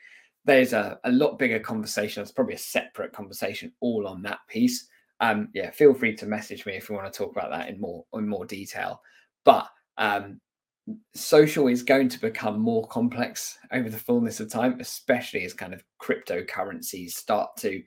There's 0.44 0.72
a, 0.72 0.98
a 1.04 1.12
lot 1.12 1.38
bigger 1.38 1.58
conversation. 1.58 2.22
It's 2.22 2.32
probably 2.32 2.54
a 2.54 2.58
separate 2.58 3.12
conversation 3.12 3.72
all 3.80 4.06
on 4.06 4.22
that 4.22 4.40
piece 4.48 4.88
um, 5.20 5.48
yeah, 5.54 5.70
feel 5.70 5.94
free 5.94 6.14
to 6.16 6.26
message 6.26 6.66
me 6.66 6.74
if 6.74 6.88
you 6.88 6.94
want 6.94 7.10
to 7.12 7.16
talk 7.16 7.32
about 7.34 7.50
that 7.50 7.68
in 7.68 7.80
more 7.80 8.04
in 8.14 8.28
more 8.28 8.44
detail. 8.44 9.00
But 9.44 9.68
um, 9.96 10.40
social 11.14 11.68
is 11.68 11.82
going 11.82 12.08
to 12.10 12.20
become 12.20 12.58
more 12.58 12.86
complex 12.88 13.58
over 13.72 13.88
the 13.88 13.98
fullness 13.98 14.40
of 14.40 14.50
time, 14.50 14.78
especially 14.80 15.44
as 15.44 15.54
kind 15.54 15.72
of 15.72 15.84
cryptocurrencies 16.02 17.12
start 17.12 17.56
to 17.58 17.82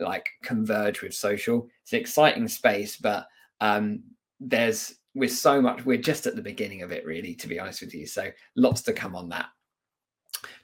like 0.00 0.28
converge 0.42 1.02
with 1.02 1.14
social. 1.14 1.68
It's 1.82 1.92
an 1.92 2.00
exciting 2.00 2.48
space, 2.48 2.96
but 2.96 3.26
um, 3.60 4.02
there's 4.40 4.94
we're 5.14 5.28
so 5.28 5.60
much 5.60 5.84
we're 5.84 5.98
just 5.98 6.26
at 6.26 6.36
the 6.36 6.42
beginning 6.42 6.82
of 6.82 6.92
it, 6.92 7.04
really, 7.04 7.34
to 7.34 7.48
be 7.48 7.58
honest 7.58 7.80
with 7.80 7.94
you. 7.94 8.06
So 8.06 8.30
lots 8.56 8.82
to 8.82 8.92
come 8.92 9.16
on 9.16 9.28
that. 9.30 9.46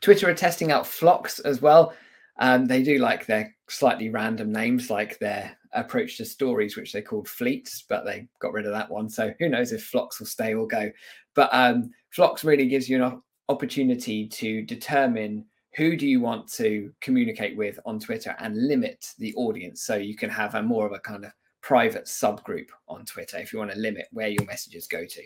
Twitter 0.01 0.29
are 0.29 0.35
testing 0.35 0.73
out 0.73 0.87
flocks 0.87 1.39
as 1.41 1.61
well. 1.63 1.95
Um, 2.39 2.67
they 2.67 2.83
do 2.83 2.99
like 2.99 3.27
their 3.27 3.55
slightly 3.69 4.11
random 4.11 4.53
names, 4.53 4.91
like 4.91 5.19
their 5.19 5.57
approach 5.73 6.17
to 6.17 6.25
stories, 6.25 6.77
which 6.77 6.93
they 6.93 7.03
called 7.03 7.29
fleets, 7.29 7.85
but 7.89 8.05
they 8.05 8.29
got 8.41 8.53
rid 8.53 8.67
of 8.67 8.73
that 8.73 8.91
one. 8.91 9.09
So 9.09 9.33
who 9.39 9.49
knows 9.49 9.73
if 9.73 9.85
flocks 9.85 10.19
will 10.19 10.27
stay 10.27 10.55
or 10.55 10.67
go. 10.67 10.91
But 11.35 11.51
um, 11.53 11.91
flocks 12.11 12.45
really 12.45 12.69
gives 12.69 12.89
you 12.89 13.03
an 13.03 13.23
opportunity 13.49 14.29
to 14.29 14.63
determine 14.63 15.45
who 15.77 15.97
do 15.97 16.07
you 16.07 16.21
want 16.21 16.51
to 16.53 16.93
communicate 17.01 17.57
with 17.57 17.81
on 17.85 17.99
Twitter 17.99 18.37
and 18.39 18.69
limit 18.69 19.05
the 19.19 19.35
audience. 19.35 19.83
So 19.83 19.97
you 19.97 20.17
can 20.17 20.31
have 20.31 20.55
a 20.55 20.63
more 20.63 20.87
of 20.87 20.93
a 20.93 21.01
kind 21.01 21.25
of 21.25 21.33
private 21.63 22.05
subgroup 22.05 22.69
on 22.89 23.05
Twitter 23.05 23.39
if 23.39 23.53
you 23.53 23.59
want 23.59 23.73
to 23.73 23.79
limit 23.79 24.07
where 24.13 24.29
your 24.29 24.45
messages 24.45 24.87
go 24.87 25.05
to. 25.05 25.23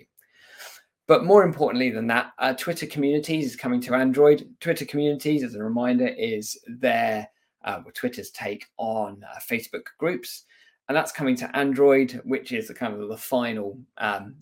But 1.08 1.24
more 1.24 1.42
importantly 1.42 1.90
than 1.90 2.06
that, 2.08 2.32
uh, 2.38 2.52
Twitter 2.52 2.86
Communities 2.86 3.46
is 3.46 3.56
coming 3.56 3.80
to 3.80 3.94
Android. 3.94 4.46
Twitter 4.60 4.84
Communities, 4.84 5.42
as 5.42 5.54
a 5.54 5.64
reminder, 5.64 6.06
is 6.06 6.56
their 6.68 7.26
uh, 7.64 7.80
Twitter's 7.94 8.30
take 8.30 8.66
on 8.76 9.24
uh, 9.24 9.38
Facebook 9.50 9.86
groups, 9.98 10.44
and 10.86 10.96
that's 10.96 11.10
coming 11.10 11.34
to 11.36 11.56
Android, 11.56 12.20
which 12.24 12.52
is 12.52 12.68
the 12.68 12.74
kind 12.74 12.92
of 12.92 13.08
the 13.08 13.16
final 13.16 13.80
um, 13.96 14.36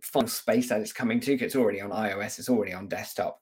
final 0.00 0.28
space 0.28 0.68
that 0.68 0.80
it's 0.80 0.92
coming 0.92 1.18
to. 1.20 1.34
It's 1.34 1.56
already 1.56 1.80
on 1.80 1.90
iOS, 1.90 2.38
it's 2.38 2.48
already 2.48 2.72
on 2.72 2.86
desktop. 2.86 3.40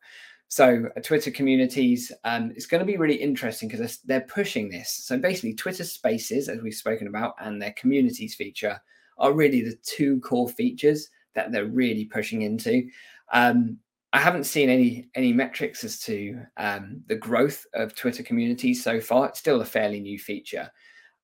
So 0.49 0.89
uh, 0.97 1.01
Twitter 1.01 1.31
communities, 1.31 2.11
um, 2.25 2.53
it's 2.57 2.67
going 2.67 2.81
to 2.81 2.91
be 2.91 2.97
really 2.97 3.17
interesting 3.17 3.69
because 3.69 4.01
they're, 4.01 4.21
they're 4.21 4.27
pushing 4.27 4.71
this. 4.71 4.89
So 5.05 5.19
basically, 5.19 5.53
Twitter 5.53 5.85
Spaces, 5.85 6.49
as 6.49 6.63
we've 6.63 6.73
spoken 6.73 7.09
about, 7.09 7.35
and 7.43 7.61
their 7.61 7.75
communities 7.75 8.35
feature 8.35 8.81
are 9.19 9.35
really 9.35 9.61
the 9.61 9.77
two 9.83 10.19
core 10.21 10.49
features 10.49 11.11
that 11.39 11.53
they're 11.53 11.67
really 11.67 12.05
pushing 12.05 12.43
into. 12.43 12.89
Um, 13.33 13.79
I 14.13 14.19
haven't 14.19 14.45
seen 14.45 14.71
any 14.71 15.09
any 15.15 15.33
metrics 15.33 15.85
as 15.85 16.01
to 16.01 16.41
um, 16.57 17.03
the 17.07 17.17
growth 17.17 17.65
of 17.75 17.95
Twitter 17.95 18.23
communities 18.23 18.83
so 18.83 19.01
far. 19.01 19.29
It's 19.29 19.39
still 19.39 19.61
a 19.61 19.67
fairly 19.67 20.01
new 20.01 20.19
feature, 20.19 20.71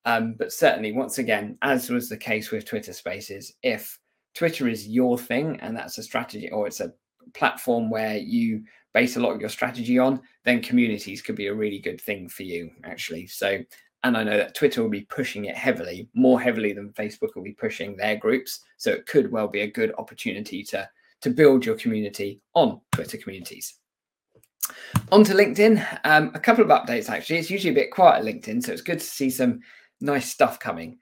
um, 0.05 0.35
but 0.37 0.53
certainly, 0.53 0.91
once 0.91 1.17
again, 1.17 1.57
as 1.63 1.89
was 1.89 2.09
the 2.09 2.17
case 2.17 2.51
with 2.51 2.65
Twitter 2.65 2.93
Spaces, 2.93 3.53
if 3.63 3.97
Twitter 4.35 4.67
is 4.67 4.87
your 4.87 5.17
thing 5.17 5.59
and 5.61 5.75
that's 5.75 5.97
a 5.97 6.03
strategy 6.03 6.49
or 6.51 6.67
it's 6.67 6.79
a 6.79 6.93
platform 7.33 7.89
where 7.89 8.17
you 8.17 8.63
base 8.93 9.17
a 9.17 9.19
lot 9.19 9.33
of 9.33 9.41
your 9.41 9.49
strategy 9.49 9.97
on, 9.97 10.21
then 10.45 10.61
communities 10.61 11.21
could 11.21 11.35
be 11.35 11.47
a 11.47 11.53
really 11.53 11.79
good 11.79 11.99
thing 11.99 12.29
for 12.29 12.43
you, 12.43 12.69
actually. 12.83 13.27
So, 13.27 13.59
and 14.05 14.15
I 14.15 14.23
know 14.23 14.37
that 14.37 14.53
Twitter 14.53 14.83
will 14.83 14.89
be 14.89 15.01
pushing 15.01 15.45
it 15.45 15.55
heavily, 15.57 16.07
more 16.13 16.39
heavily 16.39 16.73
than 16.73 16.93
Facebook 16.93 17.35
will 17.35 17.43
be 17.43 17.53
pushing 17.53 17.97
their 17.97 18.15
groups. 18.15 18.61
So 18.77 18.91
it 18.91 19.07
could 19.07 19.31
well 19.31 19.47
be 19.47 19.61
a 19.61 19.71
good 19.71 19.93
opportunity 19.97 20.63
to 20.65 20.87
to 21.21 21.29
build 21.31 21.65
your 21.65 21.75
community 21.75 22.39
on 22.53 22.79
Twitter 22.91 23.17
communities. 23.17 23.75
On 25.11 25.23
to 25.23 25.33
LinkedIn, 25.33 25.99
um, 26.03 26.31
a 26.35 26.39
couple 26.39 26.63
of 26.63 26.69
updates 26.69 27.09
actually. 27.09 27.37
It's 27.39 27.49
usually 27.49 27.71
a 27.71 27.81
bit 27.81 27.91
quiet 27.91 28.19
at 28.19 28.25
LinkedIn, 28.25 28.63
so 28.63 28.71
it's 28.71 28.81
good 28.81 28.99
to 28.99 29.05
see 29.05 29.31
some 29.31 29.61
nice 30.01 30.29
stuff 30.29 30.59
coming. 30.59 30.99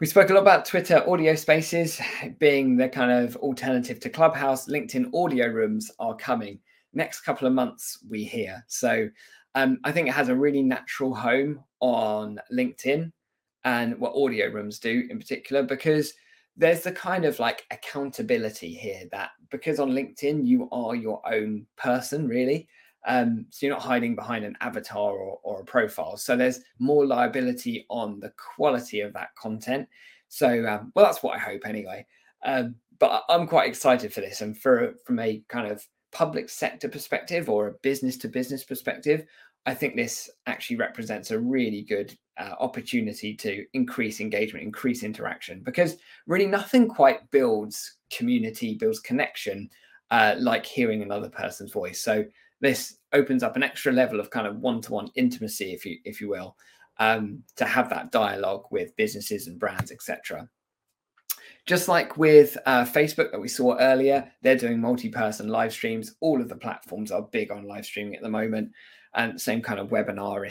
We 0.00 0.06
spoke 0.06 0.30
a 0.30 0.34
lot 0.34 0.42
about 0.42 0.64
Twitter 0.64 1.08
audio 1.08 1.34
spaces 1.34 2.00
being 2.38 2.76
the 2.76 2.88
kind 2.88 3.12
of 3.12 3.36
alternative 3.36 4.00
to 4.00 4.08
Clubhouse. 4.08 4.66
LinkedIn 4.66 5.10
audio 5.14 5.48
rooms 5.48 5.90
are 5.98 6.16
coming 6.16 6.58
next 6.94 7.20
couple 7.20 7.46
of 7.46 7.52
months, 7.52 7.98
we 8.08 8.24
hear. 8.24 8.64
So 8.68 9.08
um, 9.54 9.78
I 9.84 9.92
think 9.92 10.08
it 10.08 10.14
has 10.14 10.28
a 10.28 10.34
really 10.34 10.62
natural 10.62 11.14
home 11.14 11.62
on 11.84 12.40
LinkedIn 12.50 13.12
and 13.64 13.98
what 13.98 14.14
audio 14.14 14.48
rooms 14.48 14.78
do 14.78 15.06
in 15.10 15.18
particular, 15.18 15.62
because 15.62 16.14
there's 16.56 16.82
the 16.82 16.92
kind 16.92 17.24
of 17.24 17.38
like 17.38 17.66
accountability 17.70 18.72
here 18.72 19.02
that 19.12 19.30
because 19.50 19.78
on 19.78 19.90
LinkedIn 19.90 20.46
you 20.46 20.68
are 20.72 20.94
your 20.94 21.20
own 21.30 21.66
person, 21.76 22.26
really. 22.26 22.68
Um, 23.06 23.44
so 23.50 23.66
you're 23.66 23.74
not 23.74 23.82
hiding 23.82 24.14
behind 24.14 24.46
an 24.46 24.56
avatar 24.62 25.12
or, 25.12 25.38
or 25.42 25.60
a 25.60 25.64
profile. 25.64 26.16
So 26.16 26.36
there's 26.36 26.60
more 26.78 27.04
liability 27.04 27.84
on 27.90 28.18
the 28.18 28.32
quality 28.56 29.00
of 29.00 29.12
that 29.12 29.34
content. 29.36 29.86
So 30.28 30.66
um, 30.66 30.90
well, 30.94 31.04
that's 31.04 31.22
what 31.22 31.36
I 31.36 31.38
hope 31.38 31.66
anyway. 31.66 32.06
Um, 32.46 32.76
but 32.98 33.24
I'm 33.28 33.46
quite 33.46 33.68
excited 33.68 34.12
for 34.12 34.22
this, 34.22 34.40
and 34.40 34.56
for 34.56 34.94
from 35.04 35.18
a 35.18 35.42
kind 35.48 35.70
of 35.70 35.86
public 36.12 36.48
sector 36.48 36.88
perspective 36.88 37.50
or 37.50 37.68
a 37.68 37.74
business 37.82 38.16
to 38.18 38.28
business 38.28 38.64
perspective, 38.64 39.26
I 39.66 39.74
think 39.74 39.96
this 39.96 40.30
actually 40.46 40.76
represents 40.76 41.30
a 41.30 41.38
really 41.38 41.82
good 41.82 42.16
uh, 42.38 42.54
opportunity 42.60 43.34
to 43.34 43.64
increase 43.72 44.20
engagement, 44.20 44.64
increase 44.64 45.02
interaction, 45.02 45.60
because 45.62 45.96
really 46.26 46.46
nothing 46.46 46.88
quite 46.88 47.30
builds 47.30 47.96
community, 48.10 48.74
builds 48.74 49.00
connection 49.00 49.70
uh, 50.10 50.34
like 50.38 50.66
hearing 50.66 51.02
another 51.02 51.30
person's 51.30 51.72
voice. 51.72 52.00
So 52.00 52.24
this 52.60 52.98
opens 53.12 53.42
up 53.42 53.56
an 53.56 53.62
extra 53.62 53.92
level 53.92 54.20
of 54.20 54.30
kind 54.30 54.46
of 54.46 54.58
one-to-one 54.58 55.08
intimacy, 55.14 55.72
if 55.72 55.84
you 55.84 55.98
if 56.04 56.20
you 56.20 56.28
will, 56.28 56.56
um, 56.98 57.42
to 57.56 57.64
have 57.64 57.88
that 57.90 58.12
dialogue 58.12 58.66
with 58.70 58.96
businesses 58.96 59.46
and 59.46 59.58
brands, 59.58 59.90
etc. 59.90 60.48
Just 61.66 61.88
like 61.88 62.18
with 62.18 62.58
uh, 62.66 62.84
Facebook 62.84 63.30
that 63.30 63.40
we 63.40 63.48
saw 63.48 63.76
earlier, 63.78 64.30
they're 64.42 64.56
doing 64.56 64.80
multi-person 64.80 65.48
live 65.48 65.72
streams. 65.72 66.14
All 66.20 66.40
of 66.40 66.48
the 66.48 66.56
platforms 66.56 67.10
are 67.10 67.22
big 67.22 67.50
on 67.50 67.66
live 67.66 67.86
streaming 67.86 68.14
at 68.14 68.22
the 68.22 68.28
moment, 68.28 68.70
and 69.14 69.40
same 69.40 69.62
kind 69.62 69.78
of 69.78 69.88
webinar 69.88 70.44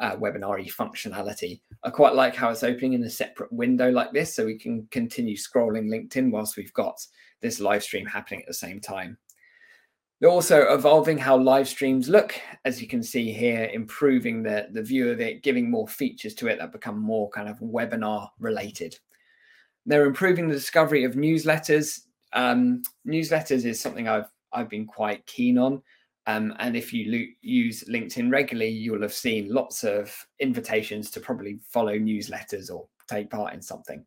uh, 0.00 0.16
webinar 0.16 0.64
functionality. 0.74 1.60
I 1.84 1.90
quite 1.90 2.14
like 2.14 2.34
how 2.34 2.50
it's 2.50 2.62
opening 2.62 2.94
in 2.94 3.04
a 3.04 3.10
separate 3.10 3.52
window 3.52 3.90
like 3.90 4.12
this, 4.12 4.34
so 4.34 4.44
we 4.44 4.58
can 4.58 4.86
continue 4.90 5.36
scrolling 5.36 5.88
LinkedIn 5.88 6.30
whilst 6.30 6.56
we've 6.56 6.72
got 6.72 7.04
this 7.40 7.60
live 7.60 7.82
stream 7.82 8.06
happening 8.06 8.40
at 8.40 8.46
the 8.46 8.54
same 8.54 8.80
time. 8.80 9.16
They're 10.20 10.30
also 10.30 10.72
evolving 10.72 11.18
how 11.18 11.36
live 11.36 11.68
streams 11.68 12.08
look, 12.08 12.34
as 12.64 12.80
you 12.80 12.88
can 12.88 13.02
see 13.02 13.32
here, 13.32 13.70
improving 13.72 14.42
the, 14.42 14.68
the 14.72 14.82
view 14.82 15.10
of 15.10 15.20
it, 15.20 15.42
giving 15.42 15.70
more 15.70 15.86
features 15.86 16.34
to 16.36 16.48
it 16.48 16.58
that 16.58 16.72
become 16.72 16.98
more 16.98 17.28
kind 17.28 17.50
of 17.50 17.58
webinar 17.58 18.28
related. 18.38 18.98
They're 19.84 20.06
improving 20.06 20.48
the 20.48 20.54
discovery 20.54 21.04
of 21.04 21.14
newsletters. 21.14 22.00
Um, 22.32 22.82
newsletters 23.06 23.66
is 23.66 23.80
something 23.80 24.08
I've 24.08 24.30
I've 24.52 24.70
been 24.70 24.86
quite 24.86 25.26
keen 25.26 25.58
on. 25.58 25.82
Um, 26.26 26.54
and 26.58 26.76
if 26.76 26.92
you 26.92 27.12
lo- 27.12 27.32
use 27.42 27.84
LinkedIn 27.84 28.30
regularly, 28.30 28.70
you'll 28.70 29.02
have 29.02 29.14
seen 29.14 29.52
lots 29.52 29.84
of 29.84 30.14
invitations 30.40 31.10
to 31.12 31.20
probably 31.20 31.58
follow 31.68 31.96
newsletters 31.96 32.70
or 32.70 32.88
take 33.08 33.30
part 33.30 33.54
in 33.54 33.62
something. 33.62 34.04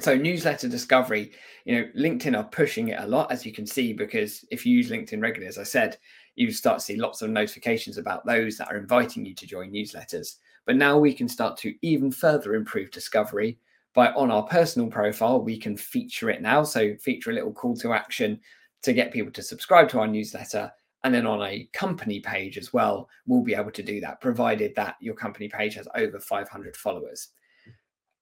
So 0.00 0.16
newsletter 0.16 0.68
discovery, 0.68 1.32
you 1.64 1.74
know, 1.74 1.88
LinkedIn 1.96 2.36
are 2.36 2.44
pushing 2.44 2.88
it 2.88 3.00
a 3.00 3.06
lot, 3.06 3.30
as 3.30 3.46
you 3.46 3.52
can 3.52 3.66
see, 3.66 3.92
because 3.92 4.44
if 4.50 4.66
you 4.66 4.76
use 4.76 4.90
LinkedIn 4.90 5.22
regularly, 5.22 5.48
as 5.48 5.58
I 5.58 5.62
said, 5.62 5.96
you 6.34 6.50
start 6.50 6.80
to 6.80 6.84
see 6.84 6.96
lots 6.96 7.22
of 7.22 7.30
notifications 7.30 7.98
about 7.98 8.26
those 8.26 8.56
that 8.56 8.68
are 8.68 8.76
inviting 8.76 9.24
you 9.24 9.34
to 9.34 9.46
join 9.46 9.70
newsletters. 9.70 10.36
But 10.66 10.76
now 10.76 10.98
we 10.98 11.14
can 11.14 11.28
start 11.28 11.56
to 11.58 11.74
even 11.82 12.10
further 12.10 12.54
improve 12.54 12.90
discovery 12.90 13.58
by 13.94 14.12
on 14.12 14.30
our 14.30 14.44
personal 14.44 14.88
profile, 14.88 15.42
we 15.42 15.58
can 15.58 15.76
feature 15.76 16.30
it 16.30 16.40
now. 16.40 16.62
So 16.62 16.96
feature 16.96 17.30
a 17.30 17.34
little 17.34 17.52
call 17.52 17.76
to 17.76 17.92
action 17.92 18.40
to 18.82 18.92
get 18.92 19.12
people 19.12 19.32
to 19.32 19.42
subscribe 19.42 19.88
to 19.90 20.00
our 20.00 20.06
newsletter. 20.06 20.72
And 21.04 21.12
then 21.12 21.26
on 21.26 21.42
a 21.42 21.68
company 21.72 22.20
page 22.20 22.56
as 22.56 22.72
well, 22.72 23.08
we'll 23.26 23.42
be 23.42 23.54
able 23.54 23.72
to 23.72 23.82
do 23.82 24.00
that, 24.00 24.20
provided 24.20 24.74
that 24.76 24.96
your 25.00 25.14
company 25.14 25.48
page 25.48 25.74
has 25.74 25.88
over 25.96 26.20
500 26.20 26.76
followers. 26.76 27.28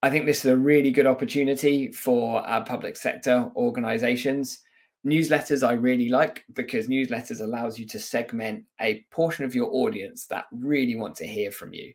I 0.02 0.08
think 0.08 0.24
this 0.24 0.44
is 0.44 0.50
a 0.50 0.56
really 0.56 0.90
good 0.90 1.06
opportunity 1.06 1.92
for 1.92 2.40
our 2.46 2.64
public 2.64 2.96
sector 2.96 3.50
organizations. 3.54 4.60
Newsletters 5.06 5.66
I 5.66 5.72
really 5.72 6.08
like 6.08 6.44
because 6.54 6.88
newsletters 6.88 7.40
allows 7.40 7.78
you 7.78 7.86
to 7.86 7.98
segment 7.98 8.64
a 8.80 9.04
portion 9.10 9.44
of 9.44 9.54
your 9.54 9.68
audience 9.72 10.26
that 10.26 10.46
really 10.52 10.96
want 10.96 11.16
to 11.16 11.26
hear 11.26 11.50
from 11.50 11.74
you. 11.74 11.92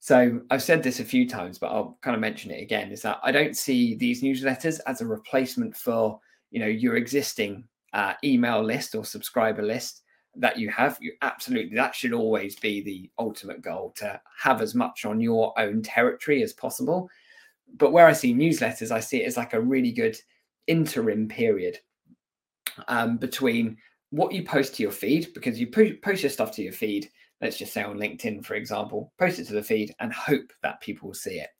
So 0.00 0.40
I've 0.50 0.62
said 0.62 0.82
this 0.82 1.00
a 1.00 1.04
few 1.04 1.28
times, 1.28 1.58
but 1.58 1.68
I'll 1.68 1.98
kind 2.02 2.14
of 2.14 2.20
mention 2.20 2.50
it 2.50 2.62
again. 2.62 2.90
Is 2.90 3.02
that 3.02 3.18
I 3.22 3.32
don't 3.32 3.56
see 3.56 3.96
these 3.96 4.22
newsletters 4.22 4.80
as 4.86 5.00
a 5.00 5.06
replacement 5.06 5.76
for 5.76 6.20
you 6.50 6.60
know 6.60 6.66
your 6.66 6.96
existing 6.96 7.64
uh, 7.92 8.14
email 8.22 8.62
list 8.62 8.94
or 8.94 9.04
subscriber 9.04 9.62
list 9.62 10.02
that 10.36 10.58
you 10.58 10.70
have. 10.70 10.98
You 11.00 11.12
absolutely 11.22 11.76
that 11.76 11.94
should 11.94 12.12
always 12.12 12.56
be 12.56 12.80
the 12.80 13.10
ultimate 13.18 13.62
goal 13.62 13.92
to 13.96 14.20
have 14.38 14.60
as 14.60 14.74
much 14.74 15.04
on 15.04 15.20
your 15.20 15.58
own 15.58 15.82
territory 15.82 16.42
as 16.42 16.52
possible. 16.52 17.10
But 17.76 17.92
where 17.92 18.06
I 18.06 18.12
see 18.12 18.34
newsletters, 18.34 18.90
I 18.90 19.00
see 19.00 19.22
it 19.22 19.26
as 19.26 19.36
like 19.36 19.52
a 19.52 19.60
really 19.60 19.92
good 19.92 20.16
interim 20.66 21.28
period 21.28 21.78
um, 22.88 23.18
between 23.18 23.76
what 24.10 24.32
you 24.32 24.42
post 24.42 24.74
to 24.76 24.82
your 24.82 24.92
feed 24.92 25.28
because 25.34 25.60
you 25.60 25.66
post 25.66 26.22
your 26.22 26.30
stuff 26.30 26.52
to 26.52 26.62
your 26.62 26.72
feed 26.72 27.10
let's 27.40 27.58
just 27.58 27.72
say 27.72 27.82
on 27.82 27.98
LinkedIn, 27.98 28.44
for 28.44 28.54
example, 28.54 29.12
post 29.18 29.38
it 29.38 29.46
to 29.46 29.54
the 29.54 29.62
feed 29.62 29.94
and 30.00 30.12
hope 30.12 30.52
that 30.62 30.80
people 30.80 31.08
will 31.08 31.14
see 31.14 31.38
it. 31.38 31.50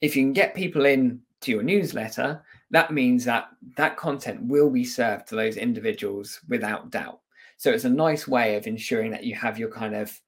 If 0.00 0.16
you 0.16 0.22
can 0.22 0.32
get 0.32 0.54
people 0.54 0.84
in 0.84 1.20
to 1.40 1.50
your 1.50 1.62
newsletter, 1.62 2.42
that 2.70 2.92
means 2.92 3.24
that 3.24 3.48
that 3.76 3.96
content 3.96 4.42
will 4.42 4.70
be 4.70 4.84
served 4.84 5.28
to 5.28 5.36
those 5.36 5.56
individuals 5.56 6.40
without 6.48 6.90
doubt. 6.90 7.20
So 7.64 7.70
it's 7.70 7.84
a 7.84 7.88
nice 7.88 8.28
way 8.28 8.56
of 8.56 8.66
ensuring 8.66 9.10
that 9.12 9.24
you 9.24 9.34
have 9.36 9.58
your 9.58 9.70
kind 9.70 9.96
of 9.96 10.20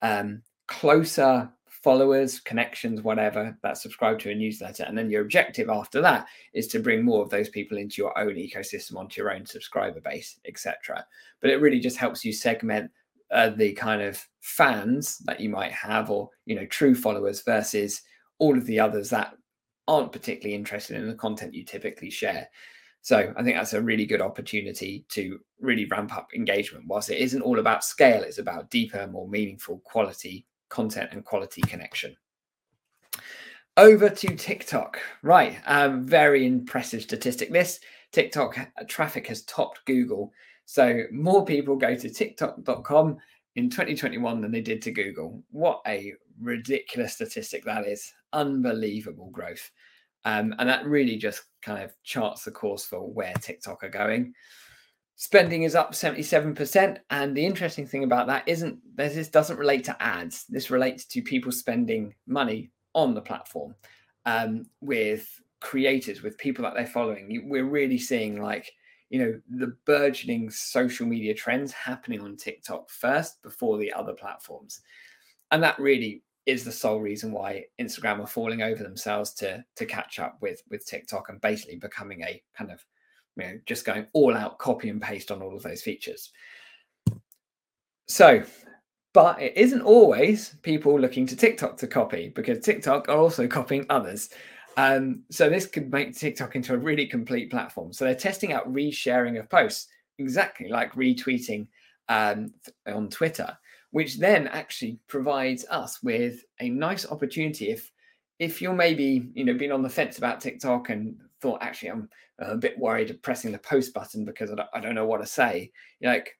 um, 0.00 0.42
closer 0.68 1.50
followers, 1.66 2.38
connections, 2.38 3.02
whatever 3.02 3.58
that 3.64 3.78
subscribe 3.78 4.20
to 4.20 4.30
a 4.30 4.34
newsletter. 4.36 4.84
And 4.84 4.96
then 4.96 5.10
your 5.10 5.22
objective 5.22 5.68
after 5.68 6.00
that 6.02 6.28
is 6.52 6.68
to 6.68 6.78
bring 6.78 7.04
more 7.04 7.20
of 7.20 7.30
those 7.30 7.48
people 7.48 7.78
into 7.78 8.00
your 8.00 8.16
own 8.16 8.36
ecosystem, 8.36 8.94
onto 8.94 9.20
your 9.20 9.32
own 9.32 9.44
subscriber 9.44 10.00
base, 10.02 10.38
etc. 10.46 11.04
But 11.40 11.50
it 11.50 11.60
really 11.60 11.80
just 11.80 11.96
helps 11.96 12.24
you 12.24 12.32
segment 12.32 12.92
uh, 13.32 13.50
the 13.50 13.72
kind 13.72 14.00
of 14.00 14.24
fans 14.42 15.18
that 15.24 15.40
you 15.40 15.48
might 15.48 15.72
have 15.72 16.10
or 16.10 16.30
you 16.46 16.54
know 16.54 16.66
true 16.66 16.94
followers 16.94 17.42
versus 17.42 18.02
all 18.38 18.56
of 18.56 18.66
the 18.66 18.78
others 18.78 19.10
that 19.10 19.34
aren't 19.88 20.12
particularly 20.12 20.54
interested 20.54 20.96
in 20.96 21.08
the 21.08 21.14
content 21.14 21.54
you 21.54 21.64
typically 21.64 22.08
share 22.08 22.48
so 23.04 23.32
i 23.36 23.42
think 23.42 23.56
that's 23.56 23.74
a 23.74 23.80
really 23.80 24.04
good 24.04 24.20
opportunity 24.20 25.04
to 25.08 25.38
really 25.60 25.84
ramp 25.86 26.12
up 26.16 26.28
engagement 26.34 26.84
whilst 26.88 27.10
it 27.10 27.18
isn't 27.18 27.42
all 27.42 27.60
about 27.60 27.84
scale 27.84 28.22
it's 28.22 28.38
about 28.38 28.68
deeper 28.70 29.06
more 29.06 29.28
meaningful 29.28 29.78
quality 29.84 30.44
content 30.68 31.10
and 31.12 31.24
quality 31.24 31.62
connection 31.62 32.16
over 33.76 34.08
to 34.08 34.34
tiktok 34.34 34.98
right 35.22 35.58
um, 35.66 36.04
very 36.04 36.44
impressive 36.46 37.02
statistic 37.02 37.52
this 37.52 37.78
tiktok 38.10 38.58
traffic 38.88 39.26
has 39.28 39.42
topped 39.42 39.84
google 39.84 40.32
so 40.66 41.02
more 41.12 41.44
people 41.44 41.76
go 41.76 41.94
to 41.94 42.10
TikTok.com 42.10 43.18
in 43.56 43.70
2021 43.70 44.40
than 44.40 44.50
they 44.50 44.60
did 44.60 44.82
to 44.82 44.90
Google. 44.90 45.42
What 45.50 45.82
a 45.86 46.14
ridiculous 46.40 47.14
statistic 47.14 47.64
that 47.64 47.86
is! 47.86 48.12
Unbelievable 48.32 49.30
growth. 49.30 49.70
Um, 50.24 50.54
and 50.58 50.68
that 50.68 50.86
really 50.86 51.16
just 51.16 51.42
kind 51.62 51.82
of 51.82 51.92
charts 52.02 52.44
the 52.44 52.50
course 52.50 52.84
for 52.84 53.00
where 53.00 53.34
TikTok 53.34 53.84
are 53.84 53.90
going. 53.90 54.34
Spending 55.16 55.62
is 55.62 55.74
up 55.74 55.92
77%. 55.92 56.98
And 57.10 57.36
the 57.36 57.44
interesting 57.44 57.86
thing 57.86 58.04
about 58.04 58.26
that 58.26 58.48
isn't 58.48 58.78
this 58.96 59.28
doesn't 59.28 59.58
relate 59.58 59.84
to 59.84 60.02
ads. 60.02 60.44
This 60.48 60.70
relates 60.70 61.04
to 61.06 61.22
people 61.22 61.52
spending 61.52 62.14
money 62.26 62.70
on 62.94 63.14
the 63.14 63.20
platform 63.20 63.74
um, 64.26 64.66
with 64.80 65.28
creators, 65.60 66.22
with 66.22 66.38
people 66.38 66.64
that 66.64 66.74
they're 66.74 66.86
following. 66.86 67.48
We're 67.48 67.64
really 67.64 67.98
seeing 67.98 68.42
like, 68.42 68.72
you 69.10 69.18
know, 69.20 69.40
the 69.48 69.76
burgeoning 69.86 70.50
social 70.50 71.06
media 71.06 71.34
trends 71.34 71.72
happening 71.72 72.20
on 72.20 72.36
TikTok 72.36 72.90
first 72.90 73.40
before 73.42 73.78
the 73.78 73.92
other 73.92 74.14
platforms. 74.14 74.80
And 75.52 75.62
that 75.62 75.78
really 75.78 76.23
is 76.46 76.64
the 76.64 76.72
sole 76.72 77.00
reason 77.00 77.32
why 77.32 77.64
Instagram 77.80 78.20
are 78.20 78.26
falling 78.26 78.62
over 78.62 78.82
themselves 78.82 79.32
to 79.34 79.64
to 79.76 79.86
catch 79.86 80.18
up 80.18 80.36
with 80.40 80.62
with 80.70 80.86
TikTok 80.86 81.28
and 81.28 81.40
basically 81.40 81.76
becoming 81.76 82.22
a 82.22 82.42
kind 82.56 82.70
of 82.70 82.84
you 83.36 83.44
know 83.44 83.58
just 83.66 83.84
going 83.84 84.06
all 84.12 84.36
out 84.36 84.58
copy 84.58 84.88
and 84.88 85.00
paste 85.00 85.30
on 85.30 85.42
all 85.42 85.56
of 85.56 85.62
those 85.62 85.82
features. 85.82 86.30
So, 88.06 88.44
but 89.14 89.40
it 89.40 89.56
isn't 89.56 89.80
always 89.80 90.56
people 90.62 91.00
looking 91.00 91.26
to 91.26 91.36
TikTok 91.36 91.78
to 91.78 91.86
copy 91.86 92.28
because 92.28 92.58
TikTok 92.58 93.08
are 93.08 93.16
also 93.16 93.46
copying 93.46 93.86
others. 93.88 94.30
Um, 94.76 95.22
so 95.30 95.48
this 95.48 95.66
could 95.66 95.90
make 95.90 96.18
TikTok 96.18 96.56
into 96.56 96.74
a 96.74 96.78
really 96.78 97.06
complete 97.06 97.50
platform. 97.50 97.92
So 97.92 98.04
they're 98.04 98.14
testing 98.14 98.52
out 98.52 98.70
resharing 98.70 99.38
of 99.38 99.48
posts, 99.48 99.86
exactly 100.18 100.68
like 100.68 100.92
retweeting 100.94 101.68
um, 102.08 102.52
on 102.86 103.08
Twitter 103.08 103.56
which 103.94 104.18
then 104.18 104.48
actually 104.48 104.98
provides 105.06 105.64
us 105.70 106.02
with 106.02 106.44
a 106.58 106.68
nice 106.68 107.06
opportunity 107.06 107.70
if 107.70 107.92
if 108.40 108.60
you're 108.60 108.74
maybe 108.74 109.30
you 109.34 109.44
know 109.44 109.54
been 109.54 109.70
on 109.70 109.82
the 109.82 109.88
fence 109.88 110.18
about 110.18 110.40
TikTok 110.40 110.90
and 110.90 111.16
thought 111.40 111.62
actually 111.62 111.90
I'm 111.90 112.08
uh, 112.42 112.46
a 112.46 112.56
bit 112.56 112.76
worried 112.76 113.10
of 113.10 113.22
pressing 113.22 113.52
the 113.52 113.58
post 113.58 113.94
button 113.94 114.24
because 114.24 114.50
I 114.50 114.56
don't, 114.56 114.68
I 114.74 114.80
don't 114.80 114.96
know 114.96 115.06
what 115.06 115.20
to 115.20 115.26
say. 115.26 115.70
Like 116.02 116.36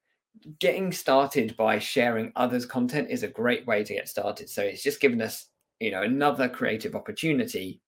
getting 0.58 0.90
started 0.90 1.56
by 1.56 1.78
sharing 1.78 2.32
others 2.34 2.66
content 2.66 3.08
is 3.08 3.22
a 3.22 3.28
great 3.28 3.64
way 3.68 3.84
to 3.84 3.94
get 3.94 4.08
started. 4.08 4.50
So 4.50 4.60
it's 4.60 4.82
just 4.82 5.00
given 5.00 5.22
us 5.22 5.46
you 5.78 5.92
know 5.92 6.02
another 6.02 6.48
creative 6.48 6.96
opportunity 6.96 7.80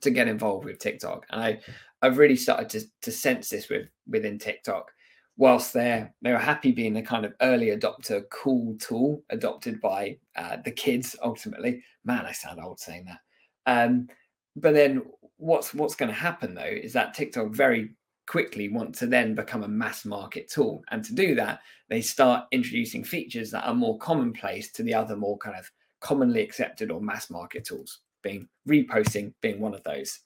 to 0.00 0.10
get 0.10 0.28
involved 0.28 0.64
with 0.64 0.78
TikTok. 0.78 1.26
And 1.28 1.42
I 1.42 1.60
I've 2.00 2.16
really 2.16 2.36
started 2.36 2.70
to 2.70 2.86
to 3.02 3.12
sense 3.12 3.50
this 3.50 3.68
with 3.68 3.86
within 4.06 4.38
TikTok 4.38 4.90
whilst 5.38 5.72
they're 5.72 6.12
they 6.20 6.32
were 6.32 6.38
happy 6.38 6.72
being 6.72 6.96
a 6.96 7.02
kind 7.02 7.24
of 7.24 7.32
early 7.40 7.68
adopter 7.68 8.24
cool 8.30 8.76
tool 8.78 9.22
adopted 9.30 9.80
by 9.80 10.18
uh, 10.36 10.58
the 10.64 10.70
kids 10.70 11.16
ultimately. 11.22 11.82
Man 12.04 12.26
i 12.26 12.32
sound 12.32 12.60
old 12.60 12.78
saying 12.78 13.06
that. 13.06 13.20
Um, 13.64 14.08
but 14.56 14.74
then 14.74 15.02
what's 15.36 15.72
what's 15.72 15.94
going 15.94 16.10
to 16.10 16.14
happen 16.14 16.54
though 16.54 16.62
is 16.64 16.92
that 16.92 17.14
tiktok 17.14 17.52
very 17.52 17.90
quickly 18.26 18.68
want 18.68 18.94
to 18.94 19.06
then 19.06 19.34
become 19.34 19.62
a 19.62 19.68
mass 19.68 20.04
market 20.04 20.50
tool. 20.50 20.82
And 20.90 21.02
to 21.04 21.14
do 21.14 21.34
that 21.36 21.60
they 21.88 22.02
start 22.02 22.46
introducing 22.50 23.04
features 23.04 23.50
that 23.52 23.66
are 23.66 23.74
more 23.74 23.96
commonplace 23.98 24.70
to 24.72 24.82
the 24.82 24.92
other 24.92 25.16
more 25.16 25.38
kind 25.38 25.56
of 25.56 25.70
commonly 26.00 26.42
accepted 26.42 26.90
or 26.90 27.00
mass 27.00 27.30
market 27.30 27.64
tools. 27.64 28.00
Being 28.22 28.48
reposting 28.68 29.32
being 29.40 29.60
one 29.60 29.74
of 29.74 29.84
those 29.84 30.18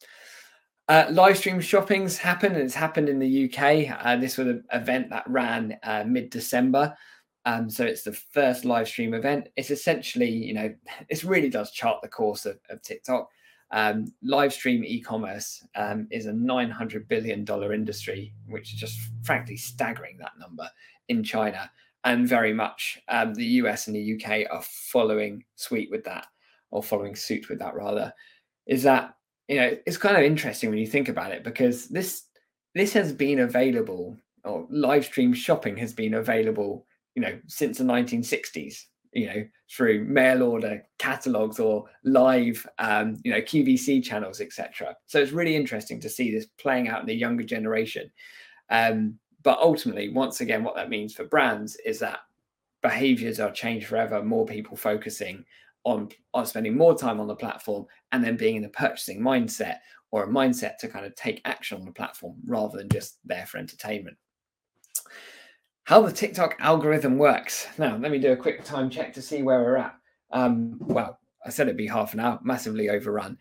uh, 0.93 1.07
live 1.11 1.39
stream 1.39 1.59
shoppings 1.59 2.19
happen, 2.19 2.53
and 2.53 2.61
it's 2.61 2.75
happened 2.75 3.09
in 3.09 3.19
the 3.19 3.51
UK. 3.51 3.97
Uh, 4.05 4.15
this 4.17 4.37
was 4.37 4.47
an 4.49 4.63
event 4.75 5.09
that 5.09 5.25
ran 5.27 5.79
uh, 5.85 6.05
mid 6.07 6.29
December. 6.29 6.95
Um, 7.47 7.71
so 7.71 7.87
it's 7.87 8.03
the 8.03 8.13
first 8.13 8.67
live 8.67 8.87
stream 8.87 9.15
event. 9.15 9.49
It's 9.57 9.71
essentially, 9.71 10.29
you 10.29 10.53
know, 10.53 10.75
this 11.09 11.25
really 11.25 11.49
does 11.49 11.71
chart 11.71 12.03
the 12.03 12.09
course 12.09 12.45
of, 12.45 12.59
of 12.69 12.83
TikTok. 12.83 13.27
Um, 13.71 14.13
live 14.23 14.53
stream 14.53 14.85
e-commerce 14.85 15.67
um, 15.77 16.09
is 16.11 16.27
a 16.27 16.33
900 16.35 17.09
billion 17.09 17.43
dollar 17.43 17.73
industry, 17.73 18.35
which 18.47 18.75
is 18.75 18.79
just 18.79 18.99
frankly 19.23 19.57
staggering 19.57 20.19
that 20.19 20.39
number 20.39 20.69
in 21.09 21.25
China, 21.25 21.71
and 22.05 22.29
very 22.29 22.53
much 22.53 23.01
um, 23.09 23.33
the 23.33 23.47
US 23.63 23.87
and 23.87 23.97
the 23.97 24.15
UK 24.15 24.47
are 24.51 24.63
following 24.63 25.43
suit 25.57 25.89
with 25.91 26.05
that, 26.05 26.27
or 26.71 26.83
following 26.83 27.17
suit 27.17 27.49
with 27.49 27.61
that 27.61 27.75
rather. 27.75 28.13
Is 28.67 28.83
that 28.83 29.15
you 29.53 29.61
know 29.61 29.77
it's 29.85 29.99
kind 29.99 30.17
of 30.17 30.23
interesting 30.23 30.71
when 30.71 30.79
you 30.79 30.87
think 30.87 31.11
about 31.11 31.31
it 31.31 31.45
because 31.45 31.89
this 31.89 32.23
this 32.75 32.95
has 32.95 33.13
been 33.13 33.41
available 33.41 34.17
or 34.45 34.67
live 34.71 35.05
stream 35.05 35.35
shopping 35.35 35.77
has 35.77 35.93
been 35.93 36.15
available 36.15 36.87
you 37.15 37.21
know 37.21 37.39
since 37.49 37.77
the 37.77 37.85
1960s 37.85 38.85
you 39.13 39.27
know 39.27 39.47
through 39.71 40.05
mail 40.05 40.43
order 40.43 40.83
catalogs 40.99 41.61
or 41.61 41.85
live 42.03 42.67
um, 42.79 43.21
you 43.25 43.31
know 43.31 43.43
qvc 43.43 44.03
channels 44.03 44.41
etc 44.41 44.97
so 45.07 45.21
it's 45.21 45.33
really 45.33 45.55
interesting 45.55 46.01
to 46.01 46.09
see 46.09 46.33
this 46.33 46.47
playing 46.59 46.89
out 46.89 47.01
in 47.01 47.07
the 47.07 47.15
younger 47.15 47.45
generation. 47.45 48.11
Um, 48.71 49.19
but 49.43 49.59
ultimately 49.59 50.09
once 50.09 50.41
again 50.41 50.65
what 50.65 50.77
that 50.77 50.89
means 50.89 51.13
for 51.13 51.25
brands 51.25 51.77
is 51.85 51.99
that 51.99 52.21
behaviors 52.81 53.39
are 53.39 53.51
changed 53.51 53.87
forever 53.87 54.23
more 54.23 54.47
people 54.47 54.77
focusing 54.77 55.45
on 55.85 56.09
on 56.35 56.47
spending 56.47 56.77
more 56.77 56.97
time 56.97 57.21
on 57.21 57.27
the 57.27 57.35
platform 57.35 57.87
and 58.13 58.23
then 58.23 58.37
being 58.37 58.57
in 58.57 58.65
a 58.65 58.69
purchasing 58.69 59.21
mindset 59.21 59.79
or 60.11 60.25
a 60.25 60.29
mindset 60.29 60.77
to 60.79 60.89
kind 60.89 61.07
of 61.07 61.15
take 61.15 61.41
action 61.45 61.79
on 61.79 61.85
the 61.85 61.93
platform 61.93 62.37
rather 62.47 62.79
than 62.79 62.89
just 62.89 63.19
there 63.25 63.47
for 63.47 63.59
entertainment. 63.59 64.17
How 65.85 66.03
the 66.03 66.13
TikTok 66.13 66.57
algorithm 66.61 67.19
works. 67.19 67.67
Now, 67.79 67.97
let 67.97 68.13
me 68.13 68.19
do 68.19 68.33
a 68.33 68.37
quick 68.37 68.65
time 68.65 68.89
check 68.89 69.13
to 69.15 69.23
see 69.23 69.43
where 69.43 69.61
we're 69.63 69.77
at. 69.77 69.97
Um, 70.31 70.77
well, 70.81 71.19
I 71.45 71.51
said 71.51 71.67
it'd 71.67 71.77
be 71.77 71.89
half 71.89 72.15
an 72.15 72.21
hour, 72.21 72.39
massively 72.45 72.89
overrun. 72.89 73.37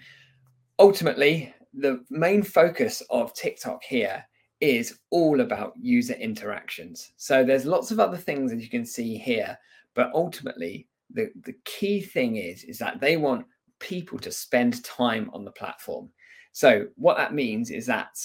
Ultimately, 0.79 1.53
the 1.73 2.03
main 2.09 2.41
focus 2.41 3.03
of 3.09 3.33
TikTok 3.33 3.83
here 3.83 4.25
is 4.59 4.99
all 5.09 5.41
about 5.41 5.73
user 5.79 6.13
interactions. 6.13 7.13
So 7.17 7.43
there's 7.43 7.65
lots 7.65 7.91
of 7.91 7.99
other 7.99 8.17
things 8.17 8.51
that 8.51 8.61
you 8.61 8.69
can 8.69 8.85
see 8.85 9.17
here, 9.17 9.57
but 9.93 10.11
ultimately 10.13 10.87
the, 11.13 11.31
the 11.43 11.55
key 11.65 12.01
thing 12.01 12.37
is 12.37 12.63
is 12.63 12.77
that 12.79 12.99
they 12.99 13.17
want 13.17 13.45
people 13.79 14.19
to 14.19 14.31
spend 14.31 14.83
time 14.83 15.29
on 15.33 15.43
the 15.43 15.51
platform. 15.51 16.09
So 16.53 16.87
what 16.95 17.17
that 17.17 17.33
means 17.33 17.71
is 17.71 17.85
that 17.87 18.17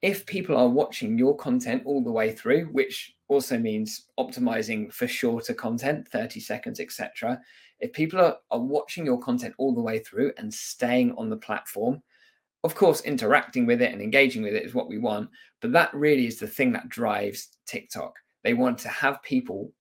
if 0.00 0.26
people 0.26 0.56
are 0.56 0.68
watching 0.68 1.16
your 1.16 1.36
content 1.36 1.82
all 1.84 2.02
the 2.02 2.10
way 2.10 2.32
through, 2.32 2.66
which 2.66 3.14
also 3.28 3.58
means 3.58 4.08
optimizing 4.18 4.92
for 4.92 5.06
shorter 5.06 5.54
content, 5.54 6.08
30 6.08 6.40
seconds, 6.40 6.80
etc. 6.80 7.40
If 7.80 7.92
people 7.92 8.20
are, 8.20 8.36
are 8.50 8.60
watching 8.60 9.06
your 9.06 9.20
content 9.20 9.54
all 9.58 9.74
the 9.74 9.80
way 9.80 10.00
through 10.00 10.32
and 10.38 10.52
staying 10.52 11.14
on 11.16 11.30
the 11.30 11.36
platform, 11.36 12.02
of 12.64 12.74
course, 12.74 13.00
interacting 13.02 13.66
with 13.66 13.82
it 13.82 13.92
and 13.92 14.02
engaging 14.02 14.42
with 14.42 14.54
it 14.54 14.64
is 14.64 14.74
what 14.74 14.88
we 14.88 14.98
want, 14.98 15.30
but 15.60 15.72
that 15.72 15.92
really 15.94 16.26
is 16.26 16.38
the 16.38 16.46
thing 16.46 16.72
that 16.72 16.88
drives 16.88 17.48
TikTok. 17.66 18.14
They 18.44 18.54
want 18.54 18.78
to 18.78 18.88
have 18.88 19.22
people 19.22 19.72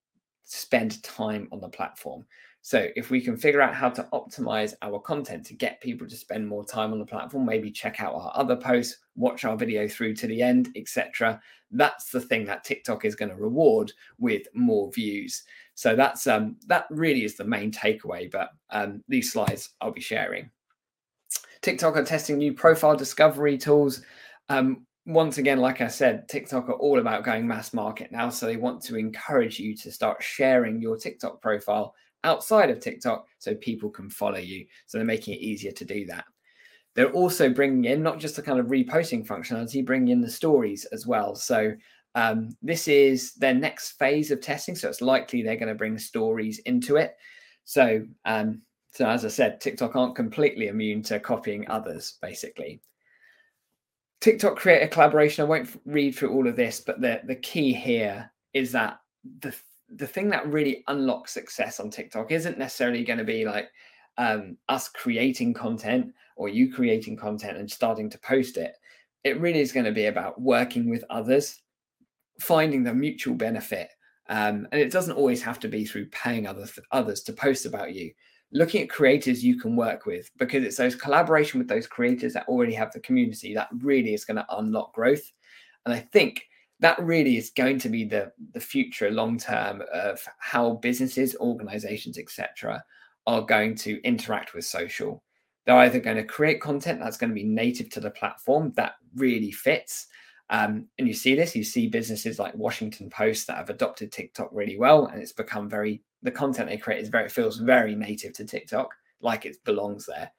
spend 0.44 1.02
time 1.04 1.48
on 1.52 1.62
the 1.62 1.70
platform. 1.70 2.26
So 2.64 2.88
if 2.96 3.10
we 3.10 3.22
can 3.22 3.38
figure 3.38 3.62
out 3.62 3.74
how 3.74 3.90
to 3.90 4.08
optimize 4.14 4.76
our 4.84 5.00
content 5.00 5.46
to 5.48 5.56
get 5.56 5.82
people 5.82 6.08
to 6.08 6.16
spend 6.16 6.48
more 6.48 6.64
time 6.64 6.92
on 6.92 7.00
the 7.00 7.06
platform, 7.06 7.46
maybe 7.46 7.72
check 7.72 8.00
out 8.00 8.14
our 8.14 8.32
other 8.36 8.56
posts, 8.56 8.98
watch 9.16 9.46
our 9.46 9.58
video 9.58 9.88
through 9.88 10.16
to 10.16 10.28
the 10.28 10.44
end, 10.44 10.70
etc. 10.76 11.42
That's 11.72 12.12
the 12.12 12.22
thing 12.22 12.46
that 12.46 12.64
TikTok 12.64 13.04
is 13.04 13.16
going 13.16 13.30
to 13.30 13.36
reward 13.36 13.92
with 14.20 14.44
more 14.54 14.92
views. 14.92 15.44
So 15.74 15.96
that's 15.96 16.28
um 16.28 16.58
that 16.68 16.86
really 16.92 17.24
is 17.26 17.36
the 17.36 17.46
main 17.46 17.72
takeaway. 17.72 18.30
But 18.30 18.52
um, 18.70 19.04
these 19.08 19.32
slides 19.32 19.72
I'll 19.82 19.92
be 19.92 20.02
sharing. 20.02 20.52
TikTok 21.62 21.98
are 21.98 22.04
testing 22.04 22.38
new 22.38 22.54
profile 22.54 22.96
discovery 22.96 23.58
tools. 23.58 24.04
Um, 24.50 24.86
once 25.08 25.40
again, 25.40 25.60
like 25.60 25.82
I 25.82 25.88
said, 25.88 26.28
TikTok 26.30 26.70
are 26.70 26.74
all 26.74 27.00
about 27.00 27.24
going 27.24 27.48
mass 27.48 27.74
market 27.74 28.12
now. 28.12 28.30
So 28.30 28.46
they 28.46 28.58
want 28.58 28.84
to 28.84 28.98
encourage 28.98 29.60
you 29.60 29.76
to 29.78 29.92
start 29.92 30.22
sharing 30.22 30.80
your 30.80 30.98
TikTok 30.98 31.42
profile 31.42 31.96
outside 32.24 32.70
of 32.70 32.80
TikTok 32.80 33.28
so 33.40 33.56
people 33.56 33.90
can 33.90 34.10
follow 34.10 34.38
you. 34.38 34.66
So 34.86 34.98
they're 34.98 35.06
making 35.06 35.36
it 35.36 35.42
easier 35.42 35.72
to 35.72 35.86
do 35.86 36.06
that. 36.08 36.26
They're 36.94 37.12
also 37.12 37.50
bringing 37.50 37.86
in 37.86 38.04
not 38.04 38.20
just 38.20 38.36
the 38.36 38.42
kind 38.42 38.60
of 38.60 38.68
reposting 38.68 39.26
functionality, 39.26 39.86
bringing 39.86 40.10
in 40.10 40.22
the 40.22 40.30
stories 40.30 40.86
as 40.86 41.08
well. 41.08 41.36
So 41.36 41.74
um, 42.16 42.56
this 42.62 42.88
is 42.88 43.34
their 43.36 43.54
next 43.54 43.92
phase 43.92 44.32
of 44.32 44.42
testing. 44.42 44.76
So 44.76 44.90
it's 44.90 45.02
likely 45.02 45.42
they're 45.42 45.56
going 45.56 45.70
to 45.70 45.76
bring 45.76 45.98
stories 45.98 46.60
into 46.60 46.98
it. 46.98 47.16
So, 47.64 48.06
um, 48.26 48.62
so 48.94 49.08
as 49.08 49.24
I 49.24 49.30
said, 49.30 49.62
TikTok 49.62 49.96
aren't 49.96 50.16
completely 50.16 50.68
immune 50.68 51.02
to 51.04 51.20
copying 51.20 51.70
others, 51.70 52.18
basically. 52.22 52.82
TikTok 54.20 54.58
creator 54.58 54.88
collaboration. 54.88 55.44
I 55.44 55.48
won't 55.48 55.82
read 55.86 56.16
through 56.16 56.34
all 56.34 56.48
of 56.48 56.56
this, 56.56 56.80
but 56.80 57.02
the 57.02 57.22
the 57.26 57.36
key 57.36 57.74
here 57.74 58.32
is 58.54 58.72
that 58.74 59.00
the 59.40 59.56
the 59.96 60.08
thing 60.08 60.30
that 60.30 60.48
really 60.48 60.84
unlocks 60.88 61.34
success 61.34 61.80
on 61.80 61.90
TikTok 61.90 62.32
isn't 62.32 62.58
necessarily 62.58 63.04
going 63.04 63.20
to 63.20 63.26
be 63.26 63.46
like 63.46 63.70
um, 64.18 64.58
us 64.70 64.88
creating 64.90 65.54
content 65.54 66.14
or 66.36 66.50
you 66.50 66.74
creating 66.74 67.18
content 67.18 67.58
and 67.58 67.70
starting 67.70 68.10
to 68.10 68.18
post 68.20 68.58
it. 68.58 68.76
It 69.24 69.40
really 69.40 69.60
is 69.60 69.72
going 69.72 69.86
to 69.86 69.92
be 69.92 70.06
about 70.06 70.42
working 70.42 70.90
with 70.90 71.04
others, 71.10 71.62
finding 72.40 72.84
the 72.84 72.94
mutual 72.94 73.36
benefit. 73.36 73.90
Um, 74.30 74.68
and 74.72 74.82
it 74.82 74.92
doesn't 74.92 75.16
always 75.16 75.44
have 75.44 75.60
to 75.60 75.68
be 75.68 75.86
through 75.86 76.08
paying 76.08 76.48
others 76.48 76.80
others 76.92 77.22
to 77.24 77.34
post 77.34 77.66
about 77.66 77.94
you. 77.94 78.12
looking 78.54 78.82
at 78.82 78.90
creators 78.90 79.44
you 79.44 79.58
can 79.58 79.76
work 79.76 80.06
with 80.06 80.30
because 80.38 80.64
it's 80.64 80.78
those 80.78 80.96
collaboration 80.96 81.60
with 81.60 81.68
those 81.68 81.88
creators 81.88 82.34
that 82.34 82.48
already 82.48 82.74
have 82.74 82.92
the 82.92 83.00
community 83.00 83.54
that 83.54 83.70
really 83.80 84.14
is 84.14 84.26
going 84.26 84.38
to 84.38 84.58
unlock 84.58 84.94
growth. 84.94 85.32
And 85.86 85.94
I 85.94 86.00
think 86.00 86.48
that 86.82 87.00
really 87.00 87.38
is 87.38 87.52
going 87.52 87.80
to 87.80 87.90
be 87.90 88.04
the 88.04 88.32
the 88.54 88.60
future 88.60 89.10
long 89.12 89.38
term 89.38 89.82
of 89.94 90.20
how 90.40 90.74
businesses, 90.74 91.36
organizations, 91.38 92.18
etc., 92.18 92.84
are 93.28 93.42
going 93.42 93.76
to 93.76 94.02
interact 94.04 94.54
with 94.54 94.66
social. 94.66 95.24
They're 95.66 95.78
either 95.78 96.00
going 96.00 96.18
to 96.18 96.24
create 96.24 96.60
content 96.60 97.00
that's 97.00 97.18
going 97.18 97.30
to 97.30 97.36
be 97.36 97.44
native 97.44 97.90
to 97.92 98.00
the 98.00 98.10
platform 98.10 98.74
that 98.76 98.94
really 99.16 99.52
fits. 99.52 100.08
Um, 100.50 100.88
and 100.98 101.08
you 101.08 101.14
see 101.14 101.36
this, 101.36 101.56
you 101.56 101.64
see 101.64 101.88
businesses 101.88 102.40
like 102.40 102.54
Washington 102.56 103.10
Post 103.12 103.48
that 103.48 103.58
have 103.58 103.70
adopted 103.70 104.12
TikTok 104.12 104.50
really 104.52 104.78
well, 104.78 105.06
and 105.06 105.22
it's 105.22 105.32
become 105.32 105.70
very 105.70 106.02
the 106.24 106.32
content 106.32 106.70
they 106.70 106.78
create 106.78 107.02
is 107.02 107.10
very 107.10 107.30
feels 107.30 107.58
very 107.58 107.96
native 107.96 108.34
to 108.34 108.46
TikTok, 108.46 108.94
like 109.22 109.46
it 109.46 109.64
belongs 109.64 110.06
there. 110.08 110.32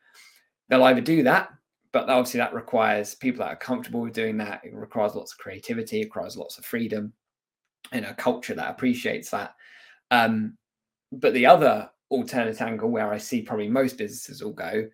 They'll 0.68 0.84
either 0.84 1.00
do 1.00 1.22
that, 1.22 1.50
but 1.92 2.08
obviously 2.08 2.38
that 2.38 2.54
requires 2.54 3.14
people 3.14 3.44
that 3.44 3.52
are 3.52 3.56
comfortable 3.56 4.00
with 4.00 4.14
doing 4.14 4.38
that. 4.38 4.62
It 4.64 4.74
requires 4.74 5.14
lots 5.14 5.32
of 5.32 5.38
creativity, 5.38 6.00
it 6.00 6.04
requires 6.04 6.36
lots 6.36 6.58
of 6.58 6.64
freedom, 6.64 7.12
and 7.92 8.04
a 8.04 8.14
culture 8.14 8.54
that 8.54 8.70
appreciates 8.70 9.30
that. 9.30 9.54
Um, 10.10 10.56
but 11.12 11.34
the 11.34 11.46
other 11.46 11.90
alternate 12.08 12.60
angle 12.60 12.90
where 12.90 13.12
I 13.12 13.18
see 13.18 13.42
probably 13.42 13.68
most 13.68 13.98
businesses 13.98 14.42
will 14.42 14.52
go 14.52 14.88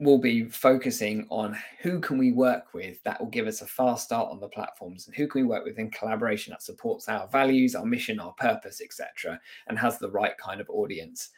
will 0.00 0.18
be 0.18 0.44
focusing 0.48 1.24
on 1.30 1.56
who 1.80 2.00
can 2.00 2.18
we 2.18 2.32
work 2.32 2.74
with 2.74 3.00
that 3.04 3.20
will 3.20 3.30
give 3.30 3.46
us 3.46 3.62
a 3.62 3.66
fast 3.66 4.04
start 4.04 4.28
on 4.30 4.40
the 4.40 4.48
platforms 4.48 5.06
and 5.06 5.14
who 5.14 5.28
can 5.28 5.42
we 5.42 5.46
work 5.46 5.64
with 5.64 5.78
in 5.78 5.88
collaboration 5.92 6.50
that 6.50 6.62
supports 6.62 7.08
our 7.08 7.28
values 7.28 7.76
our 7.76 7.86
mission 7.86 8.18
our 8.18 8.32
purpose 8.32 8.80
etc 8.80 9.40
and 9.68 9.78
has 9.78 9.98
the 9.98 10.10
right 10.10 10.36
kind 10.36 10.60
of 10.60 10.68
audience 10.68 11.30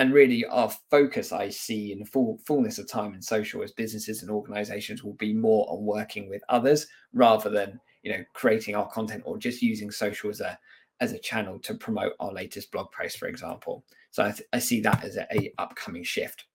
and 0.00 0.14
really 0.14 0.46
our 0.46 0.70
focus 0.90 1.30
i 1.30 1.48
see 1.50 1.92
in 1.92 2.06
full 2.06 2.40
fullness 2.46 2.78
of 2.78 2.88
time 2.88 3.12
in 3.12 3.20
social 3.20 3.62
as 3.62 3.70
businesses 3.72 4.22
and 4.22 4.30
organizations 4.30 5.04
will 5.04 5.12
be 5.14 5.34
more 5.34 5.66
on 5.70 5.84
working 5.84 6.26
with 6.28 6.42
others 6.48 6.86
rather 7.12 7.50
than 7.50 7.78
you 8.02 8.10
know 8.10 8.24
creating 8.32 8.74
our 8.74 8.88
content 8.88 9.22
or 9.26 9.36
just 9.36 9.60
using 9.60 9.90
social 9.90 10.30
as 10.30 10.40
a 10.40 10.58
as 11.00 11.12
a 11.12 11.18
channel 11.18 11.58
to 11.58 11.74
promote 11.74 12.14
our 12.18 12.32
latest 12.32 12.72
blog 12.72 12.90
post 12.92 13.18
for 13.18 13.28
example 13.28 13.84
so 14.10 14.24
i, 14.24 14.30
th- 14.30 14.48
I 14.54 14.58
see 14.58 14.80
that 14.80 15.04
as 15.04 15.16
a, 15.16 15.26
a 15.38 15.52
upcoming 15.58 16.02
shift 16.02 16.46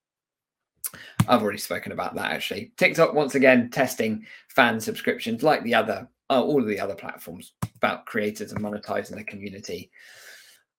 I've 1.28 1.42
already 1.42 1.58
spoken 1.58 1.92
about 1.92 2.14
that 2.16 2.32
actually. 2.32 2.72
TikTok 2.78 3.16
once 3.16 3.34
again 3.34 3.70
testing 3.72 4.26
fan 4.50 4.80
subscriptions 4.80 5.42
like 5.42 5.64
the 5.64 5.74
other 5.74 6.08
uh, 6.30 6.42
all 6.42 6.62
of 6.62 6.68
the 6.68 6.80
other 6.80 6.96
platforms 6.96 7.54
about 7.76 8.06
creators 8.06 8.52
and 8.52 8.64
monetizing 8.64 9.16
the 9.16 9.24
community. 9.24 9.92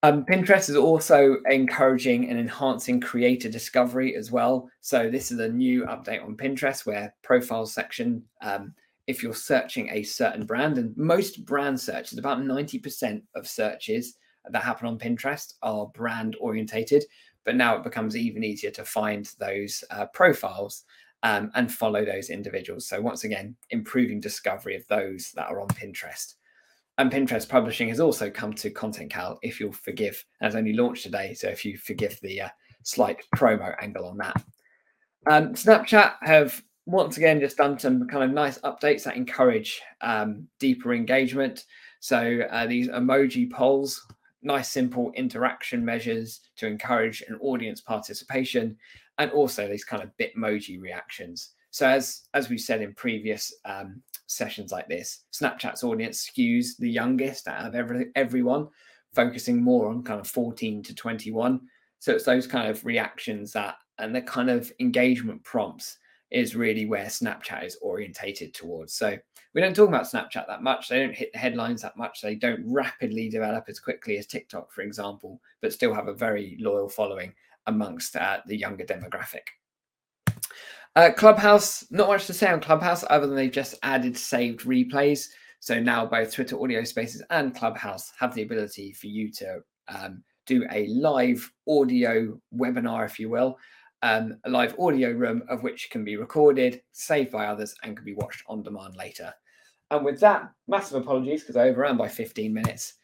Um, 0.06 0.24
Pinterest 0.24 0.70
is 0.70 0.76
also 0.76 1.38
encouraging 1.50 2.30
and 2.30 2.38
enhancing 2.38 3.00
creator 3.00 3.48
discovery 3.48 4.14
as 4.14 4.30
well. 4.30 4.70
So 4.80 5.10
this 5.10 5.32
is 5.32 5.40
a 5.40 5.48
new 5.48 5.84
update 5.86 6.22
on 6.22 6.36
Pinterest 6.36 6.86
where 6.86 7.12
profile 7.24 7.66
section. 7.66 8.22
Um, 8.40 8.72
if 9.08 9.20
you're 9.20 9.34
searching 9.34 9.88
a 9.90 10.04
certain 10.04 10.46
brand, 10.46 10.78
and 10.78 10.96
most 10.96 11.44
brand 11.44 11.80
searches, 11.80 12.18
about 12.18 12.38
90% 12.38 13.20
of 13.34 13.48
searches 13.48 14.16
that 14.48 14.62
happen 14.62 14.86
on 14.86 14.96
Pinterest 14.96 15.54
are 15.62 15.88
brand 15.88 16.36
orientated 16.38 17.04
but 17.44 17.56
now 17.56 17.76
it 17.76 17.84
becomes 17.84 18.16
even 18.16 18.44
easier 18.44 18.72
to 18.72 18.84
find 18.84 19.32
those 19.38 19.82
uh, 19.90 20.06
profiles 20.06 20.84
um, 21.22 21.50
and 21.54 21.72
follow 21.72 22.04
those 22.04 22.28
individuals. 22.28 22.86
So 22.86 23.00
once 23.00 23.24
again, 23.24 23.56
improving 23.70 24.20
discovery 24.20 24.76
of 24.76 24.86
those 24.88 25.32
that 25.32 25.48
are 25.48 25.60
on 25.60 25.68
Pinterest. 25.68 26.35
And 26.98 27.12
Pinterest 27.12 27.48
publishing 27.48 27.88
has 27.88 28.00
also 28.00 28.30
come 28.30 28.54
to 28.54 28.70
ContentCal, 28.70 29.38
if 29.42 29.60
you'll 29.60 29.72
forgive, 29.72 30.24
has 30.40 30.56
only 30.56 30.72
launched 30.72 31.02
today. 31.02 31.34
So 31.34 31.48
if 31.48 31.64
you 31.64 31.76
forgive 31.76 32.18
the 32.22 32.42
uh, 32.42 32.48
slight 32.82 33.22
promo 33.36 33.74
angle 33.82 34.06
on 34.06 34.16
that. 34.18 34.42
Um, 35.28 35.54
Snapchat 35.54 36.14
have 36.22 36.62
once 36.86 37.16
again 37.16 37.40
just 37.40 37.56
done 37.58 37.78
some 37.78 38.06
kind 38.08 38.24
of 38.24 38.30
nice 38.30 38.58
updates 38.60 39.02
that 39.04 39.16
encourage 39.16 39.82
um, 40.00 40.46
deeper 40.58 40.94
engagement. 40.94 41.64
So 42.00 42.40
uh, 42.50 42.66
these 42.66 42.88
emoji 42.88 43.50
polls 43.50 44.00
nice, 44.46 44.70
simple 44.70 45.12
interaction 45.14 45.84
measures 45.84 46.40
to 46.56 46.66
encourage 46.66 47.22
an 47.28 47.36
audience 47.40 47.80
participation, 47.80 48.76
and 49.18 49.30
also 49.32 49.68
these 49.68 49.84
kind 49.84 50.02
of 50.02 50.10
Bitmoji 50.18 50.80
reactions. 50.80 51.50
So 51.70 51.86
as 51.86 52.22
as 52.32 52.48
we 52.48 52.56
said 52.56 52.80
in 52.80 52.94
previous 52.94 53.52
um, 53.64 54.02
sessions 54.26 54.72
like 54.72 54.88
this, 54.88 55.24
Snapchat's 55.32 55.84
audience 55.84 56.30
skews 56.30 56.76
the 56.78 56.90
youngest 56.90 57.48
out 57.48 57.66
of 57.66 57.74
every, 57.74 58.06
everyone, 58.14 58.68
focusing 59.14 59.62
more 59.62 59.88
on 59.88 60.02
kind 60.02 60.20
of 60.20 60.28
14 60.28 60.82
to 60.82 60.94
21. 60.94 61.60
So 61.98 62.12
it's 62.12 62.24
those 62.24 62.46
kind 62.46 62.68
of 62.68 62.84
reactions 62.84 63.52
that 63.52 63.76
and 63.98 64.14
the 64.14 64.22
kind 64.22 64.50
of 64.50 64.70
engagement 64.78 65.42
prompts 65.42 65.98
is 66.30 66.56
really 66.56 66.86
where 66.86 67.06
Snapchat 67.06 67.64
is 67.64 67.78
orientated 67.80 68.52
towards. 68.52 68.92
So 68.92 69.16
we 69.54 69.60
don't 69.60 69.74
talk 69.74 69.88
about 69.88 70.04
Snapchat 70.04 70.46
that 70.48 70.62
much. 70.62 70.88
They 70.88 70.98
don't 70.98 71.14
hit 71.14 71.32
the 71.32 71.38
headlines 71.38 71.82
that 71.82 71.96
much. 71.96 72.20
They 72.20 72.34
don't 72.34 72.62
rapidly 72.66 73.28
develop 73.28 73.64
as 73.68 73.80
quickly 73.80 74.18
as 74.18 74.26
TikTok, 74.26 74.72
for 74.72 74.82
example, 74.82 75.40
but 75.62 75.72
still 75.72 75.94
have 75.94 76.08
a 76.08 76.14
very 76.14 76.56
loyal 76.60 76.88
following 76.88 77.32
amongst 77.66 78.16
uh, 78.16 78.38
the 78.46 78.56
younger 78.56 78.84
demographic. 78.84 79.48
Uh, 80.96 81.10
Clubhouse, 81.12 81.84
not 81.90 82.08
much 82.08 82.26
to 82.26 82.32
say 82.32 82.50
on 82.50 82.60
Clubhouse 82.60 83.04
other 83.10 83.26
than 83.26 83.36
they've 83.36 83.52
just 83.52 83.74
added 83.82 84.16
saved 84.16 84.60
replays. 84.60 85.28
So 85.60 85.78
now 85.78 86.06
both 86.06 86.32
Twitter 86.32 86.60
Audio 86.60 86.84
Spaces 86.84 87.22
and 87.30 87.54
Clubhouse 87.54 88.12
have 88.18 88.34
the 88.34 88.42
ability 88.42 88.92
for 88.92 89.06
you 89.06 89.30
to 89.32 89.60
um, 89.88 90.22
do 90.46 90.66
a 90.72 90.86
live 90.86 91.52
audio 91.68 92.40
webinar, 92.56 93.04
if 93.04 93.18
you 93.18 93.28
will, 93.28 93.58
um, 94.02 94.38
a 94.44 94.50
live 94.50 94.74
audio 94.78 95.10
room 95.10 95.42
of 95.48 95.62
which 95.62 95.90
can 95.90 96.04
be 96.04 96.16
recorded, 96.16 96.80
saved 96.92 97.30
by 97.32 97.46
others, 97.46 97.74
and 97.82 97.96
can 97.96 98.04
be 98.04 98.14
watched 98.14 98.42
on 98.46 98.62
demand 98.62 98.96
later. 98.96 99.34
And 99.90 100.04
with 100.04 100.20
that, 100.20 100.50
massive 100.68 101.02
apologies 101.02 101.42
because 101.42 101.56
I 101.56 101.68
overran 101.68 101.96
by 101.96 102.08
15 102.08 102.52
minutes. 102.52 102.94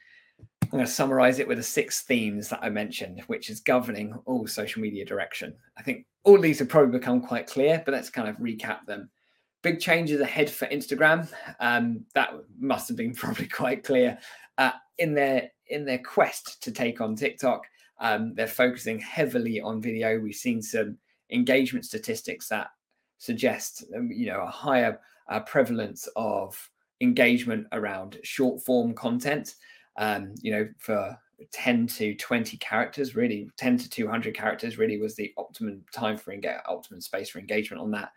I'm 0.72 0.78
going 0.78 0.86
to 0.86 0.92
summarize 0.92 1.38
it 1.38 1.46
with 1.46 1.58
the 1.58 1.62
six 1.62 2.00
themes 2.00 2.48
that 2.48 2.60
I 2.62 2.70
mentioned, 2.70 3.20
which 3.26 3.50
is 3.50 3.60
governing 3.60 4.14
all 4.24 4.46
social 4.46 4.80
media 4.80 5.04
direction. 5.04 5.52
I 5.76 5.82
think 5.82 6.06
all 6.24 6.40
these 6.40 6.60
have 6.60 6.70
probably 6.70 6.98
become 6.98 7.20
quite 7.20 7.46
clear, 7.46 7.82
but 7.84 7.92
let's 7.92 8.08
kind 8.08 8.26
of 8.26 8.38
recap 8.38 8.86
them. 8.86 9.10
Big 9.62 9.80
changes 9.80 10.22
ahead 10.22 10.48
for 10.48 10.66
Instagram. 10.68 11.28
Um, 11.60 12.06
that 12.14 12.30
must 12.58 12.88
have 12.88 12.96
been 12.96 13.14
probably 13.14 13.48
quite 13.48 13.84
clear 13.84 14.18
uh, 14.56 14.72
in 14.96 15.12
their 15.12 15.50
in 15.66 15.84
their 15.84 15.98
quest 15.98 16.62
to 16.62 16.72
take 16.72 17.02
on 17.02 17.16
TikTok. 17.16 17.66
Um, 18.00 18.34
they're 18.34 18.46
focusing 18.46 18.98
heavily 18.98 19.60
on 19.60 19.82
video. 19.82 20.18
We've 20.18 20.34
seen 20.34 20.62
some 20.62 20.96
engagement 21.30 21.84
statistics 21.84 22.48
that 22.48 22.68
suggest, 23.18 23.84
um, 23.94 24.10
you 24.10 24.26
know, 24.26 24.40
a 24.40 24.50
higher 24.50 24.98
uh, 25.28 25.40
prevalence 25.40 26.08
of 26.16 26.56
engagement 27.02 27.66
around 27.72 28.18
short 28.22 28.64
form 28.64 28.94
content. 28.94 29.54
Um, 29.96 30.34
you 30.40 30.52
know, 30.52 30.68
for 30.78 31.16
10 31.52 31.86
to 31.86 32.14
20 32.14 32.56
characters, 32.58 33.16
really 33.16 33.50
10 33.56 33.78
to 33.78 33.90
200 33.90 34.34
characters, 34.34 34.78
really 34.78 34.98
was 34.98 35.14
the 35.14 35.32
optimum 35.36 35.82
time 35.92 36.16
for 36.16 36.32
engage, 36.32 36.58
optimum 36.66 37.00
space 37.00 37.30
for 37.30 37.38
engagement 37.38 37.82
on 37.82 37.90
that. 37.92 38.12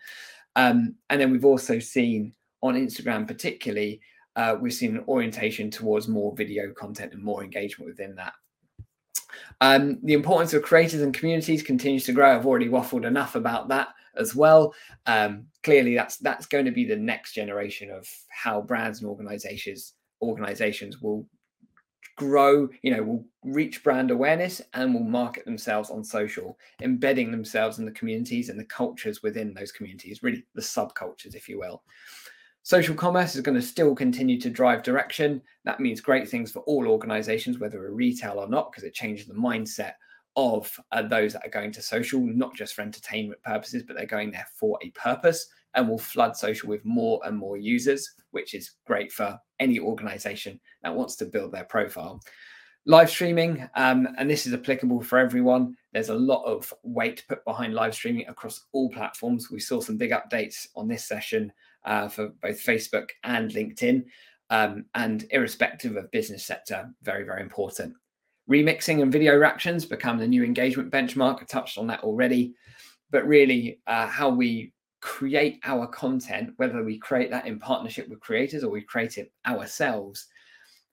Um, 0.56 0.96
and 1.10 1.20
then 1.20 1.32
we've 1.32 1.46
also 1.46 1.80
seen 1.80 2.34
on 2.62 2.76
Instagram, 2.76 3.28
particularly, 3.28 4.02
uh, 4.36 4.58
we've 4.60 4.74
seen 4.74 4.98
an 4.98 5.04
orientation 5.08 5.70
towards 5.70 6.08
more 6.08 6.36
video 6.36 6.72
content 6.74 7.14
and 7.14 7.24
more 7.24 7.44
engagement 7.44 7.90
within 7.90 8.16
that. 8.16 8.34
Um, 9.62 10.00
the 10.04 10.14
importance 10.14 10.54
of 10.54 10.64
creators 10.64 11.02
and 11.02 11.14
communities 11.14 11.62
continues 11.62 12.06
to 12.06 12.14
grow. 12.14 12.36
I've 12.36 12.46
already 12.46 12.70
waffled 12.70 13.06
enough 13.06 13.36
about 13.36 13.68
that 13.70 13.90
as 14.16 14.36
well. 14.36 14.74
Um, 15.06 15.48
clearly, 15.64 15.96
that's 15.96 16.18
that's 16.18 16.46
going 16.46 16.66
to 16.66 16.72
be 16.72 16.86
the 16.86 16.96
next 16.96 17.34
generation 17.34 17.90
of 17.92 18.08
how 18.30 18.62
brands 18.62 19.00
and 19.00 19.10
organizations 19.10 19.94
organizations 20.22 21.02
will 21.02 21.28
grow. 22.16 22.70
You 22.82 22.96
know, 22.96 23.04
will 23.04 23.26
reach 23.44 23.84
brand 23.84 24.12
awareness 24.12 24.62
and 24.74 24.94
will 24.94 25.04
market 25.04 25.46
themselves 25.46 25.90
on 25.90 26.04
social, 26.04 26.58
embedding 26.82 27.32
themselves 27.32 27.80
in 27.80 27.86
the 27.86 27.92
communities 27.92 28.50
and 28.50 28.60
the 28.60 28.66
cultures 28.66 29.22
within 29.24 29.54
those 29.54 29.72
communities, 29.72 30.24
really 30.24 30.46
the 30.56 30.62
subcultures, 30.62 31.36
if 31.36 31.48
you 31.48 31.60
will. 31.60 31.84
Social 32.64 32.96
commerce 32.96 33.36
is 33.36 33.42
going 33.42 33.56
to 33.56 33.62
still 33.62 33.94
continue 33.94 34.40
to 34.42 34.50
drive 34.50 34.82
direction. 34.82 35.40
That 35.66 35.80
means 35.80 36.02
great 36.02 36.28
things 36.28 36.52
for 36.52 36.62
all 36.62 36.88
organizations, 36.88 37.60
whether 37.60 37.86
a 37.86 37.92
retail 37.92 38.40
or 38.40 38.48
not, 38.48 38.72
because 38.72 38.84
it 38.84 38.96
changes 38.96 39.28
the 39.28 39.36
mindset 39.36 39.94
of 40.36 40.78
uh, 40.92 41.04
those 41.04 41.34
that 41.34 41.46
are 41.46 41.52
going 41.52 41.72
to 41.74 41.82
social, 41.82 42.20
not 42.20 42.56
just 42.56 42.74
for 42.74 42.82
entertainment 42.82 43.42
purposes, 43.44 43.84
but 43.84 43.96
they're 43.96 44.06
going 44.06 44.32
there 44.32 44.48
for 44.60 44.80
a 44.82 44.90
purpose 44.92 45.48
and 45.76 45.88
will 45.88 46.00
flood 46.00 46.36
social 46.36 46.68
with 46.68 46.84
more 46.84 47.22
and 47.26 47.38
more 47.38 47.58
users, 47.58 48.16
which 48.32 48.54
is 48.54 48.72
great 48.86 49.12
for 49.12 49.40
any 49.60 49.80
organization 49.80 50.60
that 50.84 50.96
wants 50.96 51.16
to 51.18 51.26
build 51.26 51.52
their 51.52 51.66
profile. 51.66 52.22
Live 52.86 53.10
streaming, 53.10 53.68
um, 53.76 54.08
and 54.18 54.30
this 54.30 54.46
is 54.46 54.54
applicable 54.54 55.02
for 55.02 55.18
everyone. 55.18 55.76
There's 55.92 56.10
a 56.10 56.16
lot 56.16 56.44
of 56.44 56.72
weight 56.84 57.24
put 57.28 57.44
behind 57.44 57.74
live 57.74 57.96
streaming 57.96 58.28
across 58.28 58.66
all 58.74 58.90
platforms. 58.90 59.50
We 59.50 59.60
saw 59.60 59.82
some 59.82 59.98
big 59.98 60.12
updates 60.12 60.68
on 60.76 60.88
this 60.88 61.04
session 61.04 61.52
uh, 61.84 62.08
for 62.10 62.30
both 62.42 62.62
Facebook 62.64 63.10
and 63.24 63.52
LinkedIn. 63.52 64.06
Um, 64.52 64.86
and 64.94 65.26
irrespective 65.32 65.98
of 65.98 66.12
business 66.12 66.46
sector, 66.46 66.92
very, 67.02 67.24
very 67.24 67.42
important. 67.42 67.96
remixing 68.48 69.02
and 69.02 69.12
video 69.12 69.36
reactions 69.36 69.86
become 69.86 70.20
the 70.20 70.28
new 70.28 70.44
engagement 70.44 70.92
benchmark. 70.92 71.42
I 71.42 71.46
touched 71.46 71.78
on 71.78 71.88
that 71.88 72.02
already. 72.02 72.54
But 73.12 73.28
really, 73.28 73.80
uh, 73.88 74.08
how 74.08 74.30
we 74.30 74.72
create 75.06 75.60
our 75.66 75.86
content, 75.86 76.52
whether 76.58 76.84
we 76.84 76.98
create 76.98 77.30
that 77.30 77.46
in 77.46 77.60
partnership 77.60 78.10
with 78.10 78.20
creators 78.20 78.64
or 78.64 78.72
we 78.72 78.82
create 78.82 79.20
it 79.20 79.32
ourselves, 79.46 80.26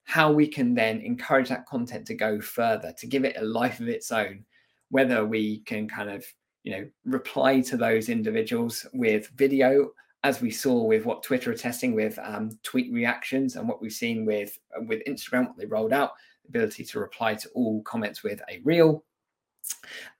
how 0.04 0.30
we 0.30 0.46
can 0.46 0.74
then 0.74 1.00
encourage 1.00 1.48
that 1.48 1.64
content 1.64 2.06
to 2.06 2.14
go 2.14 2.38
further, 2.38 2.92
to 2.98 3.06
give 3.06 3.24
it 3.24 3.38
a 3.38 3.44
life 3.44 3.80
of 3.80 3.88
its 3.88 4.12
own, 4.12 4.44
whether 4.90 5.24
we 5.24 5.60
can 5.60 5.88
kind 5.88 6.10
of, 6.10 6.26
you 6.62 6.72
know, 6.72 6.86
reply 7.06 7.62
to 7.62 7.78
those 7.78 8.10
individuals 8.10 8.86
with 8.92 9.30
video, 9.34 9.90
as 10.24 10.42
we 10.42 10.50
saw 10.50 10.84
with 10.84 11.06
what 11.06 11.22
Twitter 11.22 11.50
are 11.50 11.56
testing 11.56 11.94
with 11.94 12.18
um, 12.22 12.50
tweet 12.62 12.92
reactions 12.92 13.56
and 13.56 13.66
what 13.66 13.80
we've 13.80 13.92
seen 13.92 14.26
with 14.26 14.58
with 14.86 15.00
Instagram, 15.08 15.48
what 15.48 15.56
they 15.56 15.64
rolled 15.64 15.94
out, 15.94 16.10
the 16.42 16.50
ability 16.50 16.84
to 16.84 17.00
reply 17.00 17.34
to 17.34 17.48
all 17.54 17.82
comments 17.84 18.22
with 18.22 18.42
a 18.50 18.60
reel. 18.62 19.04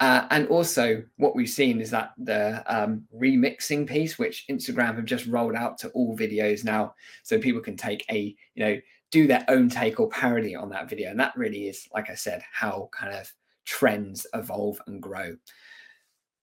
Uh, 0.01 0.27
and 0.31 0.49
also, 0.49 1.03
what 1.17 1.35
we've 1.35 1.49
seen 1.49 1.81
is 1.81 1.91
that 1.91 2.13
the 2.19 2.63
um, 2.67 3.05
remixing 3.15 3.87
piece, 3.87 4.19
which 4.19 4.47
Instagram 4.51 4.97
have 4.97 5.05
just 5.05 5.27
rolled 5.27 5.55
out 5.55 5.79
to 5.79 5.89
all 5.91 6.17
videos 6.17 6.65
now, 6.65 6.95
so 7.23 7.39
people 7.39 7.61
can 7.61 7.77
take 7.77 8.05
a, 8.11 8.35
you 8.55 8.65
know, 8.65 8.81
do 9.11 9.27
their 9.27 9.45
own 9.49 9.69
take 9.69 10.01
or 10.01 10.09
parody 10.09 10.57
on 10.57 10.71
that 10.71 10.89
video. 10.89 11.11
And 11.11 11.21
that 11.21 11.37
really 11.37 11.69
is, 11.69 11.87
like 11.95 12.11
I 12.11 12.15
said, 12.15 12.43
how 12.53 12.89
kind 12.93 13.15
of 13.15 13.33
trends 13.65 14.27
evolve 14.35 14.81
and 14.87 15.01
grow. 15.01 15.37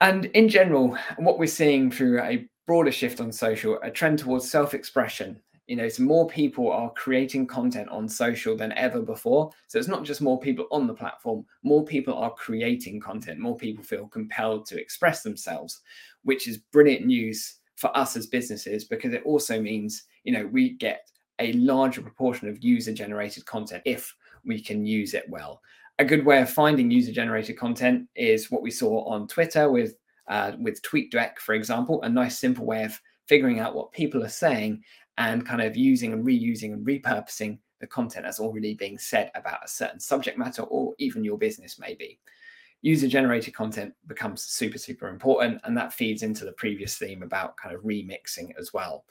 And 0.02 0.26
in 0.26 0.48
general, 0.48 0.98
what 1.18 1.40
we're 1.40 1.48
seeing 1.48 1.92
through 1.92 2.22
a 2.22 2.48
broader 2.66 2.92
shift 2.92 3.20
on 3.20 3.32
social, 3.32 3.80
a 3.82 3.92
trend 3.92 4.20
towards 4.20 4.50
self 4.50 4.74
expression. 4.74 5.42
You 5.70 5.76
know, 5.76 5.88
so 5.88 6.02
more 6.02 6.28
people 6.28 6.72
are 6.72 6.90
creating 6.94 7.46
content 7.46 7.90
on 7.90 8.10
social 8.10 8.58
than 8.58 8.72
ever 8.72 9.04
before. 9.04 9.52
So 9.68 9.78
it's 9.78 9.88
not 9.88 10.04
just 10.04 10.20
more 10.20 10.40
people 10.40 10.66
on 10.72 10.88
the 10.88 10.96
platform, 10.96 11.46
more 11.62 11.86
people 11.86 12.16
are 12.16 12.34
creating 12.34 13.00
content, 13.02 13.38
more 13.38 13.56
people 13.56 13.84
feel 13.84 14.08
compelled 14.08 14.66
to 14.66 14.82
express 14.82 15.22
themselves, 15.22 15.82
which 16.24 16.48
is 16.48 16.58
brilliant 16.58 17.06
news 17.06 17.60
for 17.76 17.96
us 17.96 18.18
as 18.18 18.26
businesses 18.26 18.86
because 18.86 19.14
it 19.14 19.22
also 19.26 19.62
means, 19.62 20.06
you 20.24 20.34
know, 20.34 20.48
we 20.48 20.72
get 20.72 21.08
a 21.38 21.54
larger 21.54 22.02
proportion 22.02 22.50
of 22.50 22.64
user 22.64 22.92
generated 22.92 23.46
content 23.46 23.84
if 23.86 24.12
we 24.44 24.60
can 24.60 24.88
use 24.88 25.14
it 25.14 25.30
well. 25.30 25.62
A 26.00 26.04
good 26.04 26.26
way 26.26 26.42
of 26.42 26.50
finding 26.50 26.90
user 26.90 27.12
generated 27.12 27.60
content 27.60 28.08
is 28.16 28.50
what 28.50 28.64
we 28.64 28.72
saw 28.72 29.04
on 29.06 29.28
Twitter 29.28 29.70
with 29.70 29.94
uh, 30.30 30.54
with 30.60 30.82
TweetDeck, 30.82 31.38
for 31.38 31.54
example, 31.54 32.02
a 32.02 32.10
nice 32.10 32.40
simple 32.40 32.66
way 32.66 32.86
of 32.86 33.00
figuring 33.30 33.60
out 33.60 33.76
what 33.76 33.92
people 33.92 34.24
are 34.24 34.28
saying 34.30 34.84
and 35.20 35.46
kind 35.46 35.62
of 35.62 35.78
using 35.78 36.14
and 36.14 36.26
reusing 36.26 36.74
and 36.74 36.86
repurposing 36.86 37.60
the 37.80 37.88
content 37.88 38.26
that's 38.26 38.40
already 38.40 38.74
being 38.74 38.98
said 38.98 39.30
about 39.36 39.64
a 39.64 39.68
certain 39.68 40.00
subject 40.00 40.38
matter 40.38 40.64
or 40.64 40.96
even 40.98 41.24
your 41.24 41.38
business 41.38 41.78
maybe. 41.78 42.20
User 42.82 43.08
generated 43.08 43.54
content 43.54 43.94
becomes 44.08 44.42
super, 44.42 44.78
super 44.78 45.10
important. 45.10 45.60
And 45.66 45.78
that 45.78 45.94
feeds 45.94 46.24
into 46.24 46.46
the 46.46 46.54
previous 46.54 46.98
theme 46.98 47.22
about 47.22 47.58
kind 47.58 47.76
of 47.76 47.82
remixing 47.84 48.52
as 48.58 48.74
well. 48.74 49.04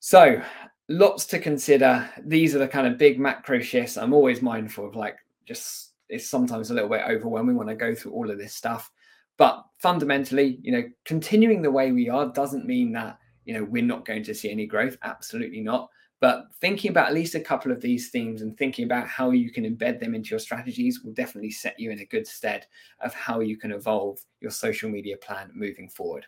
So, 0.00 0.40
lots 0.88 1.26
to 1.26 1.38
consider. 1.38 2.08
These 2.24 2.54
are 2.54 2.58
the 2.58 2.68
kind 2.68 2.86
of 2.86 2.98
big 2.98 3.18
macro 3.18 3.60
shifts. 3.60 3.98
I'm 3.98 4.14
always 4.14 4.40
mindful 4.40 4.86
of 4.86 4.96
like 4.96 5.16
just 5.44 5.92
it's 6.08 6.28
sometimes 6.28 6.70
a 6.70 6.74
little 6.74 6.88
bit 6.88 7.02
overwhelming 7.06 7.56
when 7.56 7.68
I 7.68 7.74
go 7.74 7.94
through 7.94 8.12
all 8.12 8.30
of 8.30 8.38
this 8.38 8.54
stuff. 8.54 8.90
But 9.36 9.62
fundamentally, 9.78 10.58
you 10.62 10.72
know, 10.72 10.84
continuing 11.04 11.60
the 11.60 11.70
way 11.70 11.92
we 11.92 12.08
are 12.08 12.32
doesn't 12.32 12.66
mean 12.66 12.92
that, 12.92 13.18
you 13.46 13.54
know, 13.54 13.64
we're 13.64 13.82
not 13.82 14.04
going 14.04 14.24
to 14.24 14.34
see 14.34 14.50
any 14.50 14.66
growth. 14.66 14.98
Absolutely 15.02 15.60
not. 15.60 15.88
But 16.20 16.46
thinking 16.60 16.90
about 16.90 17.08
at 17.08 17.14
least 17.14 17.34
a 17.34 17.40
couple 17.40 17.70
of 17.70 17.80
these 17.80 18.10
themes 18.10 18.42
and 18.42 18.56
thinking 18.56 18.84
about 18.84 19.06
how 19.06 19.30
you 19.30 19.50
can 19.50 19.64
embed 19.64 20.00
them 20.00 20.14
into 20.14 20.30
your 20.30 20.38
strategies 20.38 21.02
will 21.02 21.12
definitely 21.12 21.50
set 21.50 21.78
you 21.78 21.90
in 21.90 22.00
a 22.00 22.06
good 22.06 22.26
stead 22.26 22.66
of 23.00 23.14
how 23.14 23.40
you 23.40 23.56
can 23.56 23.70
evolve 23.70 24.18
your 24.40 24.50
social 24.50 24.90
media 24.90 25.16
plan 25.18 25.50
moving 25.54 25.88
forward. 25.88 26.26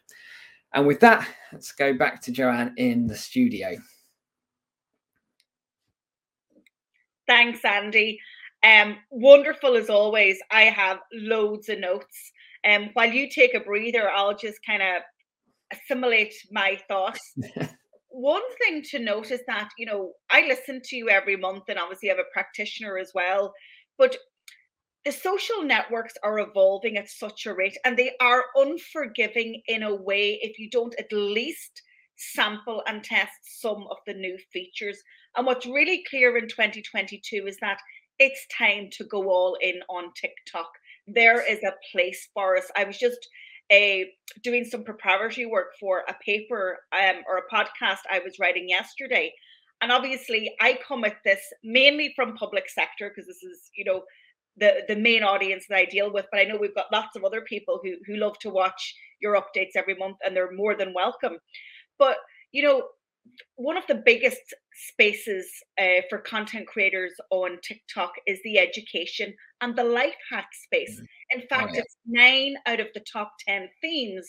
And 0.74 0.86
with 0.86 1.00
that, 1.00 1.26
let's 1.52 1.72
go 1.72 1.94
back 1.94 2.20
to 2.22 2.32
Joanne 2.32 2.74
in 2.76 3.06
the 3.06 3.16
studio. 3.16 3.76
Thanks, 7.26 7.64
Andy. 7.64 8.20
Um, 8.62 8.96
wonderful 9.10 9.76
as 9.76 9.88
always. 9.88 10.38
I 10.50 10.64
have 10.64 10.98
loads 11.12 11.68
of 11.68 11.78
notes. 11.78 12.32
Um, 12.64 12.90
while 12.92 13.10
you 13.10 13.30
take 13.30 13.54
a 13.54 13.60
breather, 13.60 14.10
I'll 14.10 14.36
just 14.36 14.58
kind 14.64 14.82
of 14.82 15.02
assimilate 15.72 16.34
my 16.50 16.78
thoughts. 16.88 17.34
One 18.08 18.42
thing 18.58 18.82
to 18.90 18.98
note 18.98 19.30
is 19.30 19.40
that, 19.46 19.68
you 19.78 19.86
know, 19.86 20.12
I 20.30 20.46
listen 20.46 20.80
to 20.84 20.96
you 20.96 21.08
every 21.08 21.36
month 21.36 21.64
and 21.68 21.78
obviously 21.78 22.10
I 22.10 22.14
have 22.14 22.24
a 22.24 22.32
practitioner 22.32 22.98
as 22.98 23.12
well. 23.14 23.52
But 23.96 24.16
the 25.04 25.12
social 25.12 25.62
networks 25.62 26.14
are 26.22 26.38
evolving 26.38 26.96
at 26.96 27.08
such 27.08 27.46
a 27.46 27.54
rate 27.54 27.76
and 27.84 27.96
they 27.96 28.12
are 28.20 28.44
unforgiving 28.56 29.62
in 29.66 29.82
a 29.82 29.94
way 29.94 30.38
if 30.42 30.58
you 30.58 30.68
don't 30.70 30.94
at 30.98 31.12
least 31.12 31.82
sample 32.16 32.82
and 32.88 33.04
test 33.04 33.32
some 33.60 33.86
of 33.90 33.98
the 34.06 34.14
new 34.14 34.36
features. 34.52 34.98
And 35.36 35.46
what's 35.46 35.66
really 35.66 36.02
clear 36.08 36.36
in 36.36 36.48
2022 36.48 37.46
is 37.46 37.56
that 37.60 37.78
it's 38.18 38.46
time 38.56 38.88
to 38.92 39.04
go 39.04 39.28
all 39.30 39.56
in 39.60 39.80
on 39.88 40.12
TikTok 40.14 40.70
there 41.08 41.40
is 41.40 41.62
a 41.64 41.72
place 41.90 42.28
for 42.34 42.56
us. 42.56 42.70
I 42.76 42.84
was 42.84 42.98
just 42.98 43.28
a 43.70 44.12
doing 44.42 44.64
some 44.64 44.84
preparatory 44.84 45.46
work 45.46 45.68
for 45.78 46.04
a 46.08 46.14
paper 46.24 46.78
um, 46.92 47.22
or 47.28 47.38
a 47.38 47.54
podcast 47.54 48.00
I 48.10 48.20
was 48.20 48.38
writing 48.38 48.68
yesterday. 48.68 49.32
And 49.80 49.92
obviously, 49.92 50.54
I 50.60 50.78
come 50.86 51.04
at 51.04 51.16
this 51.24 51.40
mainly 51.62 52.12
from 52.16 52.34
public 52.34 52.68
sector 52.68 53.10
because 53.10 53.26
this 53.26 53.42
is, 53.42 53.70
you 53.76 53.84
know, 53.84 54.02
the 54.56 54.82
the 54.88 54.96
main 54.96 55.22
audience 55.22 55.66
that 55.68 55.78
I 55.78 55.84
deal 55.84 56.12
with. 56.12 56.26
But 56.32 56.40
I 56.40 56.44
know 56.44 56.56
we've 56.56 56.74
got 56.74 56.92
lots 56.92 57.16
of 57.16 57.24
other 57.24 57.42
people 57.42 57.80
who 57.82 57.94
who 58.06 58.16
love 58.16 58.38
to 58.40 58.50
watch 58.50 58.94
your 59.20 59.36
updates 59.36 59.76
every 59.76 59.94
month, 59.94 60.16
and 60.24 60.34
they're 60.34 60.52
more 60.52 60.74
than 60.74 60.94
welcome. 60.94 61.38
But 61.98 62.16
you 62.52 62.62
know, 62.62 62.88
one 63.56 63.76
of 63.76 63.86
the 63.86 64.02
biggest 64.04 64.54
spaces 64.78 65.50
uh, 65.80 66.02
for 66.08 66.18
content 66.18 66.66
creators 66.66 67.12
on 67.30 67.58
TikTok 67.62 68.12
is 68.26 68.38
the 68.44 68.58
education 68.58 69.34
and 69.60 69.74
the 69.74 69.84
life 69.84 70.14
hack 70.30 70.48
space. 70.52 70.94
Mm-hmm. 70.94 71.38
In 71.38 71.42
oh, 71.42 71.46
fact, 71.48 71.70
oh, 71.72 71.74
yeah. 71.74 71.80
it's 71.80 71.96
nine 72.06 72.54
out 72.66 72.80
of 72.80 72.88
the 72.94 73.02
top 73.12 73.32
10 73.46 73.68
themes. 73.80 74.26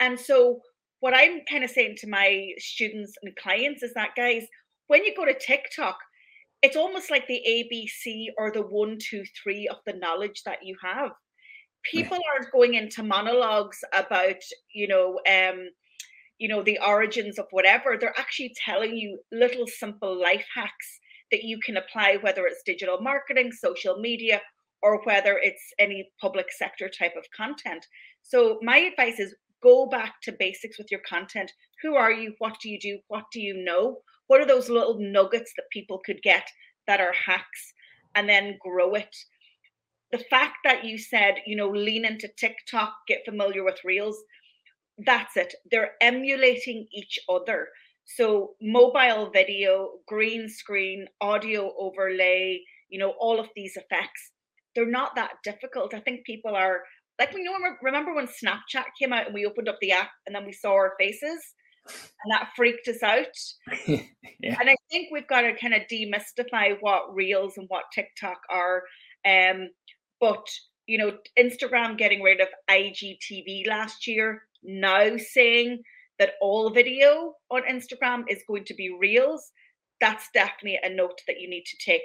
And 0.00 0.18
so, 0.18 0.60
what 1.00 1.14
I'm 1.14 1.40
kind 1.48 1.62
of 1.62 1.70
saying 1.70 1.96
to 1.98 2.08
my 2.08 2.52
students 2.58 3.14
and 3.22 3.36
clients 3.36 3.82
is 3.82 3.92
that, 3.94 4.16
guys, 4.16 4.46
when 4.88 5.04
you 5.04 5.14
go 5.14 5.24
to 5.24 5.38
TikTok, 5.38 5.98
it's 6.62 6.76
almost 6.76 7.10
like 7.10 7.26
the 7.28 7.42
ABC 7.46 8.26
or 8.38 8.50
the 8.50 8.62
one, 8.62 8.98
two, 8.98 9.22
three 9.42 9.68
of 9.68 9.76
the 9.86 9.92
knowledge 9.92 10.42
that 10.44 10.58
you 10.64 10.74
have. 10.82 11.10
People 11.84 12.18
aren't 12.34 12.50
going 12.50 12.74
into 12.74 13.02
monologues 13.02 13.78
about, 13.92 14.36
you 14.74 14.88
know, 14.88 15.20
um, 15.28 15.68
you 16.38 16.48
know 16.48 16.62
the 16.62 16.78
origins 16.86 17.38
of 17.38 17.46
whatever 17.50 17.96
they're 17.98 18.18
actually 18.18 18.54
telling 18.64 18.96
you 18.96 19.18
little 19.32 19.66
simple 19.66 20.20
life 20.20 20.44
hacks 20.54 21.00
that 21.30 21.42
you 21.42 21.58
can 21.58 21.76
apply 21.76 22.18
whether 22.20 22.46
it's 22.46 22.62
digital 22.64 23.00
marketing 23.00 23.50
social 23.52 23.98
media 23.98 24.40
or 24.82 25.02
whether 25.04 25.38
it's 25.42 25.72
any 25.78 26.08
public 26.20 26.46
sector 26.52 26.88
type 26.88 27.14
of 27.16 27.24
content. 27.36 27.84
So 28.22 28.58
my 28.62 28.78
advice 28.78 29.18
is 29.18 29.34
go 29.62 29.86
back 29.86 30.20
to 30.22 30.32
basics 30.32 30.78
with 30.78 30.90
your 30.90 31.00
content. 31.08 31.50
Who 31.82 31.96
are 31.96 32.12
you? 32.12 32.34
What 32.38 32.58
do 32.62 32.70
you 32.70 32.78
do? 32.78 32.98
What 33.08 33.24
do 33.32 33.40
you 33.40 33.64
know? 33.64 33.98
What 34.28 34.40
are 34.40 34.46
those 34.46 34.68
little 34.68 34.98
nuggets 35.00 35.52
that 35.56 35.70
people 35.72 36.00
could 36.04 36.22
get 36.22 36.46
that 36.86 37.00
are 37.00 37.12
hacks? 37.12 37.72
And 38.14 38.28
then 38.28 38.58
grow 38.62 38.94
it. 38.94 39.14
The 40.12 40.24
fact 40.30 40.58
that 40.64 40.84
you 40.84 40.98
said 40.98 41.34
you 41.46 41.56
know 41.56 41.68
lean 41.68 42.04
into 42.06 42.28
tiktok 42.38 42.94
get 43.06 43.26
familiar 43.26 43.62
with 43.62 43.84
reels 43.84 44.16
that's 44.98 45.36
it. 45.36 45.54
They're 45.70 45.92
emulating 46.00 46.86
each 46.92 47.18
other. 47.28 47.68
So 48.04 48.54
mobile 48.62 49.30
video, 49.32 49.90
green 50.06 50.48
screen, 50.48 51.06
audio 51.20 51.72
overlay, 51.78 52.62
you 52.88 52.98
know, 52.98 53.14
all 53.18 53.40
of 53.40 53.48
these 53.56 53.76
effects, 53.76 54.30
they're 54.74 54.88
not 54.88 55.16
that 55.16 55.32
difficult. 55.42 55.92
I 55.94 56.00
think 56.00 56.24
people 56.24 56.54
are 56.54 56.82
like 57.18 57.32
we 57.32 57.42
know 57.42 57.54
remember 57.82 58.14
when 58.14 58.28
Snapchat 58.28 58.84
came 59.00 59.12
out 59.12 59.26
and 59.26 59.34
we 59.34 59.46
opened 59.46 59.68
up 59.68 59.78
the 59.80 59.92
app 59.92 60.10
and 60.26 60.36
then 60.36 60.44
we 60.44 60.52
saw 60.52 60.72
our 60.72 60.92
faces 61.00 61.40
and 61.88 62.32
that 62.32 62.50
freaked 62.56 62.88
us 62.88 63.02
out. 63.02 63.26
yeah. 63.86 64.00
And 64.60 64.68
I 64.68 64.76
think 64.90 65.08
we've 65.10 65.28
got 65.28 65.42
to 65.42 65.54
kind 65.56 65.74
of 65.74 65.82
demystify 65.90 66.76
what 66.80 67.14
reels 67.14 67.54
and 67.56 67.66
what 67.68 67.84
TikTok 67.94 68.38
are. 68.50 68.82
Um, 69.24 69.68
but 70.20 70.46
you 70.86 70.98
know, 70.98 71.12
Instagram 71.38 71.98
getting 71.98 72.22
rid 72.22 72.40
of 72.40 72.48
IGTV 72.70 73.66
last 73.66 74.06
year, 74.06 74.42
now 74.62 75.16
saying 75.16 75.82
that 76.18 76.34
all 76.40 76.70
video 76.70 77.34
on 77.50 77.62
Instagram 77.62 78.24
is 78.28 78.42
going 78.46 78.64
to 78.64 78.74
be 78.74 78.96
reels, 78.98 79.50
that's 80.00 80.28
definitely 80.32 80.78
a 80.82 80.90
note 80.90 81.20
that 81.26 81.40
you 81.40 81.48
need 81.48 81.64
to 81.66 81.76
take. 81.78 82.02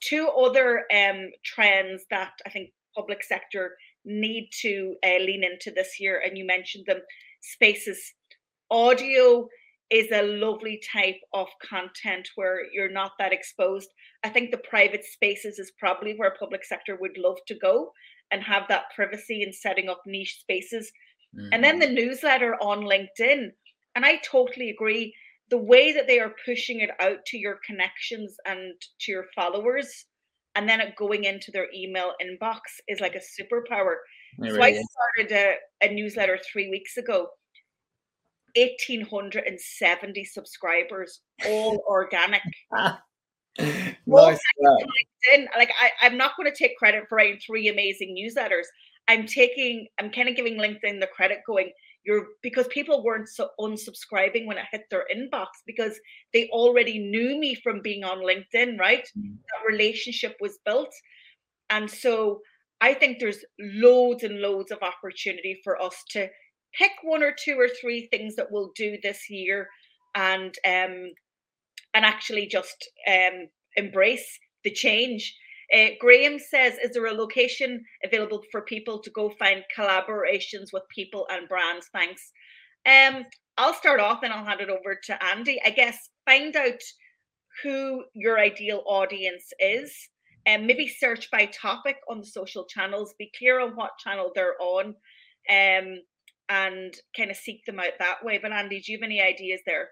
Two 0.00 0.28
other 0.28 0.84
um, 0.94 1.30
trends 1.44 2.04
that 2.10 2.32
I 2.44 2.50
think 2.50 2.70
public 2.94 3.22
sector 3.22 3.76
need 4.04 4.50
to 4.62 4.96
uh, 5.04 5.18
lean 5.20 5.44
into 5.44 5.70
this 5.70 6.00
year, 6.00 6.22
and 6.24 6.36
you 6.36 6.46
mentioned 6.46 6.86
them 6.86 7.00
spaces. 7.40 8.14
Audio 8.70 9.48
is 9.90 10.10
a 10.10 10.22
lovely 10.22 10.80
type 10.92 11.20
of 11.32 11.46
content 11.62 12.28
where 12.34 12.60
you're 12.72 12.90
not 12.90 13.12
that 13.18 13.32
exposed. 13.32 13.88
I 14.24 14.28
think 14.28 14.50
the 14.50 14.58
private 14.68 15.04
spaces 15.04 15.58
is 15.58 15.72
probably 15.78 16.14
where 16.16 16.34
public 16.38 16.64
sector 16.64 16.96
would 17.00 17.16
love 17.16 17.36
to 17.46 17.54
go 17.54 17.92
and 18.32 18.42
have 18.42 18.64
that 18.68 18.86
privacy 18.94 19.42
in 19.42 19.52
setting 19.52 19.88
up 19.88 20.02
niche 20.06 20.38
spaces. 20.40 20.90
Mm-hmm. 21.36 21.48
And 21.52 21.62
then 21.62 21.80
mm-hmm. 21.80 21.94
the 21.94 22.02
newsletter 22.02 22.54
on 22.56 22.80
LinkedIn. 22.80 23.50
And 23.94 24.04
I 24.04 24.16
totally 24.28 24.70
agree. 24.70 25.14
The 25.50 25.58
way 25.58 25.92
that 25.92 26.08
they 26.08 26.18
are 26.18 26.34
pushing 26.44 26.80
it 26.80 26.90
out 27.00 27.24
to 27.26 27.38
your 27.38 27.60
connections 27.64 28.34
and 28.44 28.72
to 29.00 29.12
your 29.12 29.26
followers, 29.36 30.06
and 30.56 30.68
then 30.68 30.80
it 30.80 30.96
going 30.96 31.24
into 31.24 31.52
their 31.52 31.68
email 31.72 32.12
inbox 32.20 32.60
is 32.88 32.98
like 32.98 33.14
a 33.14 33.18
superpower. 33.18 33.94
It 34.38 34.50
so 34.50 34.56
really 34.56 34.78
I 34.78 34.82
started 35.18 35.32
a, 35.32 35.86
a 35.86 35.94
newsletter 35.94 36.40
three 36.52 36.68
weeks 36.68 36.96
ago 36.96 37.28
1870 38.56 40.24
subscribers, 40.24 41.20
all 41.46 41.82
organic. 41.88 42.42
nice 44.26 44.38
LinkedIn. 44.62 45.46
Like 45.56 45.70
I, 45.80 45.90
I'm 46.02 46.16
not 46.16 46.36
going 46.36 46.50
to 46.50 46.56
take 46.56 46.76
credit 46.76 47.04
for 47.08 47.16
writing 47.16 47.40
three 47.44 47.68
amazing 47.68 48.16
newsletters. 48.16 48.64
I'm 49.08 49.26
taking, 49.26 49.86
I'm 50.00 50.10
kind 50.10 50.28
of 50.28 50.36
giving 50.36 50.56
LinkedIn 50.56 51.00
the 51.00 51.08
credit 51.14 51.38
going, 51.46 51.70
you're 52.04 52.26
because 52.42 52.68
people 52.68 53.02
weren't 53.02 53.28
so 53.28 53.50
unsubscribing 53.58 54.46
when 54.46 54.58
it 54.58 54.66
hit 54.70 54.84
their 54.90 55.04
inbox 55.14 55.46
because 55.66 55.98
they 56.32 56.48
already 56.50 56.98
knew 56.98 57.38
me 57.38 57.54
from 57.56 57.82
being 57.82 58.04
on 58.04 58.18
LinkedIn, 58.18 58.78
right? 58.78 59.08
Mm. 59.18 59.36
That 59.36 59.70
relationship 59.70 60.36
was 60.40 60.58
built. 60.64 60.92
And 61.70 61.90
so 61.90 62.40
I 62.80 62.94
think 62.94 63.18
there's 63.18 63.44
loads 63.58 64.22
and 64.22 64.40
loads 64.40 64.70
of 64.70 64.78
opportunity 64.82 65.60
for 65.64 65.80
us 65.82 65.96
to 66.10 66.28
pick 66.76 66.92
one 67.02 67.22
or 67.22 67.32
two 67.32 67.56
or 67.58 67.68
three 67.68 68.06
things 68.06 68.36
that 68.36 68.50
we'll 68.50 68.72
do 68.76 68.98
this 69.02 69.30
year 69.30 69.68
and 70.14 70.54
um 70.66 71.10
and 71.94 72.04
actually 72.04 72.46
just 72.46 72.88
um 73.08 73.48
embrace 73.76 74.38
the 74.64 74.70
change 74.70 75.34
uh, 75.74 75.88
Graham 75.98 76.38
says, 76.38 76.74
is 76.78 76.92
there 76.92 77.06
a 77.06 77.12
location 77.12 77.84
available 78.04 78.42
for 78.52 78.62
people 78.62 79.00
to 79.00 79.10
go 79.10 79.30
find 79.30 79.64
collaborations 79.76 80.72
with 80.72 80.84
people 80.94 81.26
and 81.30 81.48
brands? 81.48 81.88
Thanks. 81.92 82.32
Um, 82.86 83.24
I'll 83.58 83.74
start 83.74 84.00
off 84.00 84.22
and 84.22 84.32
I'll 84.32 84.44
hand 84.44 84.60
it 84.60 84.70
over 84.70 84.98
to 85.04 85.24
Andy. 85.24 85.60
I 85.64 85.70
guess 85.70 86.10
find 86.24 86.54
out 86.54 86.80
who 87.62 88.04
your 88.14 88.38
ideal 88.38 88.82
audience 88.86 89.52
is 89.58 89.92
and 90.44 90.66
maybe 90.66 90.86
search 90.86 91.30
by 91.32 91.46
topic 91.46 91.96
on 92.08 92.20
the 92.20 92.26
social 92.26 92.64
channels. 92.66 93.14
Be 93.18 93.32
clear 93.36 93.60
on 93.60 93.70
what 93.74 93.98
channel 93.98 94.30
they're 94.34 94.60
on. 94.60 94.94
Um, 95.50 96.00
and 96.48 96.94
kind 97.16 97.30
of 97.30 97.36
seek 97.36 97.64
them 97.64 97.80
out 97.80 97.98
that 97.98 98.24
way. 98.24 98.38
But 98.38 98.52
Andy, 98.52 98.80
do 98.80 98.92
you 98.92 98.98
have 98.98 99.04
any 99.04 99.20
ideas 99.20 99.60
there? 99.66 99.88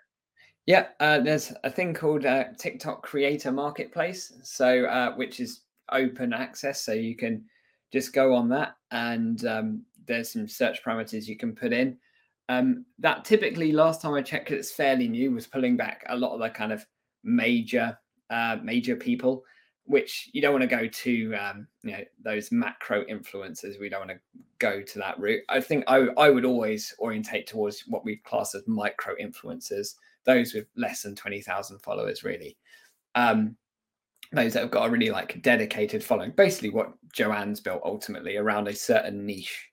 Yeah, 0.66 0.86
uh, 1.00 1.20
there's 1.20 1.52
a 1.62 1.70
thing 1.70 1.92
called 1.92 2.24
uh, 2.24 2.44
TikTok 2.58 3.02
Creator 3.02 3.52
Marketplace, 3.52 4.32
so 4.42 4.86
uh, 4.86 5.14
which 5.14 5.40
is 5.40 5.62
open 5.92 6.32
access, 6.32 6.80
so 6.80 6.92
you 6.92 7.16
can 7.16 7.44
just 7.92 8.14
go 8.14 8.34
on 8.34 8.48
that, 8.48 8.74
and 8.90 9.44
um, 9.44 9.82
there's 10.06 10.32
some 10.32 10.48
search 10.48 10.82
parameters 10.82 11.26
you 11.26 11.36
can 11.36 11.54
put 11.54 11.72
in. 11.72 11.98
Um, 12.48 12.86
that 12.98 13.24
typically, 13.24 13.72
last 13.72 14.00
time 14.00 14.14
I 14.14 14.22
checked, 14.22 14.50
it's 14.50 14.72
fairly 14.72 15.08
new, 15.08 15.32
was 15.32 15.46
pulling 15.46 15.76
back 15.76 16.04
a 16.08 16.16
lot 16.16 16.32
of 16.32 16.40
the 16.40 16.50
kind 16.50 16.72
of 16.72 16.84
major 17.22 17.98
uh, 18.30 18.56
major 18.62 18.96
people 18.96 19.44
which 19.86 20.30
you 20.32 20.40
don't 20.40 20.52
want 20.52 20.62
to 20.62 20.76
go 20.76 20.86
to 20.86 21.34
um, 21.34 21.66
you 21.82 21.92
know 21.92 22.04
those 22.22 22.50
macro 22.50 23.04
influencers 23.04 23.78
we 23.78 23.88
don't 23.88 24.06
want 24.06 24.10
to 24.10 24.42
go 24.58 24.80
to 24.80 24.98
that 24.98 25.18
route 25.18 25.42
i 25.48 25.60
think 25.60 25.84
I, 25.86 26.06
I 26.16 26.30
would 26.30 26.44
always 26.44 26.94
orientate 26.98 27.46
towards 27.46 27.84
what 27.86 28.04
we 28.04 28.16
class 28.16 28.54
as 28.54 28.66
micro 28.66 29.14
influencers 29.20 29.94
those 30.24 30.54
with 30.54 30.66
less 30.76 31.02
than 31.02 31.14
20000 31.14 31.78
followers 31.80 32.24
really 32.24 32.56
um, 33.14 33.56
those 34.32 34.54
that 34.54 34.62
have 34.62 34.70
got 34.70 34.88
a 34.88 34.90
really 34.90 35.10
like 35.10 35.40
dedicated 35.42 36.02
following 36.02 36.30
basically 36.30 36.70
what 36.70 36.94
joanne's 37.12 37.60
built 37.60 37.82
ultimately 37.84 38.36
around 38.36 38.68
a 38.68 38.74
certain 38.74 39.26
niche 39.26 39.68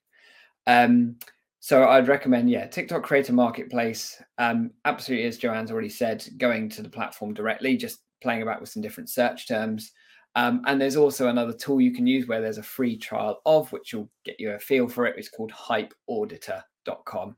um, 0.68 1.16
so 1.64 1.88
I'd 1.88 2.07
recommend, 2.07 2.49
yeah, 2.49 2.66
TikTok 2.66 3.03
Creator 3.03 3.34
Marketplace. 3.34 4.20
Um, 4.39 4.72
absolutely, 4.86 5.28
as 5.28 5.38
Joanne's 5.38 5.70
already 5.70 5.89
said, 5.89 6.28
going 6.38 6.70
to 6.70 6.82
the 6.82 6.89
platform 6.89 7.36
directly, 7.36 7.78
just 7.78 7.99
playing 8.22 8.41
about 8.41 8.59
with 8.59 8.70
some 8.70 8.82
different 8.82 9.09
search 9.12 9.47
terms. 9.47 9.91
Um, 10.36 10.61
and 10.65 10.79
there's 10.79 10.95
also 10.95 11.27
another 11.27 11.53
tool 11.53 11.82
you 11.82 11.93
can 11.93 12.07
use 12.07 12.27
where 12.27 12.41
there's 12.41 12.57
a 12.57 12.63
free 12.63 12.97
trial 12.97 13.41
of, 13.45 13.71
which 13.71 13.93
will 13.93 14.09
get 14.23 14.39
you 14.39 14.51
a 14.51 14.59
feel 14.59 14.88
for 14.88 15.05
it. 15.05 15.15
It's 15.17 15.29
called 15.29 15.51
hypeauditor.com. 15.51 17.36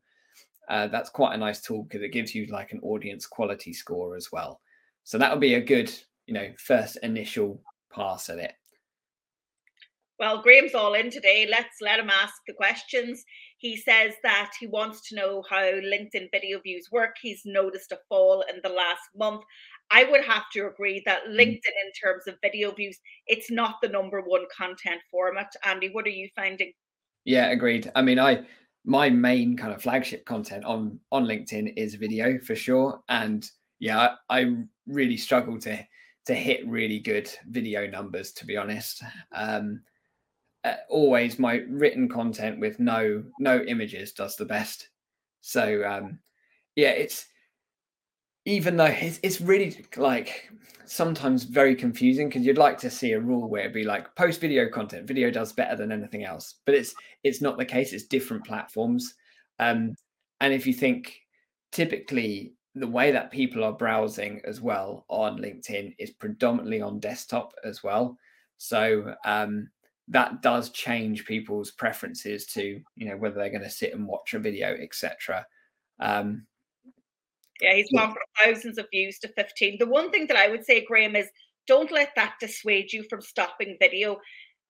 Uh, 0.70 0.88
that's 0.88 1.10
quite 1.10 1.34
a 1.34 1.38
nice 1.38 1.62
tool 1.62 1.84
because 1.84 2.02
it 2.02 2.14
gives 2.14 2.34
you 2.34 2.46
like 2.48 2.72
an 2.72 2.80
audience 2.82 3.26
quality 3.26 3.74
score 3.74 4.16
as 4.16 4.32
well. 4.32 4.62
So 5.04 5.18
that 5.18 5.32
would 5.32 5.42
be 5.42 5.56
a 5.56 5.62
good, 5.62 5.92
you 6.28 6.34
know, 6.34 6.50
first 6.58 6.98
initial 7.04 7.62
pass 7.94 8.30
at 8.30 8.38
it. 8.38 8.54
Well, 10.20 10.42
Graham's 10.42 10.76
all 10.76 10.94
in 10.94 11.10
today. 11.10 11.48
Let's 11.50 11.82
let 11.82 12.00
him 12.00 12.10
ask 12.10 12.36
the 12.48 12.54
questions. 12.54 13.26
He 13.64 13.78
says 13.78 14.16
that 14.24 14.52
he 14.60 14.68
wants 14.68 15.08
to 15.08 15.16
know 15.16 15.42
how 15.50 15.62
LinkedIn 15.62 16.30
video 16.34 16.60
views 16.60 16.90
work. 16.92 17.16
He's 17.22 17.44
noticed 17.46 17.94
a 17.94 18.00
fall 18.10 18.44
in 18.54 18.60
the 18.62 18.68
last 18.68 19.04
month. 19.16 19.42
I 19.90 20.04
would 20.04 20.26
have 20.26 20.44
to 20.52 20.68
agree 20.68 21.02
that 21.06 21.22
mm. 21.24 21.38
LinkedIn, 21.38 21.78
in 21.86 21.92
terms 22.04 22.28
of 22.28 22.36
video 22.42 22.72
views, 22.72 23.00
it's 23.26 23.50
not 23.50 23.76
the 23.82 23.88
number 23.88 24.20
one 24.20 24.44
content 24.54 25.00
format. 25.10 25.54
Andy, 25.64 25.92
what 25.94 26.06
are 26.06 26.10
you 26.10 26.28
finding? 26.36 26.74
Yeah, 27.24 27.52
agreed. 27.52 27.90
I 27.96 28.02
mean, 28.02 28.20
I 28.20 28.42
my 28.84 29.10
main 29.10 29.56
kind 29.56 29.72
of 29.72 29.82
flagship 29.82 30.26
content 30.26 30.66
on 30.66 31.00
on 31.14 31.24
LinkedIn 31.26 31.72
is 31.78 31.96
video 31.96 32.40
for 32.40 32.56
sure, 32.56 33.00
and 33.08 33.50
yeah, 33.80 34.16
I, 34.30 34.42
I 34.42 34.56
really 34.88 35.16
struggle 35.16 35.58
to 35.62 35.80
to 36.26 36.36
hit 36.36 36.68
really 36.68 37.00
good 37.00 37.32
video 37.48 37.88
numbers 37.88 38.34
to 38.34 38.46
be 38.46 38.58
honest. 38.58 39.04
Um, 39.32 39.84
always 40.90 41.40
my 41.40 41.56
written 41.68 42.08
content 42.08 42.60
with 42.60 42.80
no 42.80 43.24
no 43.40 43.62
images 43.62 44.14
does 44.14 44.36
the 44.36 44.46
best. 44.46 44.90
So 45.42 45.84
um, 45.86 46.20
yeah, 46.76 46.92
it's 46.92 47.26
even 48.46 48.78
though 48.78 48.86
it's, 48.86 49.20
it's 49.24 49.42
really 49.42 49.86
like 49.98 50.50
sometimes 50.86 51.44
very 51.44 51.76
confusing 51.76 52.28
because 52.28 52.46
you'd 52.46 52.58
like 52.58 52.78
to 52.78 52.90
see 52.90 53.14
a 53.14 53.20
rule 53.20 53.50
where 53.50 53.62
it'd 53.62 53.74
be 53.74 53.84
like 53.84 54.14
post 54.16 54.42
video 54.42 54.70
content 54.70 55.08
video 55.08 55.32
does 55.32 55.54
better 55.54 55.76
than 55.76 55.92
anything 55.92 56.24
else. 56.24 56.56
But 56.66 56.76
it's 56.76 56.94
it's 57.24 57.42
not 57.42 57.58
the 57.58 57.66
case 57.66 57.94
it's 57.94 58.06
different 58.06 58.46
platforms. 58.46 59.16
Um 59.60 59.96
and 60.42 60.54
if 60.54 60.68
you 60.68 60.74
think 60.74 61.20
typically 61.72 62.54
the 62.76 62.88
way 62.88 63.12
that 63.12 63.32
people 63.32 63.64
are 63.64 63.74
browsing 63.74 64.42
as 64.46 64.60
well 64.60 65.06
on 65.10 65.38
linkedin 65.38 65.94
is 66.00 66.12
predominantly 66.12 66.82
on 66.82 67.00
desktop 67.00 67.54
as 67.64 67.84
well. 67.84 68.18
So 68.58 69.16
um 69.26 69.70
that 70.10 70.42
does 70.42 70.70
change 70.72 71.26
people's 71.26 71.72
preferences 71.72 72.46
to 72.46 72.82
you 72.96 73.08
know 73.08 73.18
whether 73.18 73.36
they're 73.36 73.50
going 73.50 73.62
to 73.62 73.70
sit 73.70 73.94
and 73.94 74.08
watch 74.08 74.34
a 74.34 74.40
video 74.40 74.76
etc 74.82 75.46
um 76.00 76.46
yeah, 77.62 77.76
he's 77.76 77.92
gone 77.96 78.10
from 78.10 78.22
thousands 78.44 78.78
of 78.78 78.88
views 78.92 79.20
to 79.20 79.30
15. 79.30 79.78
The 79.80 79.86
one 79.86 80.12
thing 80.12 80.28
that 80.28 80.38
I 80.38 80.50
would 80.50 80.66
say, 80.66 80.84
Graham, 80.86 81.16
is 81.16 81.30
don't 81.66 81.92
let 81.92 82.12
that 82.16 82.36
dissuade 82.40 82.92
you 82.92 83.06
from 83.10 83.22
stopping 83.22 83.78
video. 83.80 84.20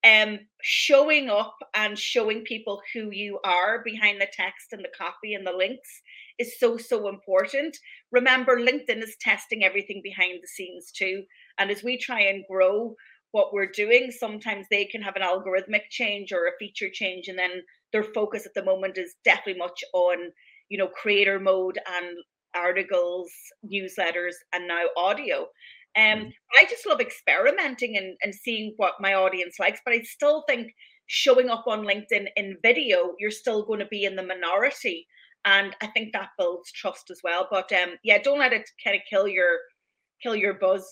Um, 0.06 0.40
showing 0.62 1.30
up 1.30 1.56
and 1.74 1.98
showing 1.98 2.42
people 2.42 2.82
who 2.94 3.10
you 3.12 3.40
are 3.46 3.82
behind 3.84 4.20
the 4.20 4.28
text 4.32 4.74
and 4.74 4.84
the 4.84 4.92
copy 4.98 5.34
and 5.34 5.48
the 5.48 5.54
links 5.54 5.90
is 6.38 6.60
so 6.60 6.76
so 6.78 7.08
important. 7.08 7.78
Remember, 8.12 8.60
LinkedIn 8.60 9.02
is 9.02 9.16
testing 9.22 9.64
everything 9.64 10.02
behind 10.04 10.40
the 10.42 10.48
scenes 10.48 10.92
too, 10.92 11.24
and 11.58 11.72
as 11.72 11.84
we 11.84 11.98
try 11.98 12.20
and 12.20 12.44
grow 12.52 12.96
what 13.34 13.52
we're 13.52 13.72
doing, 13.76 14.12
sometimes 14.12 14.68
they 14.70 14.86
can 14.86 15.02
have 15.02 15.16
an 15.16 15.24
algorithmic 15.24 15.90
change 15.90 16.32
or 16.32 16.46
a 16.46 16.58
feature 16.60 16.90
change, 16.92 17.28
and 17.28 17.38
then 17.38 17.64
their 17.92 18.04
focus 18.04 18.46
at 18.46 18.54
the 18.54 18.64
moment 18.64 18.98
is 18.98 19.16
definitely 19.26 19.60
much 19.60 19.84
on 19.94 20.32
you 20.70 20.78
know 20.78 20.88
creator 20.88 21.40
mode 21.40 21.80
and 21.98 22.18
articles, 22.56 23.32
newsletters, 23.66 24.36
and 24.54 24.68
now 24.68 24.86
audio. 24.96 25.48
Um, 25.96 26.20
mm. 26.20 26.34
I 26.56 26.66
just 26.66 26.88
love 26.88 27.02
experimenting 27.02 27.98
and, 27.98 28.16
and 28.24 28.34
seeing 28.34 28.74
what 28.78 28.94
my 29.00 29.14
audience 29.14 29.56
likes, 29.60 29.80
but 29.84 29.94
I 29.94 30.02
still 30.02 30.44
think 30.48 30.72
showing 31.08 31.50
up 31.50 31.66
on 31.68 31.86
LinkedIn 31.86 32.28
in 32.36 32.58
video, 32.64 33.14
you're 33.20 33.32
still 33.32 33.66
going 33.66 33.80
to 33.80 33.88
be 33.88 34.06
in 34.06 34.16
the 34.16 34.26
minority. 34.26 35.08
And 35.46 35.76
I 35.82 35.88
think 35.88 36.14
that 36.14 36.30
builds 36.38 36.72
trust 36.72 37.10
as 37.12 37.20
well. 37.24 37.48
But 37.52 37.72
um, 37.74 37.96
yeah, 38.04 38.20
don't 38.22 38.40
let 38.40 38.54
it 38.54 38.70
kind 38.84 38.96
of 38.96 39.02
kill 39.10 39.28
your 39.28 39.58
kill 40.22 40.36
your 40.36 40.54
buzz. 40.54 40.90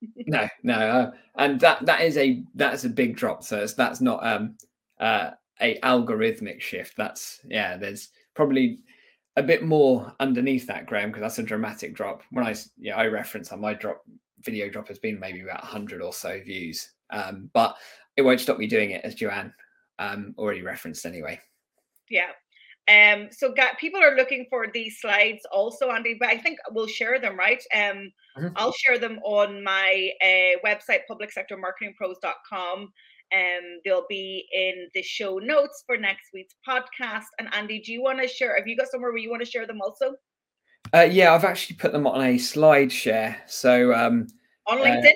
no, 0.26 0.48
no, 0.62 0.74
uh, 0.74 1.10
and 1.36 1.60
that 1.60 1.84
that 1.86 2.02
is 2.02 2.16
a 2.16 2.42
that's 2.54 2.84
a 2.84 2.88
big 2.88 3.16
drop. 3.16 3.42
So 3.42 3.66
that's 3.66 4.00
not 4.00 4.24
um 4.26 4.56
uh 5.00 5.30
a 5.60 5.78
algorithmic 5.80 6.60
shift. 6.60 6.96
That's 6.96 7.40
yeah. 7.48 7.76
There's 7.76 8.10
probably 8.34 8.78
a 9.36 9.42
bit 9.42 9.62
more 9.64 10.12
underneath 10.20 10.66
that, 10.66 10.86
Graham, 10.86 11.10
because 11.10 11.22
that's 11.22 11.38
a 11.38 11.42
dramatic 11.42 11.94
drop. 11.94 12.22
When 12.30 12.46
I 12.46 12.54
yeah, 12.76 12.96
I 12.96 13.06
reference 13.06 13.52
on 13.52 13.60
my 13.60 13.74
drop 13.74 14.02
video 14.40 14.68
drop 14.68 14.88
has 14.88 14.98
been 14.98 15.18
maybe 15.18 15.40
about 15.42 15.62
100 15.62 16.00
or 16.02 16.12
so 16.12 16.40
views. 16.44 16.90
Um, 17.10 17.50
but 17.52 17.76
it 18.16 18.22
won't 18.22 18.40
stop 18.40 18.58
me 18.58 18.66
doing 18.66 18.90
it, 18.90 19.04
as 19.04 19.14
Joanne 19.14 19.52
um, 19.98 20.34
already 20.38 20.62
referenced 20.62 21.06
anyway. 21.06 21.40
Yeah. 22.10 22.30
Um, 22.88 23.28
so 23.30 23.52
got, 23.52 23.78
people 23.78 24.02
are 24.02 24.16
looking 24.16 24.46
for 24.48 24.66
these 24.72 25.00
slides 25.00 25.42
also, 25.52 25.90
Andy, 25.90 26.16
but 26.18 26.30
I 26.30 26.38
think 26.38 26.58
we'll 26.70 26.86
share 26.86 27.20
them, 27.20 27.38
right? 27.38 27.62
Um, 27.74 28.10
mm-hmm. 28.36 28.48
I'll 28.56 28.72
share 28.72 28.98
them 28.98 29.18
on 29.24 29.62
my 29.62 30.10
uh, 30.22 30.58
website, 30.66 31.00
publicsectormarketingpros.com. 31.10 32.92
Um, 33.30 33.80
they'll 33.84 34.06
be 34.08 34.48
in 34.52 34.88
the 34.94 35.02
show 35.02 35.36
notes 35.38 35.84
for 35.86 35.98
next 35.98 36.28
week's 36.32 36.54
podcast. 36.66 37.26
And 37.38 37.48
Andy, 37.52 37.80
do 37.80 37.92
you 37.92 38.02
want 38.02 38.22
to 38.22 38.28
share? 38.28 38.56
Have 38.56 38.66
you 38.66 38.76
got 38.76 38.88
somewhere 38.88 39.10
where 39.10 39.18
you 39.18 39.30
want 39.30 39.44
to 39.44 39.50
share 39.50 39.66
them 39.66 39.82
also? 39.82 40.14
Uh, 40.94 41.02
yeah, 41.10 41.34
I've 41.34 41.44
actually 41.44 41.76
put 41.76 41.92
them 41.92 42.06
on 42.06 42.22
a 42.22 42.38
slide 42.38 42.90
share. 42.90 43.42
So 43.46 43.92
um, 43.92 44.28
on 44.66 44.78
uh, 44.78 44.82
LinkedIn. 44.82 45.12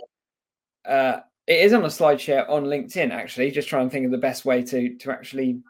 Uh, 0.84 1.20
it 1.46 1.60
is 1.60 1.72
on 1.72 1.84
a 1.84 1.90
slide 1.90 2.20
share 2.20 2.48
on 2.50 2.64
LinkedIn. 2.64 3.10
Actually, 3.10 3.50
just 3.50 3.68
trying 3.68 3.88
to 3.88 3.92
think 3.92 4.04
of 4.04 4.12
the 4.12 4.18
best 4.18 4.44
way 4.44 4.62
to 4.62 4.94
to 4.98 5.10
actually 5.10 5.60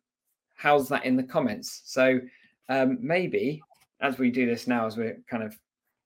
house 0.62 0.88
that 0.88 1.04
in 1.04 1.16
the 1.16 1.22
comments. 1.22 1.82
So 1.84 2.20
um, 2.68 2.98
maybe 3.00 3.60
as 4.00 4.18
we 4.18 4.30
do 4.30 4.46
this 4.46 4.66
now, 4.66 4.86
as 4.86 4.96
we're 4.96 5.18
kind 5.28 5.42
of 5.42 5.58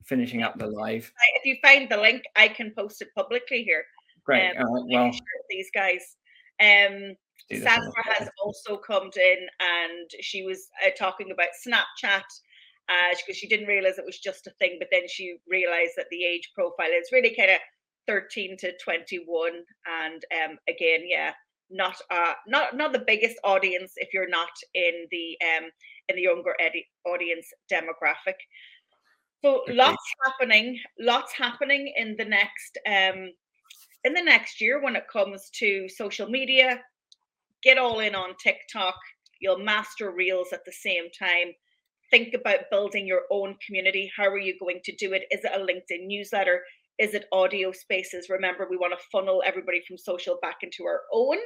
finishing 0.05 0.43
up 0.43 0.59
the 0.59 0.67
live. 0.67 1.13
If 1.35 1.45
you 1.45 1.57
find 1.63 1.89
the 1.89 1.97
link, 1.97 2.23
I 2.37 2.49
can 2.49 2.73
post 2.77 3.03
it 3.03 3.09
publicly 3.15 3.63
here. 3.65 3.85
Great. 4.25 4.57
Um, 4.57 4.67
well, 4.89 5.13
these 5.51 5.71
guys. 5.75 6.17
Um, 6.61 7.15
Sandra 7.53 8.03
has 8.19 8.29
also 8.43 8.77
come 8.77 9.11
in 9.15 9.47
and 9.61 10.11
she 10.21 10.43
was 10.43 10.69
uh, 10.85 10.91
talking 10.99 11.31
about 11.31 11.49
Snapchat 11.65 12.25
because 12.89 13.21
uh, 13.29 13.35
she 13.35 13.47
didn't 13.47 13.69
realize 13.69 13.99
it 13.99 14.07
was 14.07 14.19
just 14.19 14.47
a 14.47 14.53
thing, 14.59 14.77
but 14.79 14.89
then 14.91 15.03
she 15.07 15.37
realized 15.49 15.93
that 15.97 16.07
the 16.11 16.25
age 16.25 16.51
profile 16.55 16.91
is 16.91 17.11
really 17.13 17.35
kind 17.37 17.51
of 17.51 17.59
13 18.09 18.57
to 18.59 18.73
21. 18.83 19.53
And 20.03 20.25
um, 20.33 20.59
again, 20.69 21.01
yeah, 21.05 21.33
not 21.71 21.97
uh 22.11 22.35
not 22.47 22.77
not 22.77 22.93
the 22.93 23.05
biggest 23.07 23.37
audience 23.45 23.93
if 23.97 24.09
you're 24.13 24.29
not 24.29 24.51
in 24.75 25.07
the 25.11 25.37
um 25.43 25.69
in 26.09 26.17
the 26.17 26.23
younger 26.23 26.55
edi- 26.65 26.87
audience 27.05 27.47
demographic. 27.73 28.37
So 29.43 29.63
okay. 29.63 29.75
lots 29.75 30.05
happening 30.25 30.79
lots 30.99 31.33
happening 31.33 31.93
in 31.97 32.17
the 32.17 32.25
next 32.25 32.79
um 32.87 33.31
in 34.05 34.15
the 34.15 34.23
next 34.23 34.61
year 34.61 34.83
when 34.83 34.97
it 34.97 35.09
comes 35.13 35.51
to 35.59 35.89
social 35.89 36.29
media. 36.29 36.81
Get 37.63 37.79
all 37.79 38.01
in 38.01 38.15
on 38.15 38.35
tiktok. 38.43 38.95
You'll 39.41 39.59
master 39.59 40.13
reels 40.13 40.53
at 40.53 40.65
the 40.65 40.73
same 40.73 41.11
time. 41.19 41.53
Think 42.11 42.35
about 42.35 42.71
building 42.71 43.07
your 43.07 43.23
own 43.31 43.57
community. 43.67 44.11
How 44.17 44.29
are 44.29 44.39
you 44.39 44.57
going 44.61 44.81
to 44.85 44.95
do 44.95 45.13
it? 45.13 45.25
Is 45.33 45.45
it 45.45 45.51
a 45.53 45.59
linkedin 45.59 46.07
newsletter 46.07 46.63
is 46.99 47.15
it 47.15 47.27
audio 47.33 47.73
spaces? 47.73 48.29
Remember, 48.31 48.67
we 48.69 48.77
want 48.77 48.95
to 48.99 49.07
funnel 49.13 49.43
everybody 49.47 49.83
from 49.87 49.99
social 49.99 50.39
back 50.41 50.59
into 50.63 50.85
our 50.85 51.03
own 51.13 51.37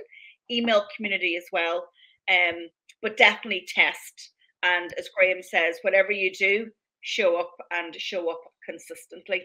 email 0.51 0.85
community 0.97 1.37
as 1.37 1.45
well. 1.53 1.89
Um, 2.31 2.69
but 3.03 3.17
definitely 3.17 3.67
test. 3.67 4.33
And 4.63 4.93
as 4.99 5.09
Graham 5.17 5.43
says, 5.43 5.77
whatever 5.83 6.13
you 6.13 6.33
do, 6.33 6.69
show 7.03 7.39
up 7.41 7.55
and 7.73 7.95
show 7.97 8.31
up 8.31 8.41
consistently. 8.69 9.43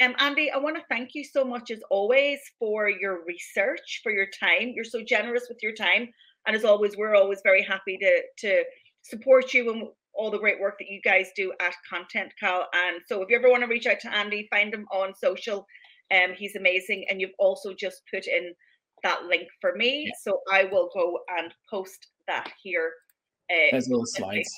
Um, 0.00 0.14
Andy, 0.18 0.50
I 0.50 0.58
want 0.58 0.76
to 0.76 0.82
thank 0.88 1.10
you 1.14 1.24
so 1.24 1.44
much 1.44 1.70
as 1.70 1.80
always 1.90 2.38
for 2.58 2.88
your 2.88 3.24
research, 3.26 4.00
for 4.02 4.12
your 4.12 4.26
time. 4.38 4.72
You're 4.74 4.84
so 4.84 5.02
generous 5.06 5.46
with 5.48 5.58
your 5.62 5.72
time. 5.72 6.08
And 6.46 6.54
as 6.54 6.64
always, 6.64 6.96
we're 6.96 7.16
always 7.16 7.40
very 7.42 7.62
happy 7.62 7.98
to 7.98 8.22
to 8.46 8.64
support 9.02 9.52
you 9.54 9.72
and 9.72 9.88
all 10.16 10.30
the 10.30 10.38
great 10.38 10.60
work 10.60 10.78
that 10.78 10.88
you 10.88 11.00
guys 11.02 11.30
do 11.36 11.52
at 11.60 11.74
ContentCal. 11.92 12.64
And 12.74 13.00
so 13.06 13.22
if 13.22 13.30
you 13.30 13.36
ever 13.36 13.50
want 13.50 13.62
to 13.62 13.68
reach 13.68 13.86
out 13.86 14.00
to 14.00 14.14
Andy, 14.14 14.48
find 14.50 14.72
him 14.72 14.86
on 14.92 15.14
social. 15.14 15.66
Um, 16.12 16.32
he's 16.36 16.56
amazing. 16.56 17.06
And 17.10 17.20
you've 17.20 17.30
also 17.38 17.74
just 17.74 18.02
put 18.12 18.26
in 18.26 18.54
that 19.02 19.24
link 19.24 19.48
for 19.60 19.74
me. 19.76 20.10
So 20.22 20.40
I 20.52 20.64
will 20.64 20.90
go 20.94 21.18
and 21.38 21.52
post 21.70 22.08
that 22.26 22.52
here. 22.62 22.92
Uh, 23.50 23.70
There's 23.72 23.88
little 23.88 24.06
slides. 24.06 24.52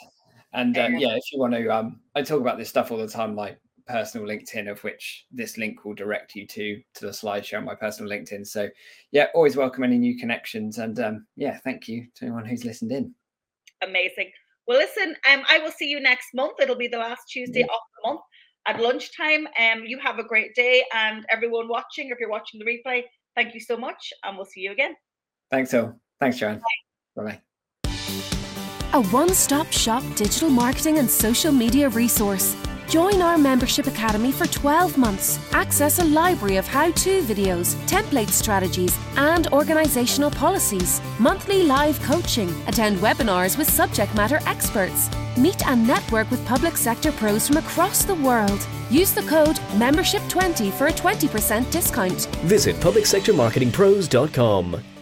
And 0.52 0.76
um, 0.78 0.96
yeah, 0.96 1.14
if 1.16 1.22
you 1.32 1.38
want 1.38 1.54
to, 1.54 1.68
um, 1.68 2.00
I 2.14 2.22
talk 2.22 2.40
about 2.40 2.56
this 2.56 2.68
stuff 2.68 2.90
all 2.90 2.98
the 2.98 3.08
time, 3.08 3.34
like 3.34 3.58
personal 3.86 4.26
LinkedIn, 4.26 4.70
of 4.70 4.82
which 4.84 5.26
this 5.30 5.58
link 5.58 5.84
will 5.84 5.94
direct 5.94 6.34
you 6.34 6.46
to 6.46 6.80
to 6.94 7.06
the 7.06 7.12
slideshow 7.12 7.58
on 7.58 7.64
my 7.64 7.74
personal 7.74 8.10
LinkedIn. 8.10 8.46
So 8.46 8.68
yeah, 9.10 9.26
always 9.34 9.56
welcome 9.56 9.84
any 9.84 9.98
new 9.98 10.16
connections. 10.18 10.78
And 10.78 10.98
um, 11.00 11.26
yeah, 11.36 11.58
thank 11.58 11.88
you 11.88 12.06
to 12.16 12.24
anyone 12.24 12.44
who's 12.44 12.64
listened 12.64 12.92
in. 12.92 13.14
Amazing. 13.82 14.30
Well, 14.66 14.78
listen, 14.78 15.14
um, 15.32 15.42
I 15.48 15.58
will 15.58 15.70
see 15.70 15.86
you 15.86 16.00
next 16.00 16.28
month. 16.34 16.60
It'll 16.60 16.76
be 16.76 16.88
the 16.88 16.98
last 16.98 17.22
Tuesday 17.30 17.60
yeah. 17.60 17.66
of 17.66 17.80
the 17.94 18.08
month 18.08 18.20
at 18.66 18.80
lunchtime. 18.80 19.46
Um, 19.58 19.84
you 19.84 19.98
have 19.98 20.18
a 20.18 20.24
great 20.24 20.54
day, 20.54 20.84
and 20.92 21.24
everyone 21.30 21.68
watching, 21.68 22.10
if 22.10 22.18
you're 22.18 22.30
watching 22.30 22.58
the 22.58 22.66
replay, 22.66 23.02
thank 23.36 23.54
you 23.54 23.60
so 23.60 23.76
much, 23.76 24.12
and 24.24 24.36
we'll 24.36 24.46
see 24.46 24.60
you 24.60 24.72
again. 24.72 24.94
Thanks, 25.50 25.70
Phil. 25.70 25.94
Thanks, 26.18 26.38
John. 26.38 26.60
Bye 27.14 27.22
bye. 27.22 27.40
A 28.92 29.02
one 29.08 29.34
stop 29.34 29.70
shop 29.70 30.02
digital 30.16 30.50
marketing 30.50 30.98
and 30.98 31.08
social 31.08 31.52
media 31.52 31.88
resource 31.88 32.56
Join 32.88 33.20
our 33.20 33.36
membership 33.36 33.88
academy 33.88 34.30
for 34.30 34.46
12 34.46 34.96
months. 34.96 35.40
Access 35.52 35.98
a 35.98 36.04
library 36.04 36.54
of 36.56 36.68
how 36.68 36.92
to 36.92 37.20
videos, 37.22 37.74
template 37.86 38.28
strategies, 38.28 38.96
and 39.16 39.48
organizational 39.48 40.30
policies. 40.30 41.00
Monthly 41.18 41.64
live 41.64 42.00
coaching. 42.02 42.48
Attend 42.68 42.98
webinars 42.98 43.58
with 43.58 43.68
subject 43.68 44.14
matter 44.14 44.38
experts. 44.46 45.10
Meet 45.36 45.66
and 45.66 45.84
network 45.86 46.30
with 46.30 46.46
public 46.46 46.76
sector 46.76 47.10
pros 47.10 47.48
from 47.48 47.56
across 47.56 48.04
the 48.04 48.14
world. 48.14 48.64
Use 48.88 49.12
the 49.12 49.22
code 49.22 49.56
MEMBERSHIP20 49.78 50.70
for 50.72 50.86
a 50.86 50.92
20% 50.92 51.68
discount. 51.72 52.26
Visit 52.44 52.76
publicsectormarketingpros.com. 52.76 54.95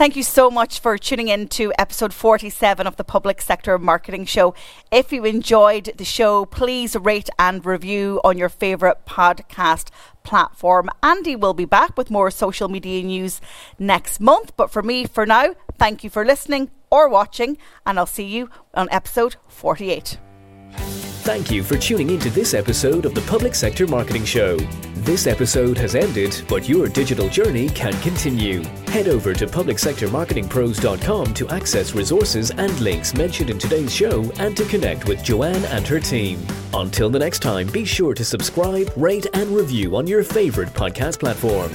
Thank 0.00 0.16
you 0.16 0.22
so 0.22 0.50
much 0.50 0.80
for 0.80 0.96
tuning 0.96 1.28
in 1.28 1.46
to 1.48 1.74
episode 1.78 2.14
47 2.14 2.86
of 2.86 2.96
the 2.96 3.04
Public 3.04 3.42
Sector 3.42 3.78
Marketing 3.78 4.24
Show. 4.24 4.54
If 4.90 5.12
you 5.12 5.26
enjoyed 5.26 5.92
the 5.94 6.06
show, 6.06 6.46
please 6.46 6.96
rate 6.96 7.28
and 7.38 7.62
review 7.66 8.18
on 8.24 8.38
your 8.38 8.48
favourite 8.48 9.04
podcast 9.04 9.90
platform. 10.22 10.88
Andy 11.02 11.36
will 11.36 11.52
be 11.52 11.66
back 11.66 11.98
with 11.98 12.10
more 12.10 12.30
social 12.30 12.70
media 12.70 13.02
news 13.02 13.42
next 13.78 14.20
month. 14.20 14.56
But 14.56 14.70
for 14.70 14.82
me, 14.82 15.04
for 15.04 15.26
now, 15.26 15.54
thank 15.76 16.02
you 16.02 16.08
for 16.08 16.24
listening 16.24 16.70
or 16.90 17.06
watching, 17.06 17.58
and 17.84 17.98
I'll 17.98 18.06
see 18.06 18.24
you 18.24 18.48
on 18.72 18.88
episode 18.90 19.36
48. 19.48 20.16
Thank 21.20 21.50
you 21.50 21.62
for 21.62 21.76
tuning 21.76 22.08
into 22.08 22.30
this 22.30 22.54
episode 22.54 23.04
of 23.04 23.14
the 23.14 23.20
Public 23.22 23.54
Sector 23.54 23.86
Marketing 23.86 24.24
Show. 24.24 24.56
This 25.04 25.26
episode 25.26 25.76
has 25.76 25.94
ended, 25.94 26.42
but 26.48 26.66
your 26.66 26.88
digital 26.88 27.28
journey 27.28 27.68
can 27.68 27.92
continue. 28.00 28.62
Head 28.88 29.06
over 29.06 29.34
to 29.34 29.46
publicsectormarketingpros.com 29.46 31.34
to 31.34 31.48
access 31.50 31.94
resources 31.94 32.50
and 32.52 32.80
links 32.80 33.14
mentioned 33.14 33.50
in 33.50 33.58
today's 33.58 33.94
show 33.94 34.22
and 34.38 34.56
to 34.56 34.64
connect 34.64 35.06
with 35.06 35.22
Joanne 35.22 35.64
and 35.66 35.86
her 35.86 36.00
team. 36.00 36.44
Until 36.72 37.10
the 37.10 37.18
next 37.18 37.40
time, 37.42 37.66
be 37.68 37.84
sure 37.84 38.14
to 38.14 38.24
subscribe, 38.24 38.90
rate, 38.96 39.26
and 39.34 39.50
review 39.50 39.96
on 39.96 40.06
your 40.06 40.24
favorite 40.24 40.70
podcast 40.70 41.20
platform. 41.20 41.70